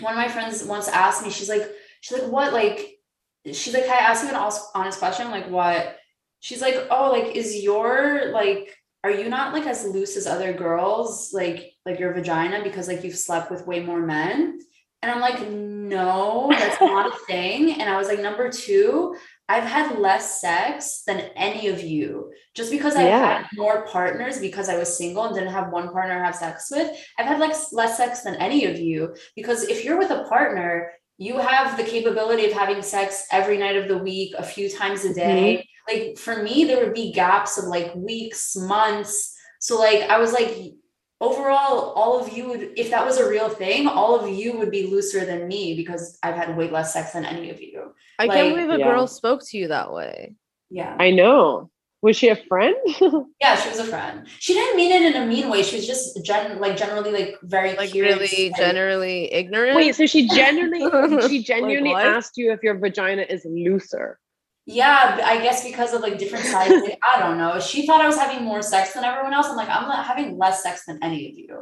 one 0.00 0.12
of 0.14 0.18
my 0.18 0.28
friends 0.28 0.64
once 0.64 0.88
asked 0.88 1.22
me, 1.24 1.30
she's 1.30 1.48
like, 1.48 1.70
she's 2.00 2.18
like, 2.18 2.30
what 2.30 2.52
like 2.52 2.98
she's 3.46 3.74
like, 3.74 3.84
I 3.88 3.98
asked 3.98 4.24
you 4.24 4.30
an 4.30 4.36
honest, 4.36 4.62
honest 4.74 4.98
question, 4.98 5.30
like 5.30 5.48
what? 5.50 5.98
She's 6.40 6.60
like, 6.62 6.76
oh, 6.90 7.10
like 7.12 7.34
is 7.36 7.62
your 7.62 8.30
like 8.32 8.76
are 9.06 9.10
you 9.20 9.28
not 9.28 9.52
like 9.54 9.66
as 9.66 9.84
loose 9.84 10.16
as 10.16 10.26
other 10.26 10.52
girls, 10.52 11.32
like 11.32 11.72
like 11.86 11.98
your 12.00 12.12
vagina 12.12 12.62
because 12.62 12.88
like 12.88 13.04
you've 13.04 13.16
slept 13.16 13.50
with 13.50 13.66
way 13.66 13.80
more 13.80 14.00
men? 14.00 14.58
And 15.02 15.10
I'm 15.12 15.20
like, 15.20 15.48
no, 15.48 16.48
that's 16.50 16.80
not 16.80 17.12
a 17.12 17.16
thing. 17.26 17.80
And 17.80 17.88
I 17.88 17.96
was 17.96 18.08
like, 18.08 18.20
number 18.20 18.50
two, 18.50 19.14
I've 19.48 19.62
had 19.62 19.98
less 19.98 20.40
sex 20.40 21.02
than 21.06 21.18
any 21.36 21.68
of 21.68 21.80
you. 21.82 22.32
Just 22.56 22.72
because 22.72 22.96
I 22.96 23.04
Yeah. 23.06 23.38
had 23.38 23.46
more 23.54 23.86
partners 23.86 24.40
because 24.40 24.68
I 24.68 24.76
was 24.78 24.96
single 24.98 25.24
and 25.24 25.34
didn't 25.34 25.52
have 25.52 25.70
one 25.70 25.90
partner 25.92 26.18
to 26.18 26.24
have 26.24 26.34
sex 26.34 26.68
with, 26.72 26.88
I've 27.18 27.26
had 27.26 27.38
like 27.38 27.54
less 27.72 27.96
sex 27.96 28.22
than 28.22 28.34
any 28.36 28.64
of 28.64 28.78
you. 28.78 29.14
Because 29.36 29.62
if 29.64 29.84
you're 29.84 29.98
with 29.98 30.10
a 30.10 30.24
partner, 30.24 30.90
you 31.18 31.38
have 31.38 31.76
the 31.76 31.84
capability 31.84 32.46
of 32.46 32.52
having 32.52 32.82
sex 32.82 33.26
every 33.30 33.56
night 33.58 33.76
of 33.76 33.88
the 33.88 33.98
week, 33.98 34.34
a 34.36 34.42
few 34.42 34.68
times 34.68 35.04
a 35.04 35.14
day. 35.14 35.66
Mm-hmm. 35.88 36.08
Like 36.08 36.18
for 36.18 36.42
me, 36.42 36.64
there 36.64 36.84
would 36.84 36.94
be 36.94 37.12
gaps 37.12 37.58
of 37.58 37.64
like 37.64 37.94
weeks, 37.94 38.56
months. 38.56 39.34
So 39.60 39.78
like 39.78 40.02
I 40.02 40.18
was 40.18 40.32
like, 40.32 40.74
overall, 41.20 41.92
all 41.94 42.20
of 42.20 42.36
you 42.36 42.48
would, 42.48 42.72
if 42.76 42.90
that 42.90 43.04
was 43.06 43.18
a 43.18 43.28
real 43.28 43.48
thing, 43.48 43.86
all 43.86 44.18
of 44.18 44.28
you 44.28 44.58
would 44.58 44.70
be 44.70 44.88
looser 44.88 45.24
than 45.24 45.48
me 45.48 45.74
because 45.76 46.18
I've 46.22 46.34
had 46.34 46.56
way 46.56 46.68
less 46.68 46.92
sex 46.92 47.12
than 47.12 47.24
any 47.24 47.50
of 47.50 47.60
you. 47.60 47.94
I 48.18 48.26
Like, 48.26 48.36
can't 48.36 48.54
believe 48.54 48.70
a 48.70 48.78
yeah. 48.78 48.90
girl 48.90 49.06
spoke 49.06 49.42
to 49.46 49.58
you 49.58 49.68
that 49.68 49.92
way. 49.92 50.34
Yeah. 50.70 50.96
I 50.98 51.10
know. 51.12 51.70
Was 52.06 52.16
she 52.16 52.28
a 52.28 52.36
friend? 52.36 52.76
Yeah, 53.40 53.56
she 53.56 53.68
was 53.68 53.80
a 53.80 53.84
friend. 53.84 54.28
She 54.38 54.54
didn't 54.54 54.76
mean 54.76 54.92
it 54.92 55.02
in 55.12 55.20
a 55.20 55.26
mean 55.26 55.48
way. 55.50 55.64
She 55.64 55.74
was 55.74 55.86
just 55.88 56.24
gen 56.24 56.60
like 56.60 56.76
generally 56.76 57.10
like 57.10 57.34
very 57.42 57.74
Like 57.74 57.90
curious, 57.90 58.14
really 58.30 58.50
like- 58.50 58.56
generally 58.56 59.32
ignorant. 59.32 59.74
Wait, 59.74 59.92
so 59.96 60.06
she 60.06 60.28
genuinely 60.28 60.82
she 61.28 61.42
genuinely 61.42 61.90
what? 61.90 62.06
asked 62.06 62.36
you 62.36 62.52
if 62.52 62.62
your 62.62 62.78
vagina 62.78 63.22
is 63.28 63.44
looser. 63.44 64.20
Yeah, 64.66 65.18
I 65.24 65.38
guess 65.42 65.64
because 65.64 65.94
of 65.94 66.00
like 66.00 66.16
different 66.16 66.44
sizes. 66.44 66.82
like, 66.82 67.00
I 67.02 67.18
don't 67.18 67.38
know. 67.38 67.58
She 67.58 67.84
thought 67.86 68.00
I 68.00 68.06
was 68.06 68.16
having 68.16 68.44
more 68.44 68.62
sex 68.62 68.92
than 68.94 69.02
everyone 69.02 69.34
else. 69.34 69.48
I'm 69.48 69.56
like, 69.56 69.68
I'm 69.68 69.88
not 69.88 70.06
having 70.06 70.38
less 70.38 70.62
sex 70.62 70.84
than 70.86 71.00
any 71.02 71.28
of 71.28 71.34
you. 71.36 71.54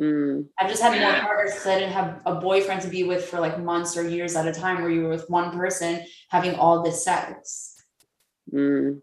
Mm. 0.00 0.46
I've 0.60 0.70
just 0.70 0.80
had 0.82 0.92
more 1.00 1.20
partners 1.26 1.54
because 1.54 1.66
I 1.66 1.78
didn't 1.80 1.92
have 1.92 2.22
a 2.24 2.36
boyfriend 2.36 2.82
to 2.82 2.88
be 2.88 3.02
with 3.02 3.24
for 3.24 3.40
like 3.40 3.58
months 3.58 3.96
or 3.96 4.08
years 4.08 4.36
at 4.36 4.46
a 4.46 4.52
time 4.52 4.80
where 4.82 4.90
you 4.90 5.02
were 5.02 5.08
with 5.08 5.28
one 5.28 5.50
person 5.50 6.04
having 6.30 6.54
all 6.54 6.84
this 6.84 7.04
sex. 7.04 7.74
Mm. 8.52 9.00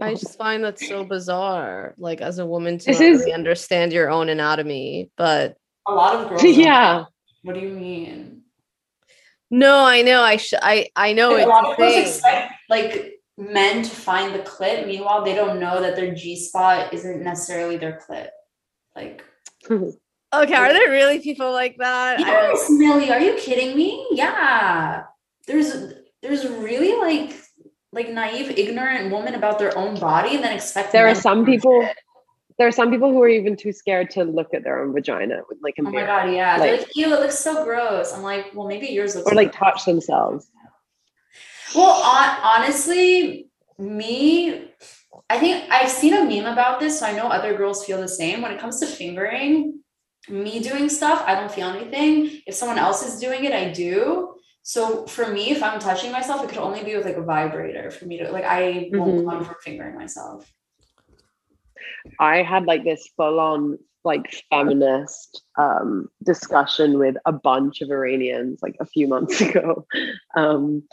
I 0.00 0.14
just 0.14 0.36
find 0.38 0.64
that 0.64 0.78
so 0.78 1.04
bizarre. 1.04 1.94
Like 1.98 2.20
as 2.20 2.38
a 2.38 2.46
woman 2.46 2.78
to 2.78 2.86
This 2.86 3.00
not 3.00 3.06
is- 3.08 3.18
really 3.20 3.32
understand 3.32 3.92
your 3.92 4.10
own 4.10 4.28
anatomy, 4.28 5.10
but 5.16 5.56
A 5.86 5.92
lot 5.92 6.16
of 6.16 6.28
girls. 6.28 6.42
yeah. 6.44 7.04
What 7.42 7.54
do 7.54 7.60
you 7.60 7.70
mean? 7.70 8.42
no, 9.50 9.84
I 9.84 10.02
know. 10.02 10.22
I 10.22 10.36
sh- 10.36 10.54
I 10.60 10.88
I 10.96 11.12
know 11.12 11.30
Like, 11.30 11.38
a 11.38 11.40
it's 11.42 11.48
lot 11.48 11.70
of 11.70 11.76
girls 11.76 11.94
expect 11.96 12.52
like 12.70 13.20
men 13.36 13.82
to 13.82 13.90
find 13.90 14.34
the 14.34 14.38
clit. 14.40 14.86
Meanwhile, 14.86 15.24
they 15.24 15.34
don't 15.34 15.60
know 15.60 15.80
that 15.80 15.96
their 15.96 16.14
G 16.14 16.36
spot 16.36 16.92
isn't 16.94 17.22
necessarily 17.22 17.76
their 17.76 18.00
clit. 18.08 18.28
Like, 18.96 19.24
Okay, 19.70 20.54
are 20.54 20.72
there 20.72 20.90
really 20.90 21.20
people 21.20 21.52
like 21.52 21.76
that? 21.78 22.18
I 22.18 22.24
don't- 22.24 22.54
yes, 22.56 22.66
Millie, 22.70 23.10
are 23.12 23.20
you 23.20 23.34
kidding 23.36 23.76
me? 23.76 24.06
Yeah. 24.12 25.04
There's 25.46 25.92
there's 26.22 26.46
really 26.48 26.94
like 26.98 27.36
like 27.94 28.10
naive, 28.10 28.50
ignorant 28.58 29.12
women 29.12 29.34
about 29.34 29.58
their 29.58 29.76
own 29.78 29.98
body 29.98 30.34
and 30.34 30.44
then 30.44 30.52
expect 30.52 30.92
There 30.92 31.06
are 31.08 31.14
some 31.14 31.44
people- 31.46 31.82
it. 31.82 31.96
There 32.56 32.68
are 32.68 32.72
some 32.72 32.88
people 32.92 33.10
who 33.10 33.20
are 33.20 33.28
even 33.28 33.56
too 33.56 33.72
scared 33.72 34.10
to 34.10 34.22
look 34.22 34.54
at 34.54 34.62
their 34.62 34.80
own 34.80 34.92
vagina 34.92 35.40
with 35.48 35.58
like 35.60 35.74
a 35.78 35.82
Oh 35.82 35.90
my 35.90 36.04
god, 36.06 36.32
yeah. 36.32 36.56
Like- 36.56 36.80
like, 36.82 36.96
ew, 36.96 37.12
it 37.12 37.20
looks 37.20 37.38
so 37.38 37.64
gross. 37.64 38.12
I'm 38.12 38.22
like, 38.22 38.52
well, 38.54 38.68
maybe 38.68 38.86
yours 38.86 39.16
looks 39.16 39.30
or 39.30 39.34
like 39.34 39.50
gross. 39.56 39.72
touch 39.72 39.84
themselves. 39.86 40.46
Well, 41.74 41.90
on, 41.90 42.28
honestly, 42.42 43.48
me, 43.78 44.68
I 45.28 45.38
think 45.38 45.64
I've 45.70 45.90
seen 45.90 46.14
a 46.14 46.24
meme 46.24 46.52
about 46.52 46.78
this, 46.78 47.00
so 47.00 47.06
I 47.06 47.12
know 47.12 47.26
other 47.26 47.56
girls 47.56 47.84
feel 47.84 48.00
the 48.00 48.06
same. 48.06 48.40
When 48.42 48.52
it 48.52 48.60
comes 48.60 48.78
to 48.80 48.86
fingering, 48.86 49.80
me 50.28 50.60
doing 50.60 50.88
stuff, 50.88 51.24
I 51.26 51.34
don't 51.34 51.50
feel 51.50 51.68
anything. 51.70 52.40
If 52.46 52.54
someone 52.54 52.78
else 52.78 53.04
is 53.04 53.18
doing 53.18 53.44
it, 53.44 53.52
I 53.52 53.70
do. 53.72 54.33
So 54.64 55.04
for 55.06 55.26
me, 55.30 55.50
if 55.50 55.62
I'm 55.62 55.78
touching 55.78 56.10
myself, 56.10 56.42
it 56.42 56.48
could 56.48 56.58
only 56.58 56.82
be 56.82 56.96
with 56.96 57.04
like 57.04 57.18
a 57.18 57.22
vibrator 57.22 57.90
for 57.90 58.06
me 58.06 58.16
to 58.18 58.32
like. 58.32 58.44
I 58.44 58.88
won't 58.92 59.20
Mhm. 59.20 59.28
come 59.30 59.44
from 59.44 59.56
fingering 59.62 59.94
myself. 59.94 60.50
I 62.18 62.42
had 62.42 62.64
like 62.64 62.82
this 62.82 63.06
full 63.14 63.40
on 63.40 63.78
like 64.04 64.42
feminist 64.50 65.42
um, 65.58 66.08
discussion 66.22 66.98
with 66.98 67.16
a 67.26 67.32
bunch 67.32 67.82
of 67.82 67.90
Iranians 67.90 68.60
like 68.62 68.76
a 68.80 68.86
few 68.86 69.06
months 69.06 69.38
ago. 69.46 69.86
Um, 70.34 70.84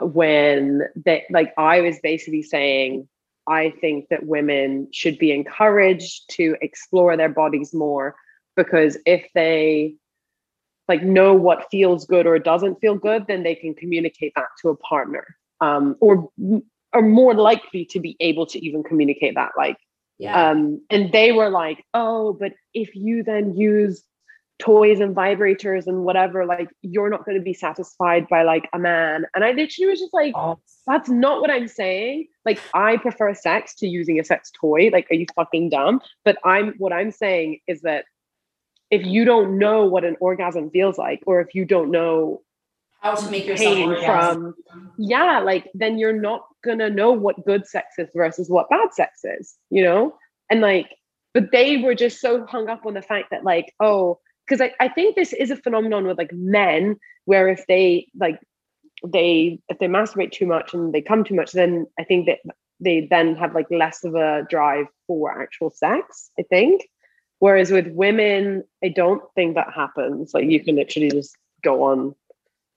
when 0.00 0.82
they 0.96 1.24
like 1.30 1.54
I 1.56 1.80
was 1.80 2.00
basically 2.00 2.42
saying 2.42 3.08
I 3.46 3.70
think 3.80 4.08
that 4.10 4.26
women 4.26 4.88
should 4.92 5.18
be 5.18 5.30
encouraged 5.30 6.30
to 6.30 6.56
explore 6.60 7.16
their 7.16 7.28
bodies 7.28 7.72
more 7.72 8.16
because 8.56 8.98
if 9.06 9.28
they 9.36 9.94
like 10.88 11.02
know 11.02 11.34
what 11.34 11.66
feels 11.70 12.06
good 12.06 12.26
or 12.26 12.38
doesn't 12.38 12.80
feel 12.80 12.94
good, 12.94 13.26
then 13.28 13.42
they 13.42 13.54
can 13.54 13.74
communicate 13.74 14.32
that 14.36 14.46
to 14.62 14.70
a 14.70 14.76
partner 14.76 15.24
um, 15.60 15.96
or 16.00 16.30
are 16.92 17.02
more 17.02 17.34
likely 17.34 17.84
to 17.84 18.00
be 18.00 18.16
able 18.20 18.46
to 18.46 18.64
even 18.64 18.82
communicate 18.82 19.34
that 19.34 19.52
like 19.56 19.76
Yeah. 20.18 20.50
um, 20.50 20.80
and 20.90 21.12
they 21.12 21.32
were 21.32 21.50
like, 21.50 21.84
oh, 21.94 22.32
but 22.32 22.52
if 22.74 22.94
you 22.94 23.22
then 23.22 23.54
use 23.56 24.02
toys 24.58 24.98
and 24.98 25.14
vibrators 25.14 25.86
and 25.86 26.04
whatever, 26.04 26.44
like 26.44 26.68
you're 26.82 27.10
not 27.10 27.24
going 27.24 27.36
to 27.36 27.42
be 27.42 27.54
satisfied 27.54 28.26
by 28.28 28.42
like 28.42 28.68
a 28.72 28.78
man. 28.78 29.24
And 29.34 29.44
I 29.44 29.52
literally 29.52 29.90
was 29.90 30.00
just 30.00 30.12
like, 30.12 30.34
that's 30.86 31.08
not 31.08 31.40
what 31.40 31.50
I'm 31.50 31.68
saying. 31.68 32.26
Like, 32.44 32.60
I 32.74 32.96
prefer 32.96 33.34
sex 33.34 33.74
to 33.76 33.86
using 33.86 34.18
a 34.18 34.24
sex 34.24 34.50
toy. 34.50 34.90
Like, 34.92 35.06
are 35.10 35.14
you 35.14 35.26
fucking 35.36 35.70
dumb? 35.70 36.00
But 36.24 36.38
I'm 36.44 36.74
what 36.78 36.92
I'm 36.92 37.12
saying 37.12 37.60
is 37.68 37.82
that 37.82 38.06
if 38.90 39.04
you 39.04 39.24
don't 39.24 39.58
know 39.58 39.84
what 39.84 40.04
an 40.04 40.16
orgasm 40.20 40.70
feels 40.70 40.98
like, 40.98 41.22
or 41.26 41.40
if 41.40 41.54
you 41.54 41.64
don't 41.64 41.90
know 41.90 42.42
How 43.00 43.14
to 43.14 43.30
make 43.30 43.46
yourself 43.46 43.74
pain 43.74 43.88
orgasm. 43.90 44.54
from 44.70 44.92
yeah 44.98 45.40
like 45.40 45.70
then 45.74 45.98
you're 45.98 46.12
not 46.12 46.42
gonna 46.64 46.90
know 46.90 47.12
what 47.12 47.44
good 47.44 47.66
sex 47.66 47.98
is 47.98 48.08
versus 48.14 48.48
what 48.48 48.68
bad 48.68 48.92
sex 48.92 49.20
is 49.24 49.56
you 49.70 49.82
know 49.82 50.14
and 50.50 50.60
like 50.60 50.90
but 51.34 51.52
they 51.52 51.76
were 51.76 51.94
just 51.94 52.20
so 52.20 52.44
hung 52.46 52.68
up 52.68 52.86
on 52.86 52.94
the 52.94 53.02
fact 53.02 53.30
that 53.30 53.44
like 53.44 53.72
oh 53.80 54.18
because 54.46 54.60
I, 54.60 54.72
I 54.80 54.88
think 54.88 55.14
this 55.14 55.32
is 55.32 55.50
a 55.50 55.56
phenomenon 55.56 56.06
with 56.06 56.18
like 56.18 56.32
men 56.32 56.96
where 57.26 57.48
if 57.48 57.66
they 57.68 58.08
like 58.18 58.40
they 59.06 59.60
if 59.68 59.78
they 59.78 59.86
masturbate 59.86 60.32
too 60.32 60.46
much 60.46 60.74
and 60.74 60.92
they 60.92 61.02
come 61.02 61.22
too 61.22 61.34
much 61.34 61.52
then 61.52 61.86
i 61.98 62.04
think 62.04 62.26
that 62.26 62.38
they 62.80 63.06
then 63.10 63.36
have 63.36 63.54
like 63.54 63.70
less 63.70 64.02
of 64.04 64.14
a 64.14 64.46
drive 64.50 64.86
for 65.06 65.40
actual 65.40 65.70
sex 65.70 66.30
i 66.38 66.42
think 66.42 66.82
whereas 67.38 67.70
with 67.70 67.88
women 67.88 68.64
i 68.82 68.88
don't 68.88 69.22
think 69.34 69.54
that 69.54 69.72
happens. 69.72 70.32
Like 70.34 70.46
you 70.46 70.62
can 70.62 70.76
literally 70.76 71.10
just 71.10 71.36
go 71.62 71.84
on 71.84 72.14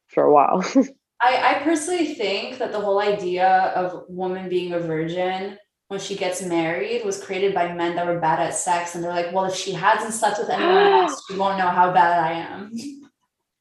for 0.07 0.24
a 0.24 0.34
while. 0.34 0.66
I, 1.22 1.55
I 1.55 1.64
personally 1.64 2.16
think 2.16 2.57
that 2.57 2.72
the 2.72 2.80
whole 2.80 2.99
idea 2.99 3.72
of 3.76 4.05
woman 4.09 4.49
being 4.49 4.74
a 4.74 4.80
virgin 4.80 5.57
when 5.88 5.99
she 5.99 6.16
gets 6.16 6.41
married 6.41 7.05
was 7.05 7.24
created 7.24 7.53
by 7.53 7.74
men 7.74 7.95
that 7.95 8.07
were 8.07 8.20
bad 8.20 8.39
at 8.39 8.55
sex 8.55 8.95
and 8.95 9.03
they're 9.03 9.12
like 9.12 9.32
well 9.34 9.45
if 9.45 9.55
she 9.55 9.74
hasn't 9.74 10.14
slept 10.14 10.39
with 10.39 10.49
anyone 10.49 10.88
else 10.93 11.24
she 11.28 11.38
won't 11.38 11.57
know 11.57 11.68
how 11.68 11.91
bad 11.93 12.20
i 12.24 12.32
am. 12.34 12.72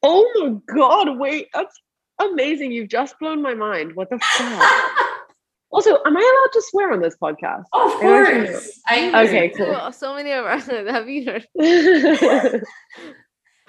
Oh 0.01 0.25
my 0.35 0.75
god 0.75 1.19
wait 1.19 1.49
that's 1.53 1.77
amazing. 2.21 2.71
You've 2.71 2.89
just 2.89 3.17
blown 3.19 3.41
my 3.41 3.53
mind. 3.53 3.95
What 3.95 4.09
the 4.09 4.19
fuck 4.37 5.00
also 5.71 5.91
am 6.05 6.17
i 6.17 6.19
allowed 6.19 6.53
to 6.53 6.61
swear 6.69 6.91
on 6.93 7.01
this 7.01 7.15
podcast 7.21 7.65
of 7.73 7.91
I 7.91 7.99
don't 8.01 8.25
think 8.25 8.49
course 8.49 8.79
I 8.87 9.23
Okay, 9.23 9.45
agree. 9.45 9.57
cool. 9.57 9.67
Well, 9.69 9.91
so 9.91 10.13
many 10.15 10.31
of 10.31 10.45
us 10.45 10.65
have 10.95 11.07
you 11.09 11.25
heard? 11.25 11.47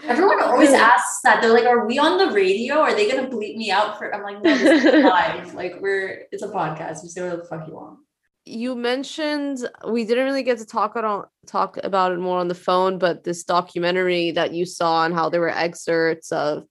everyone 0.09 0.43
always 0.43 0.73
asks 0.73 1.21
that 1.23 1.41
they're 1.41 1.53
like 1.53 1.65
are 1.65 1.87
we 1.87 1.97
on 1.99 2.19
the 2.19 2.31
radio 2.35 2.77
are 2.79 2.95
they 2.95 3.09
gonna 3.11 3.29
bleep 3.29 3.57
me 3.57 3.71
out 3.71 3.97
for 3.99 4.13
i'm 4.15 4.23
like 4.25 4.43
no 4.43 4.57
this 4.59 4.85
is 4.85 5.05
live 5.05 5.55
like 5.55 5.75
we're 5.81 6.25
it's 6.33 6.43
a 6.43 6.49
podcast 6.49 7.03
you 7.05 7.09
say 7.09 7.27
what 7.29 7.39
the 7.39 7.45
fuck 7.45 7.67
you 7.69 7.75
want 7.75 7.99
You 8.45 8.75
mentioned 8.75 9.59
we 9.89 10.05
didn't 10.05 10.25
really 10.25 10.43
get 10.43 10.59
to 10.59 10.67
talk 10.67 10.97
about 10.97 11.31
talk 11.47 11.79
about 11.85 12.11
it 12.11 12.19
more 12.19 12.41
on 12.41 12.49
the 12.49 12.57
phone, 12.69 12.99
but 12.99 13.23
this 13.23 13.45
documentary 13.45 14.33
that 14.33 14.51
you 14.53 14.67
saw 14.67 15.05
and 15.05 15.15
how 15.15 15.29
there 15.31 15.41
were 15.41 15.57
excerpts 15.67 16.33
of 16.33 16.65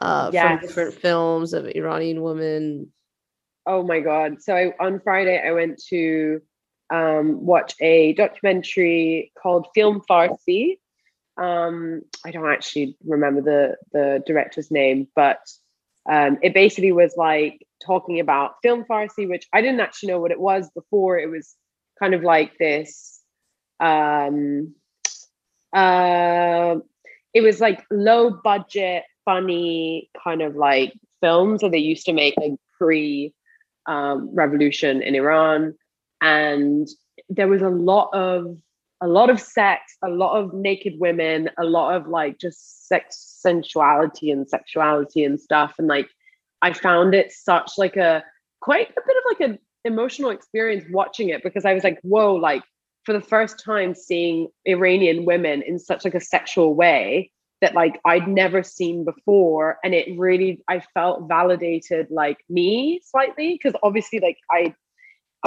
uh 0.00 0.30
Yes. 0.32 0.42
from 0.42 0.66
different 0.66 0.94
films 0.94 1.52
of 1.54 1.66
Iranian 1.68 2.20
women. 2.22 2.90
Oh 3.66 3.82
my 3.82 4.00
god! 4.00 4.42
So 4.42 4.54
I, 4.54 4.74
on 4.78 5.00
Friday 5.00 5.42
I 5.44 5.52
went 5.52 5.82
to 5.88 6.42
um, 6.90 7.44
watch 7.44 7.74
a 7.80 8.12
documentary 8.14 9.32
called 9.40 9.68
Film 9.74 10.02
Farsi. 10.08 10.78
Um, 11.36 12.02
I 12.24 12.30
don't 12.30 12.48
actually 12.48 12.96
remember 13.04 13.40
the 13.40 13.76
the 13.92 14.22
director's 14.26 14.70
name, 14.70 15.08
but 15.14 15.40
um, 16.08 16.38
it 16.42 16.54
basically 16.54 16.92
was 16.92 17.14
like 17.16 17.66
talking 17.84 18.20
about 18.20 18.56
film 18.62 18.84
Farsi, 18.84 19.28
which 19.28 19.46
I 19.52 19.60
didn't 19.60 19.80
actually 19.80 20.10
know 20.10 20.20
what 20.20 20.30
it 20.30 20.40
was 20.40 20.70
before. 20.74 21.18
It 21.18 21.30
was 21.30 21.54
kind 21.98 22.14
of 22.14 22.22
like 22.22 22.58
this. 22.58 23.20
Um, 23.80 24.74
uh, 25.72 26.76
it 27.32 27.40
was 27.40 27.60
like 27.60 27.84
low 27.90 28.30
budget, 28.30 29.04
funny 29.24 30.10
kind 30.22 30.42
of 30.42 30.54
like 30.54 30.92
films 31.20 31.62
that 31.62 31.72
they 31.72 31.78
used 31.78 32.06
to 32.06 32.12
make 32.12 32.34
like 32.36 32.52
pre 32.78 33.34
um, 33.86 34.30
revolution 34.34 35.02
in 35.02 35.14
Iran, 35.14 35.74
and 36.20 36.88
there 37.28 37.48
was 37.48 37.62
a 37.62 37.68
lot 37.68 38.10
of 38.12 38.56
a 39.00 39.08
lot 39.08 39.28
of 39.28 39.40
sex, 39.40 39.96
a 40.02 40.08
lot 40.08 40.38
of 40.38 40.54
naked 40.54 40.94
women, 40.98 41.50
a 41.58 41.64
lot 41.64 41.94
of 41.94 42.08
like 42.08 42.38
just 42.38 42.88
sex, 42.88 43.16
sensuality, 43.44 44.30
and 44.30 44.48
sexuality 44.48 45.24
and 45.24 45.38
stuff. 45.38 45.74
And 45.78 45.88
like, 45.88 46.08
I 46.62 46.72
found 46.72 47.14
it 47.14 47.32
such 47.32 47.72
like 47.76 47.96
a 47.96 48.24
quite 48.60 48.90
a 48.90 49.00
bit 49.06 49.16
of 49.16 49.22
like 49.28 49.50
an 49.50 49.58
emotional 49.84 50.30
experience 50.30 50.84
watching 50.90 51.28
it 51.28 51.42
because 51.42 51.64
I 51.64 51.74
was 51.74 51.84
like, 51.84 51.98
whoa, 52.02 52.34
like 52.34 52.62
for 53.04 53.12
the 53.12 53.20
first 53.20 53.62
time 53.62 53.94
seeing 53.94 54.48
Iranian 54.64 55.26
women 55.26 55.62
in 55.62 55.78
such 55.78 56.04
like 56.04 56.14
a 56.14 56.20
sexual 56.20 56.74
way 56.74 57.30
that 57.64 57.74
like 57.74 57.98
I'd 58.04 58.28
never 58.28 58.62
seen 58.62 59.06
before 59.06 59.78
and 59.82 59.94
it 59.94 60.06
really 60.18 60.62
I 60.68 60.80
felt 60.92 61.26
validated 61.28 62.08
like 62.10 62.36
me 62.50 63.00
slightly 63.02 63.54
because 63.54 63.72
obviously 63.82 64.20
like 64.20 64.36
I 64.50 64.74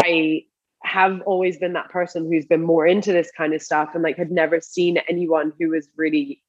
I 0.04 0.46
have 0.84 1.22
always 1.28 1.60
been 1.60 1.74
that 1.74 1.90
person 1.90 2.26
who's 2.26 2.48
been 2.48 2.64
more 2.64 2.88
into 2.88 3.12
this 3.14 3.30
kind 3.38 3.54
of 3.54 3.62
stuff 3.62 3.90
and 3.94 4.02
like 4.02 4.18
had 4.18 4.32
never 4.32 4.60
seen 4.60 4.98
anyone 5.08 5.54
who 5.60 5.70
was 5.70 5.90
really 5.96 6.42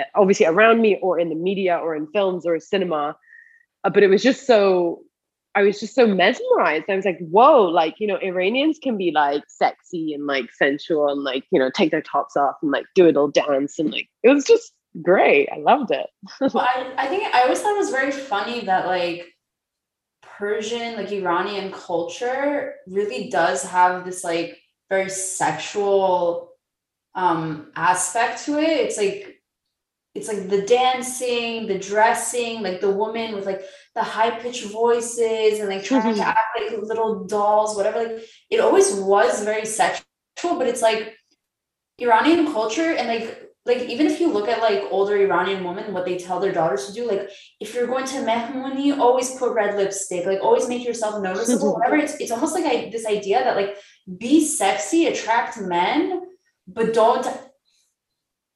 uh, 0.00 0.04
obviously 0.14 0.46
around 0.46 0.80
me 0.80 0.98
or 1.02 1.20
in 1.20 1.28
the 1.28 1.34
media 1.34 1.76
or 1.76 1.94
in 1.94 2.06
films 2.06 2.46
or 2.46 2.58
cinema 2.58 3.14
Uh, 3.84 3.90
but 3.90 4.02
it 4.02 4.08
was 4.08 4.22
just 4.22 4.46
so 4.46 5.02
I 5.56 5.62
was 5.62 5.80
just 5.80 5.94
so 5.94 6.06
mesmerized. 6.06 6.84
I 6.90 6.96
was 6.96 7.06
like, 7.06 7.18
whoa, 7.18 7.62
like, 7.62 7.94
you 7.98 8.06
know, 8.06 8.18
Iranians 8.22 8.78
can 8.78 8.98
be 8.98 9.10
like 9.10 9.42
sexy 9.48 10.12
and 10.12 10.26
like 10.26 10.52
sensual 10.52 11.08
and 11.08 11.22
like, 11.22 11.44
you 11.50 11.58
know, 11.58 11.70
take 11.70 11.90
their 11.90 12.02
tops 12.02 12.36
off 12.36 12.56
and 12.62 12.70
like 12.70 12.84
do 12.94 13.04
a 13.04 13.12
little 13.14 13.28
dance. 13.28 13.78
And 13.78 13.90
like, 13.90 14.08
it 14.22 14.28
was 14.28 14.44
just 14.44 14.72
great. 15.02 15.48
I 15.52 15.58
loved 15.58 15.90
it. 15.90 16.06
I, 16.40 16.92
I 16.96 17.06
think 17.06 17.34
I 17.34 17.42
always 17.42 17.60
thought 17.60 17.74
it 17.74 17.78
was 17.78 17.90
very 17.90 18.12
funny 18.12 18.64
that 18.66 18.86
like 18.86 19.26
Persian, 20.22 20.96
like 20.96 21.12
Iranian 21.12 21.72
culture 21.72 22.74
really 22.86 23.28
does 23.30 23.62
have 23.62 24.04
this 24.04 24.22
like 24.24 24.58
very 24.88 25.08
sexual 25.08 26.52
um 27.14 27.72
aspect 27.74 28.44
to 28.44 28.58
it. 28.58 28.68
It's 28.68 28.98
like 28.98 29.36
it's 30.14 30.28
like 30.28 30.48
the 30.48 30.62
dancing, 30.62 31.66
the 31.66 31.78
dressing, 31.78 32.62
like 32.62 32.80
the 32.80 32.90
woman 32.90 33.34
with 33.34 33.44
like 33.44 33.62
the 33.94 34.02
high 34.02 34.30
pitched 34.30 34.64
voices 34.64 35.60
and 35.60 35.68
like 35.68 35.84
trying 35.84 36.14
to 36.14 36.22
act 36.22 36.58
like 36.58 36.80
little 36.82 37.24
dolls, 37.24 37.76
whatever. 37.76 38.02
Like 38.02 38.24
it 38.50 38.60
always 38.60 38.94
was 38.94 39.44
very 39.44 39.66
sexual, 39.66 40.04
but 40.42 40.66
it's 40.66 40.80
like 40.82 41.14
Iranian 41.98 42.50
culture 42.52 42.92
and 42.92 43.08
like 43.08 43.46
like 43.66 43.80
even 43.92 44.06
if 44.06 44.20
you 44.20 44.28
look 44.32 44.48
at 44.48 44.60
like 44.60 44.82
older 44.90 45.16
Iranian 45.16 45.64
women, 45.64 45.92
what 45.92 46.04
they 46.04 46.16
tell 46.18 46.38
their 46.40 46.52
daughters 46.52 46.86
to 46.86 46.92
do, 46.92 47.06
like 47.08 47.28
if 47.60 47.74
you're 47.74 47.86
going 47.88 48.04
to 48.06 48.16
mehmuni, 48.18 48.96
always 48.96 49.34
put 49.38 49.52
red 49.52 49.76
lipstick, 49.76 50.24
like 50.26 50.40
always 50.42 50.68
make 50.68 50.84
yourself 50.84 51.20
noticeable, 51.28 51.74
whatever. 51.74 51.96
It's 51.96 52.14
it's 52.20 52.30
almost 52.30 52.54
like 52.54 52.64
I, 52.64 52.90
this 52.90 53.06
idea 53.06 53.42
that 53.44 53.56
like 53.56 53.76
be 54.18 54.44
sexy, 54.46 55.06
attract 55.06 55.58
men, 55.60 56.22
but 56.68 56.94
don't 56.94 57.26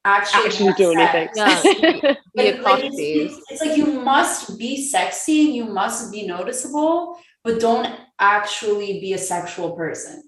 actually, 0.05 0.45
Actually 0.47 0.73
do 0.73 0.93
sex. 0.93 1.37
anything. 1.37 2.01
Yeah. 2.03 2.13
Be 2.35 2.47
a 2.47 2.51
Like, 2.55 2.61
like, 2.63 2.83
it's, 2.85 2.99
it's- 2.99 3.41
it's 3.49 3.61
like 3.61 3.77
you 3.77 3.85
must 3.85 4.57
be 4.57 4.81
sexy, 4.95 5.45
and 5.45 5.55
you 5.55 5.65
must 5.65 6.11
be 6.11 6.25
noticeable, 6.25 7.17
but 7.43 7.59
don't 7.59 7.87
actually 8.17 8.99
be 9.01 9.13
a 9.13 9.17
sexual 9.17 9.71
person. 9.75 10.23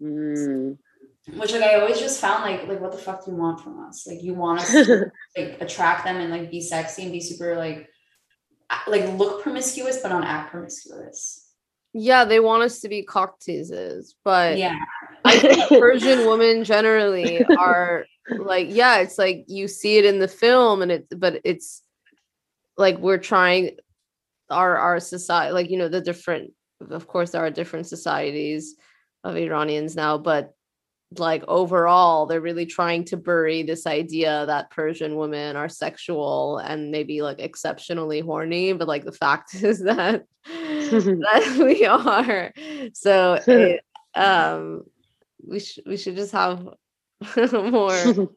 Mm. 0.00 0.78
Which 1.34 1.52
like 1.52 1.62
I 1.62 1.80
always 1.80 1.98
just 1.98 2.20
found 2.20 2.44
like 2.44 2.68
like 2.68 2.80
what 2.80 2.92
the 2.92 2.98
fuck 2.98 3.24
do 3.24 3.32
you 3.32 3.36
want 3.36 3.60
from 3.60 3.84
us? 3.84 4.06
Like 4.06 4.22
you 4.22 4.34
want 4.34 4.60
us 4.60 4.70
to 4.70 5.10
like 5.36 5.60
attract 5.60 6.04
them 6.04 6.16
and 6.16 6.30
like 6.30 6.50
be 6.50 6.60
sexy 6.60 7.02
and 7.02 7.12
be 7.12 7.20
super 7.20 7.56
like 7.56 7.88
like 8.86 9.08
look 9.18 9.42
promiscuous 9.42 10.00
but 10.02 10.10
not 10.10 10.24
act 10.24 10.52
promiscuous. 10.52 11.50
Yeah, 11.92 12.24
they 12.24 12.40
want 12.40 12.62
us 12.62 12.80
to 12.80 12.88
be 12.88 13.02
cock 13.02 13.40
teases, 13.40 14.14
but 14.22 14.56
Yeah. 14.56 14.78
I 15.24 15.38
think 15.38 15.68
Persian 15.68 16.28
women 16.28 16.62
generally 16.62 17.44
are 17.58 18.06
like, 18.28 18.68
yeah, 18.70 18.98
it's 18.98 19.18
like 19.18 19.46
you 19.48 19.66
see 19.66 19.98
it 19.98 20.04
in 20.04 20.20
the 20.20 20.28
film 20.28 20.82
and 20.82 20.92
it 20.92 21.06
but 21.18 21.40
it's 21.42 21.82
like 22.76 22.98
we're 22.98 23.18
trying 23.18 23.72
our 24.48 24.76
our 24.76 25.00
society 25.00 25.52
like 25.52 25.70
you 25.70 25.76
know 25.78 25.88
the 25.88 26.00
different 26.00 26.52
of 26.90 27.08
course 27.08 27.30
there 27.30 27.44
are 27.44 27.50
different 27.50 27.88
societies 27.88 28.76
of 29.24 29.36
Iranians 29.36 29.96
now, 29.96 30.18
but 30.18 30.52
like 31.18 31.44
overall 31.46 32.26
they're 32.26 32.40
really 32.40 32.66
trying 32.66 33.04
to 33.04 33.16
bury 33.16 33.62
this 33.62 33.86
idea 33.86 34.44
that 34.46 34.70
Persian 34.70 35.16
women 35.16 35.54
are 35.56 35.68
sexual 35.68 36.58
and 36.58 36.90
maybe 36.90 37.22
like 37.22 37.38
exceptionally 37.38 38.20
horny, 38.20 38.72
but 38.72 38.88
like 38.88 39.04
the 39.04 39.12
fact 39.12 39.54
is 39.62 39.80
that 39.80 40.24
that 40.46 41.62
we 41.64 41.84
are. 41.86 42.52
So 42.94 43.40
it, 43.46 43.80
um 44.14 44.82
we 45.46 45.60
should 45.60 45.84
we 45.86 45.96
should 45.96 46.16
just 46.16 46.32
have 46.32 46.68
more 47.52 48.28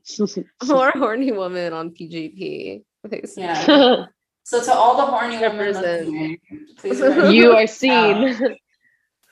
more 0.67 0.91
horny 0.91 1.32
women 1.32 1.74
on 1.74 1.89
PGP. 1.91 2.84
basically. 3.09 3.43
Yeah. 3.43 4.05
So 4.43 4.63
to 4.63 4.74
all 4.74 4.95
the 4.97 5.05
horny 5.05 5.38
women 5.38 5.57
Represent. 5.57 6.07
listening, 6.07 6.38
please 6.78 6.99
you 7.34 7.51
are 7.51 7.67
seen. 7.67 8.57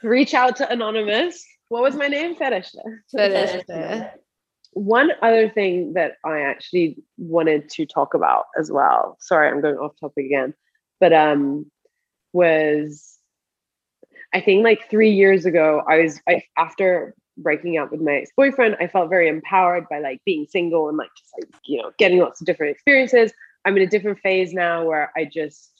Reach 0.03 0.33
out 0.35 0.57
to 0.57 0.71
Anonymous. 0.71 1.43
What 1.69 1.83
was 1.83 1.95
my 1.95 2.07
name? 2.07 2.35
Fetish. 2.35 2.71
Fetish. 3.11 4.07
One 4.73 5.11
other 5.21 5.49
thing 5.49 5.93
that 5.93 6.13
I 6.23 6.39
actually 6.39 6.97
wanted 7.17 7.69
to 7.71 7.85
talk 7.85 8.13
about 8.13 8.45
as 8.59 8.71
well. 8.71 9.17
Sorry, 9.19 9.49
I'm 9.49 9.61
going 9.61 9.77
off 9.77 9.93
topic 9.99 10.25
again, 10.25 10.53
but 10.99 11.13
um, 11.13 11.65
was 12.33 13.17
I 14.33 14.41
think 14.41 14.63
like 14.63 14.89
three 14.89 15.11
years 15.11 15.45
ago, 15.45 15.83
I 15.87 16.01
was 16.01 16.21
I 16.27 16.43
after 16.57 17.15
breaking 17.37 17.77
up 17.77 17.91
with 17.91 18.01
my 18.01 18.17
ex 18.17 18.31
boyfriend, 18.35 18.77
I 18.79 18.87
felt 18.87 19.09
very 19.09 19.27
empowered 19.27 19.87
by 19.89 19.99
like 19.99 20.21
being 20.25 20.45
single 20.49 20.89
and 20.89 20.97
like 20.97 21.09
just 21.17 21.31
like 21.39 21.61
you 21.65 21.81
know 21.81 21.91
getting 21.97 22.19
lots 22.19 22.41
of 22.41 22.47
different 22.47 22.73
experiences. 22.73 23.31
I'm 23.65 23.75
in 23.77 23.83
a 23.83 23.87
different 23.87 24.19
phase 24.19 24.53
now 24.53 24.85
where 24.85 25.11
I 25.17 25.25
just 25.25 25.71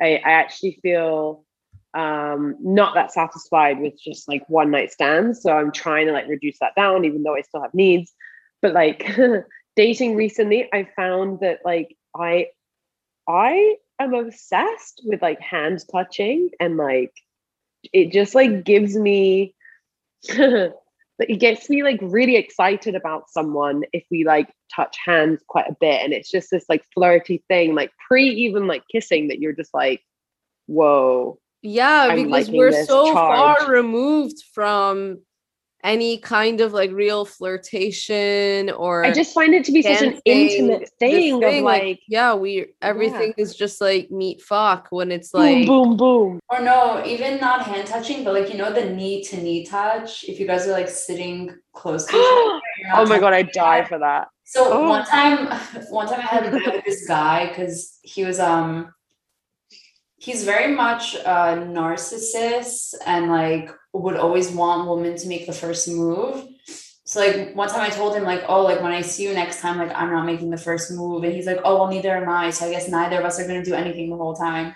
I, 0.00 0.20
I 0.24 0.32
actually 0.32 0.78
feel 0.82 1.45
um 1.96 2.56
not 2.60 2.94
that 2.94 3.12
satisfied 3.12 3.80
with 3.80 3.94
just 3.98 4.28
like 4.28 4.48
one 4.48 4.70
night 4.70 4.92
stands. 4.92 5.42
So 5.42 5.50
I'm 5.50 5.72
trying 5.72 6.06
to 6.06 6.12
like 6.12 6.28
reduce 6.28 6.58
that 6.60 6.74
down, 6.76 7.04
even 7.04 7.22
though 7.22 7.34
I 7.34 7.40
still 7.40 7.62
have 7.62 7.74
needs. 7.74 8.12
But 8.60 8.74
like 8.74 9.16
dating 9.76 10.14
recently, 10.14 10.68
I 10.72 10.88
found 10.94 11.40
that 11.40 11.60
like 11.64 11.96
I 12.14 12.48
I 13.26 13.76
am 13.98 14.14
obsessed 14.14 15.02
with 15.04 15.22
like 15.22 15.40
hand 15.40 15.82
touching 15.90 16.50
and 16.60 16.76
like 16.76 17.12
it 17.92 18.12
just 18.12 18.34
like 18.34 18.64
gives 18.64 18.94
me 18.94 19.54
it 20.28 21.40
gets 21.40 21.70
me 21.70 21.82
like 21.82 21.98
really 22.02 22.36
excited 22.36 22.94
about 22.94 23.30
someone 23.30 23.84
if 23.92 24.04
we 24.10 24.24
like 24.24 24.52
touch 24.74 24.96
hands 25.04 25.40
quite 25.48 25.68
a 25.68 25.76
bit 25.80 26.02
and 26.02 26.12
it's 26.12 26.30
just 26.30 26.50
this 26.50 26.66
like 26.68 26.84
flirty 26.92 27.42
thing 27.48 27.74
like 27.74 27.90
pre 28.06 28.28
even 28.28 28.66
like 28.66 28.82
kissing 28.90 29.28
that 29.28 29.38
you're 29.38 29.52
just 29.52 29.72
like 29.72 30.02
whoa 30.66 31.38
Yeah, 31.62 32.08
I'm 32.10 32.24
because 32.24 32.50
we're 32.50 32.84
so 32.84 33.12
charge. 33.14 33.58
far 33.58 33.70
removed 33.70 34.42
from 34.52 35.20
any 35.84 36.18
kind 36.18 36.60
of 36.60 36.72
like 36.72 36.90
real 36.90 37.24
flirtation 37.24 38.70
or 38.70 39.04
i 39.04 39.10
just 39.12 39.32
find 39.34 39.54
it 39.54 39.62
to 39.64 39.70
be 39.70 39.82
such 39.82 40.02
an 40.02 40.20
intimate 40.24 40.90
thing, 40.98 41.40
thing, 41.40 41.44
of 41.44 41.62
like, 41.62 42.00
yeah, 42.08 42.34
we 42.34 42.74
everything 42.82 43.32
is 43.36 43.54
just 43.54 43.80
like 43.80 44.10
meet 44.10 44.42
fuck 44.42 44.88
when 44.90 45.12
it's 45.12 45.32
like 45.32 45.66
boom 45.66 45.66
boom 45.66 45.96
boom 45.96 46.40
Or 46.48 46.60
no, 46.60 47.04
even 47.06 47.38
not 47.38 47.62
hand 47.66 47.86
touching, 47.86 48.24
but 48.24 48.34
like 48.34 48.50
you 48.50 48.56
know 48.58 48.72
the 48.72 48.90
knee 48.90 49.22
to 49.24 49.36
knee 49.36 49.64
touch. 49.64 50.24
If 50.24 50.40
you 50.40 50.46
guys 50.46 50.66
are 50.66 50.72
like 50.72 50.88
sitting 50.88 51.54
close 51.72 52.06
to 52.06 52.16
each 52.16 52.24
other, 52.24 52.60
oh 53.02 53.06
my 53.06 53.18
god 53.20 53.32
i 53.34 53.42
touching 53.42 53.52
die 53.62 53.84
for 53.84 53.98
that 53.98 54.28
So 54.44 54.72
Oh. 54.72 54.88
one 54.88 55.04
time, 55.04 55.46
one 55.90 56.08
time 56.08 56.20
I 56.20 56.22
had 56.22 56.46
a 56.46 56.50
date 56.50 56.72
with 56.74 56.84
this 56.84 57.06
guy 57.06 57.48
because 57.48 57.98
he 58.02 58.24
was 58.24 58.40
um, 58.40 58.92
he's 60.26 60.42
very 60.42 60.74
much 60.74 61.14
a 61.14 61.54
narcissist 61.78 62.94
and 63.06 63.30
like 63.30 63.70
would 63.92 64.16
always 64.16 64.50
want 64.50 64.88
women 64.90 65.16
to 65.16 65.28
make 65.28 65.46
the 65.46 65.52
first 65.52 65.88
move. 65.88 66.48
So 67.04 67.20
like 67.20 67.54
one 67.54 67.68
time 67.68 67.82
I 67.82 67.90
told 67.90 68.16
him 68.16 68.24
like, 68.24 68.42
oh, 68.48 68.64
like 68.64 68.82
when 68.82 68.90
I 68.90 69.02
see 69.02 69.22
you 69.22 69.32
next 69.32 69.60
time, 69.60 69.78
like 69.78 69.92
I'm 69.94 70.10
not 70.10 70.26
making 70.26 70.50
the 70.50 70.56
first 70.56 70.90
move, 70.90 71.22
and 71.22 71.32
he's 71.32 71.46
like, 71.46 71.60
oh, 71.62 71.76
well, 71.76 71.88
neither 71.88 72.16
am 72.16 72.28
I. 72.28 72.50
So 72.50 72.66
I 72.66 72.72
guess 72.72 72.88
neither 72.88 73.20
of 73.20 73.24
us 73.24 73.38
are 73.38 73.46
gonna 73.46 73.64
do 73.64 73.74
anything 73.74 74.10
the 74.10 74.16
whole 74.16 74.34
time. 74.34 74.74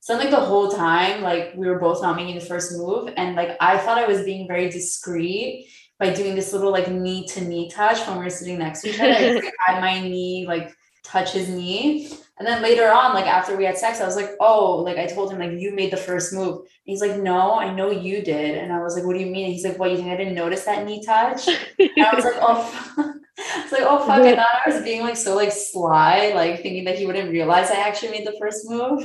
So 0.00 0.16
like 0.16 0.30
the 0.30 0.46
whole 0.50 0.68
time, 0.72 1.22
like 1.22 1.52
we 1.54 1.68
were 1.68 1.78
both 1.78 2.02
not 2.02 2.16
making 2.16 2.34
the 2.34 2.44
first 2.44 2.76
move, 2.76 3.12
and 3.16 3.36
like 3.36 3.56
I 3.60 3.78
thought 3.78 3.98
I 3.98 4.08
was 4.08 4.24
being 4.24 4.48
very 4.48 4.68
discreet 4.68 5.68
by 6.00 6.12
doing 6.12 6.34
this 6.34 6.52
little 6.52 6.72
like 6.72 6.90
knee 6.90 7.24
to 7.28 7.44
knee 7.44 7.70
touch 7.70 8.04
when 8.08 8.18
we 8.18 8.24
were 8.24 8.30
sitting 8.30 8.58
next 8.58 8.82
to 8.82 8.88
each 8.88 8.98
other. 8.98 9.12
I 9.12 9.40
just 9.40 9.48
had 9.66 9.80
my 9.80 10.00
knee 10.00 10.46
like 10.48 10.74
touch 11.04 11.32
his 11.32 11.48
knee. 11.48 12.10
And 12.38 12.46
then 12.46 12.62
later 12.62 12.88
on, 12.88 13.14
like 13.14 13.26
after 13.26 13.56
we 13.56 13.64
had 13.64 13.76
sex, 13.76 14.00
I 14.00 14.06
was 14.06 14.14
like, 14.14 14.30
oh, 14.38 14.76
like 14.76 14.96
I 14.96 15.06
told 15.06 15.32
him, 15.32 15.40
like, 15.40 15.52
you 15.58 15.72
made 15.74 15.90
the 15.90 15.96
first 15.96 16.32
move. 16.32 16.58
And 16.58 16.66
he's 16.84 17.00
like, 17.00 17.16
no, 17.20 17.54
I 17.58 17.74
know 17.74 17.90
you 17.90 18.22
did. 18.22 18.56
And 18.56 18.72
I 18.72 18.80
was 18.80 18.94
like, 18.94 19.04
what 19.04 19.14
do 19.14 19.18
you 19.20 19.26
mean? 19.26 19.46
And 19.46 19.52
he's 19.54 19.64
like, 19.64 19.76
what, 19.78 19.90
you 19.90 19.96
think 19.96 20.08
I 20.08 20.16
didn't 20.16 20.34
notice 20.36 20.64
that 20.64 20.84
knee 20.86 21.02
touch? 21.04 21.48
And 21.78 22.06
I 22.06 22.14
was 22.14 22.24
like, 22.24 22.36
oh, 22.40 23.14
it's 23.38 23.72
like, 23.76 23.82
oh, 23.82 23.98
fuck. 24.06 24.20
I 24.20 24.36
thought 24.36 24.62
I 24.66 24.70
was 24.70 24.82
being 24.84 25.02
like 25.02 25.16
so 25.16 25.34
like 25.34 25.50
sly, 25.52 26.32
like 26.34 26.62
thinking 26.62 26.84
that 26.84 26.96
he 26.98 27.06
wouldn't 27.06 27.30
realize 27.30 27.70
I 27.70 27.80
actually 27.80 28.10
made 28.12 28.26
the 28.26 28.36
first 28.40 28.68
move. 28.70 29.00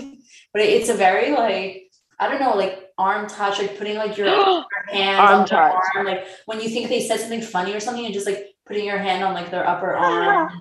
But 0.54 0.62
it- 0.62 0.70
it's 0.70 0.90
a 0.90 0.94
very 0.94 1.32
like, 1.32 1.92
I 2.20 2.30
don't 2.30 2.40
know, 2.40 2.56
like 2.56 2.92
arm 3.00 3.28
touch, 3.28 3.58
like 3.58 3.80
putting 3.80 3.98
like 3.98 4.16
your 4.16 4.28
hand 4.90 5.20
Arm 5.20 5.30
on 5.30 5.38
their 5.40 5.48
touch. 5.48 5.84
arm, 5.96 6.06
like 6.06 6.28
when 6.46 6.62
you 6.62 6.70
think 6.70 6.90
they 6.90 7.02
said 7.02 7.20
something 7.20 7.42
funny 7.42 7.74
or 7.74 7.80
something, 7.80 8.06
and 8.06 8.14
just 8.14 8.28
like 8.28 8.46
putting 8.68 8.86
your 8.86 9.00
hand 9.00 9.24
on 9.24 9.34
like 9.34 9.50
their 9.50 9.68
upper 9.68 9.96
arm. 9.98 10.52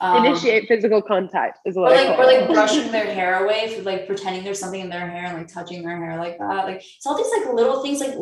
Um, 0.00 0.24
initiate 0.24 0.68
physical 0.68 1.00
contact 1.00 1.60
is 1.64 1.76
or 1.76 1.82
what 1.82 1.92
I 1.92 2.04
like 2.06 2.16
call 2.16 2.20
or 2.20 2.26
like 2.26 2.48
brushing 2.48 2.92
their 2.92 3.06
hair 3.06 3.44
away 3.44 3.74
for 3.74 3.82
like 3.82 4.06
pretending 4.06 4.44
there's 4.44 4.58
something 4.58 4.80
in 4.80 4.90
their 4.90 5.08
hair 5.08 5.24
and 5.26 5.38
like 5.38 5.48
touching 5.48 5.82
their 5.82 5.96
hair 5.96 6.18
like 6.18 6.38
that. 6.38 6.66
Like 6.66 6.76
it's 6.76 7.06
all 7.06 7.16
these 7.16 7.30
like 7.30 7.54
little 7.54 7.82
things 7.82 8.00
like 8.00 8.14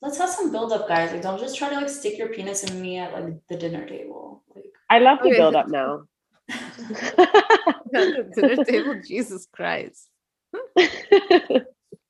let's 0.00 0.18
have 0.18 0.30
some 0.30 0.50
build 0.50 0.72
up 0.72 0.88
guys. 0.88 1.12
Like 1.12 1.22
don't 1.22 1.38
just 1.38 1.56
try 1.56 1.68
to 1.70 1.76
like 1.76 1.88
stick 1.88 2.18
your 2.18 2.28
penis 2.28 2.64
in 2.64 2.80
me 2.82 2.98
at 2.98 3.12
like 3.12 3.34
the 3.48 3.56
dinner 3.56 3.86
table. 3.86 4.42
Like 4.54 4.64
I 4.90 4.98
love 4.98 5.18
the 5.22 5.28
Okay. 5.28 5.36
build 5.36 5.54
up 5.54 5.68
now. 5.68 6.02
dinner 8.34 8.64
table. 8.64 9.00
Jesus 9.06 9.46
Christ. 9.54 10.08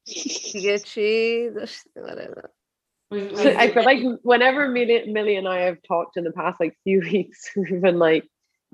Gucci, 0.08 1.52
whatever. 1.94 2.50
we, 3.10 3.24
we, 3.26 3.56
I 3.56 3.72
feel 3.72 3.84
like 3.84 4.02
whenever 4.22 4.68
Millie, 4.68 5.04
Millie 5.06 5.36
and 5.36 5.46
I 5.48 5.60
have 5.62 5.78
talked 5.86 6.16
in 6.16 6.24
the 6.24 6.32
past 6.32 6.58
like 6.60 6.76
few 6.84 7.00
weeks, 7.12 7.50
we've 7.56 7.80
been 7.80 7.98
like, 7.98 8.24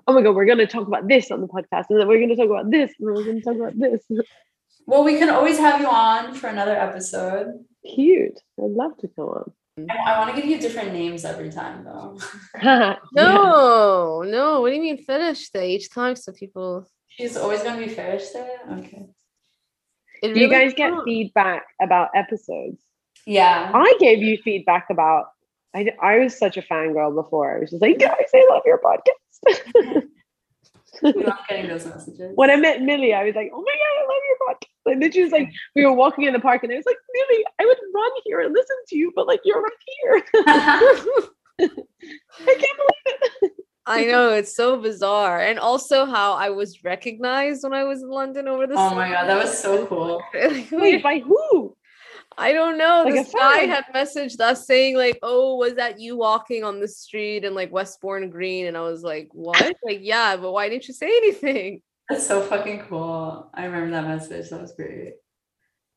oh 0.07 0.13
my 0.13 0.23
god, 0.23 0.35
we're 0.35 0.47
gonna 0.47 0.67
talk 0.67 0.87
about 0.87 1.09
this 1.09 1.31
on 1.31 1.41
the 1.41 1.49
podcast, 1.49 1.87
and 1.91 2.01
then 2.01 2.09
we're 2.09 2.21
gonna 2.21 2.37
talk 2.37 2.51
about 2.51 2.71
this, 2.71 2.93
and 2.99 3.09
then 3.09 3.15
we're 3.15 3.25
gonna 3.25 3.41
talk 3.41 3.57
about 3.57 3.79
this. 3.79 4.03
well, 4.87 5.05
we 5.05 5.19
can 5.19 5.31
always 5.31 5.59
have 5.59 5.81
you 5.81 5.89
on 5.89 6.35
for 6.35 6.49
another 6.49 6.77
episode. 6.77 7.65
Cute. 7.85 8.39
I'd 8.59 8.71
love 8.71 8.97
to 8.99 9.09
come 9.09 9.27
on. 9.27 9.53
I, 9.91 10.13
I 10.13 10.19
want 10.19 10.35
to 10.35 10.41
give 10.41 10.51
you 10.51 10.59
different 10.59 10.93
names 10.93 11.25
every 11.25 11.51
time 11.51 11.85
though. 11.85 12.19
Yeah. 12.63 12.97
No, 13.13 14.23
no. 14.23 14.61
What 14.61 14.71
do 14.71 14.77
you 14.77 14.83
mean 14.83 15.03
finish 15.05 15.51
that 15.51 15.65
each 15.65 15.91
time 15.91 16.17
so 16.17 16.33
people 16.33 16.87
She's 17.09 17.37
always 17.37 17.63
gonna 17.63 17.85
be 17.85 17.93
Farish 17.93 18.29
there. 18.31 18.61
Okay. 18.71 19.07
it 20.23 20.35
Do 20.35 20.41
you 20.41 20.49
guys 20.49 20.73
get 20.75 20.91
counts. 20.91 21.05
feedback 21.05 21.67
about 21.83 22.11
episodes? 22.15 22.81
Yeah. 23.27 23.73
I 23.75 23.95
gave 23.99 24.21
you 24.21 24.39
feedback 24.39 24.87
about. 24.91 25.27
I, 25.75 25.91
I 26.01 26.19
was 26.19 26.39
such 26.39 26.57
a 26.57 26.63
fangirl 26.63 27.15
before. 27.15 27.57
I 27.57 27.61
was 27.61 27.71
just 27.71 27.83
like, 27.83 27.99
guys, 27.99 28.31
I 28.35 28.47
love 28.51 28.63
your 28.65 28.79
podcast. 28.79 29.28
We 31.03 31.25
love 31.25 31.39
getting 31.49 31.69
those 31.69 31.87
messages. 31.87 32.33
when 32.35 32.51
I 32.51 32.57
met 32.57 32.83
Millie, 32.83 33.15
I 33.15 33.25
was 33.25 33.35
like, 33.35 33.51
oh 33.53 33.61
my 33.63 33.73
god, 33.73 33.95
I 33.99 34.03
love 34.03 34.23
your 34.29 34.49
podcast. 34.49 34.93
And 34.93 35.03
then 35.03 35.13
she 35.13 35.23
was 35.23 35.33
like, 35.33 35.53
we 35.75 35.85
were 35.85 35.93
walking 35.93 36.25
in 36.25 36.33
the 36.33 36.41
park, 36.41 36.63
and 36.65 36.73
I 36.73 36.77
was 36.77 36.87
like, 36.87 36.97
Millie, 37.13 37.45
I 37.61 37.67
would 37.67 37.77
run 37.95 38.11
here 38.25 38.41
and 38.41 38.55
listen 38.55 38.77
to 38.89 38.97
you, 38.97 39.13
but 39.15 39.27
like 39.27 39.41
you're 39.45 39.61
right 39.61 39.73
here. 40.01 40.25
I 41.61 41.67
can't 41.67 41.77
believe 41.77 43.19
it. 43.43 43.53
I 43.87 44.05
know 44.05 44.35
it's 44.35 44.55
so 44.55 44.81
bizarre, 44.81 45.41
and 45.41 45.59
also 45.59 46.05
how 46.05 46.35
I 46.35 46.51
was 46.51 46.85
recognized 46.85 47.63
when 47.63 47.73
I 47.73 47.85
was 47.85 48.03
in 48.03 48.11
London 48.11 48.47
over 48.47 48.67
the 48.67 48.75
oh 48.75 48.95
my 48.95 49.11
god, 49.11 49.29
that 49.29 49.43
was 49.43 49.59
so 49.59 49.87
cool. 49.87 50.23
Wait, 50.35 50.71
Wait, 50.71 51.03
by 51.03 51.21
who? 51.21 51.75
I 52.39 52.53
don't 52.53 52.79
know. 52.79 53.03
Like 53.05 53.15
this 53.15 53.35
guy 53.35 53.67
had 53.67 53.85
messaged 53.95 54.41
us 54.41 54.67
saying 54.67 54.97
like, 54.97 55.19
"Oh, 55.23 55.57
was 55.57 55.75
that 55.75 55.99
you 55.99 56.17
walking 56.17 56.63
on 56.63 56.79
the 56.79 56.87
street 56.87 57.45
in 57.45 57.55
like 57.55 57.73
Westbourne 57.73 58.31
Green?" 58.31 58.67
And 58.67 58.77
I 58.77 58.83
was 58.83 59.03
like, 59.03 59.29
"What?" 59.33 59.77
Like, 59.85 60.01
yeah, 60.03 60.37
but 60.37 60.53
why 60.53 60.69
didn't 60.69 60.87
you 60.87 60.95
say 60.95 61.09
anything? 61.09 61.83
That's 62.09 62.27
so 62.27 62.41
fucking 62.41 62.87
cool. 62.89 63.51
I 63.53 63.65
remember 63.65 63.91
that 63.91 64.07
message. 64.07 64.51
That 64.51 64.63
was 64.63 64.73
great. 64.73 65.15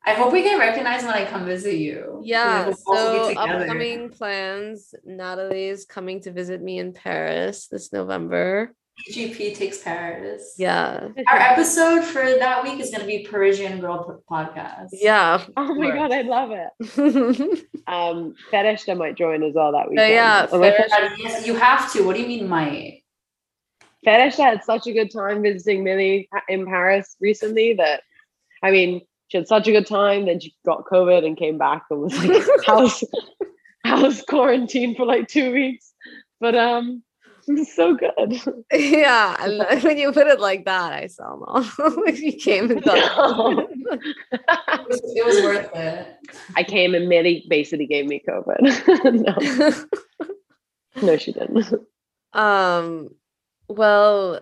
I 0.03 0.13
hope 0.13 0.33
we 0.33 0.41
get 0.41 0.57
recognized 0.57 1.05
when 1.05 1.13
I 1.13 1.25
come 1.25 1.45
visit 1.45 1.75
you. 1.75 2.21
Yeah. 2.23 2.65
We'll 2.65 2.75
So 2.75 3.33
upcoming 3.35 4.09
plans. 4.09 4.95
Natalie 5.05 5.67
is 5.67 5.85
coming 5.85 6.21
to 6.21 6.31
visit 6.31 6.61
me 6.61 6.79
in 6.79 6.91
Paris 6.91 7.67
this 7.67 7.93
November. 7.93 8.73
GP 9.09 9.55
takes 9.55 9.79
Paris. 9.81 10.55
Yeah. 10.57 11.09
Our 11.27 11.37
episode 11.37 12.03
for 12.03 12.23
that 12.23 12.63
week 12.63 12.79
is 12.79 12.89
going 12.91 13.01
to 13.01 13.07
be 13.07 13.25
Parisian 13.29 13.79
Girl 13.79 14.21
Podcast. 14.29 14.89
Yeah. 14.93 15.43
Oh 15.57 15.73
my 15.75 15.91
god, 15.91 16.11
I 16.11 16.21
love 16.21 16.51
it. 16.51 17.65
Um, 17.87 18.35
Fetish 18.51 18.87
might 18.95 19.15
join 19.15 19.43
as 19.43 19.53
well 19.55 19.71
that 19.73 19.89
weekend. 19.89 20.11
yeah, 20.13 20.47
Unless- 20.51 20.77
Fetish- 20.77 20.91
Uh, 20.93 21.15
yes, 21.17 21.47
you 21.47 21.55
have 21.55 21.91
to. 21.93 22.03
What 22.05 22.15
do 22.15 22.21
you 22.21 22.27
mean, 22.27 22.47
might? 22.47 23.03
Fetish 24.05 24.37
had 24.37 24.63
such 24.63 24.87
a 24.87 24.93
good 24.93 25.11
time 25.11 25.41
visiting 25.41 25.83
Millie 25.83 26.29
in 26.47 26.65
Paris 26.65 27.15
recently 27.19 27.73
that, 27.75 28.01
I 28.63 28.71
mean, 28.71 29.01
she 29.27 29.37
had 29.37 29.47
such 29.47 29.67
a 29.67 29.71
good 29.71 29.87
time. 29.87 30.25
Then 30.25 30.39
she 30.39 30.53
got 30.65 30.85
COVID 30.85 31.25
and 31.25 31.35
came 31.37 31.57
back 31.57 31.83
and 31.89 32.01
was 32.01 32.17
like 32.25 32.43
house 32.65 33.03
house 33.83 34.21
quarantine 34.23 34.95
for 34.95 35.05
like 35.05 35.27
two 35.27 35.51
weeks. 35.51 35.91
But 36.39 36.55
um, 36.55 37.03
it 37.47 37.67
so 37.67 37.95
good. 37.95 38.63
yeah. 38.73 39.35
I 39.37 39.47
lo- 39.47 39.65
when 39.83 39.97
you 39.97 40.11
put 40.11 40.27
it 40.27 40.39
like 40.39 40.65
that, 40.65 40.93
I 40.93 41.07
saw 41.07 41.31
them 41.31 41.43
all. 41.45 42.07
you 42.13 42.33
came 42.33 42.71
and 42.71 42.81
got 42.83 42.97
It 42.97 44.87
was, 44.87 45.01
it 45.15 45.25
was 45.25 45.43
worth 45.43 45.69
it. 45.75 46.17
I 46.55 46.63
came 46.63 46.95
and 46.95 47.07
Millie 47.09 47.45
basically 47.49 47.87
gave 47.87 48.05
me 48.05 48.21
COVID. 48.27 48.61
no, 50.99 51.01
no, 51.01 51.17
she 51.17 51.31
didn't. 51.33 51.67
um 52.33 53.09
well 53.67 54.39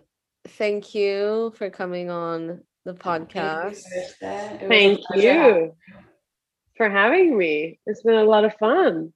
thank 0.47 0.93
you 0.93 1.52
for 1.56 1.70
coming 1.70 2.10
on 2.10 2.62
the 2.86 2.93
podcast 2.93 3.82
It 3.91 4.62
was 4.62 4.62
a 4.62 4.68
Thank 4.68 5.00
you 5.16 5.76
for 6.78 6.89
having 6.89 7.38
me. 7.38 7.80
It's 7.86 8.02
been 8.04 8.16
a 8.16 8.24
lot 8.24 8.45
of 8.45 8.54
fun. 8.56 9.14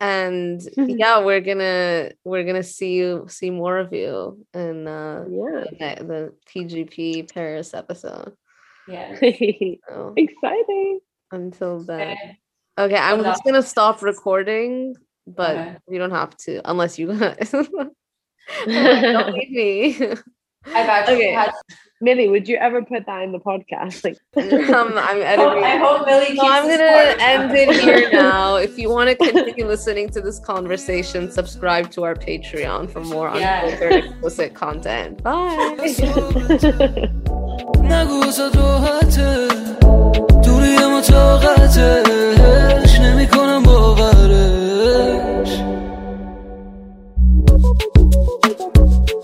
And 0.00 0.68
yeah 0.76 1.18
we're 1.24 1.40
gonna 1.40 2.10
we're 2.24 2.44
gonna 2.44 2.62
see 2.62 2.94
you 2.94 3.24
see 3.28 3.50
more 3.50 3.78
of 3.78 3.92
you 3.92 4.44
in 4.54 4.86
uh 4.86 5.24
Yeah. 5.30 5.64
the, 5.96 6.04
the 6.04 6.34
tgp 6.46 7.32
paris 7.32 7.74
episode 7.74 8.34
yeah 8.86 9.14
so 9.88 10.14
Exciting. 10.16 11.00
until 11.32 11.82
then 11.84 12.10
Okay. 12.12 12.38
okay 12.78 12.96
i'm 12.96 13.22
just 13.22 13.42
gonna 13.44 13.62
stop 13.62 14.02
recording 14.02 14.94
but 15.26 15.56
Okay. 15.56 15.76
you 15.88 15.98
don't 15.98 16.10
have 16.10 16.36
to 16.38 16.60
unless 16.68 16.98
you 16.98 17.06
guys 17.18 17.50
don't 17.52 19.32
leave 19.32 19.50
me 19.50 19.96
I've 20.66 20.88
actually 20.88 21.14
Okay. 21.16 21.32
had. 21.34 21.50
Millie, 22.04 22.28
would 22.28 22.46
you 22.46 22.56
ever 22.56 22.84
put 22.84 23.06
that 23.06 23.22
in 23.22 23.32
the 23.32 23.40
podcast? 23.40 24.04
Like, 24.04 24.18
um, 24.70 24.92
I'm 24.96 25.22
editing. 25.22 25.64
I 25.64 25.76
hope 25.78 26.06
Millie. 26.06 26.26
Keeps 26.26 26.40
so 26.40 26.46
I'm 26.46 26.68
gonna 26.68 27.16
end 27.18 27.50
it 27.56 27.80
here 27.80 28.10
now. 28.12 28.56
if 28.56 28.78
you 28.78 28.90
want 28.90 29.08
to 29.08 29.16
continue 29.16 29.66
listening 29.66 30.10
to 30.10 30.20
this 30.20 30.38
conversation, 30.38 31.30
subscribe 31.30 31.90
to 31.92 32.04
our 32.04 32.14
Patreon 32.14 32.90
for 32.90 33.00
more 33.00 33.32
yes. 33.34 33.72
unfiltered, 33.72 34.04
explicit 34.04 34.54
content. 34.54 35.22
Bye. 35.22 37.10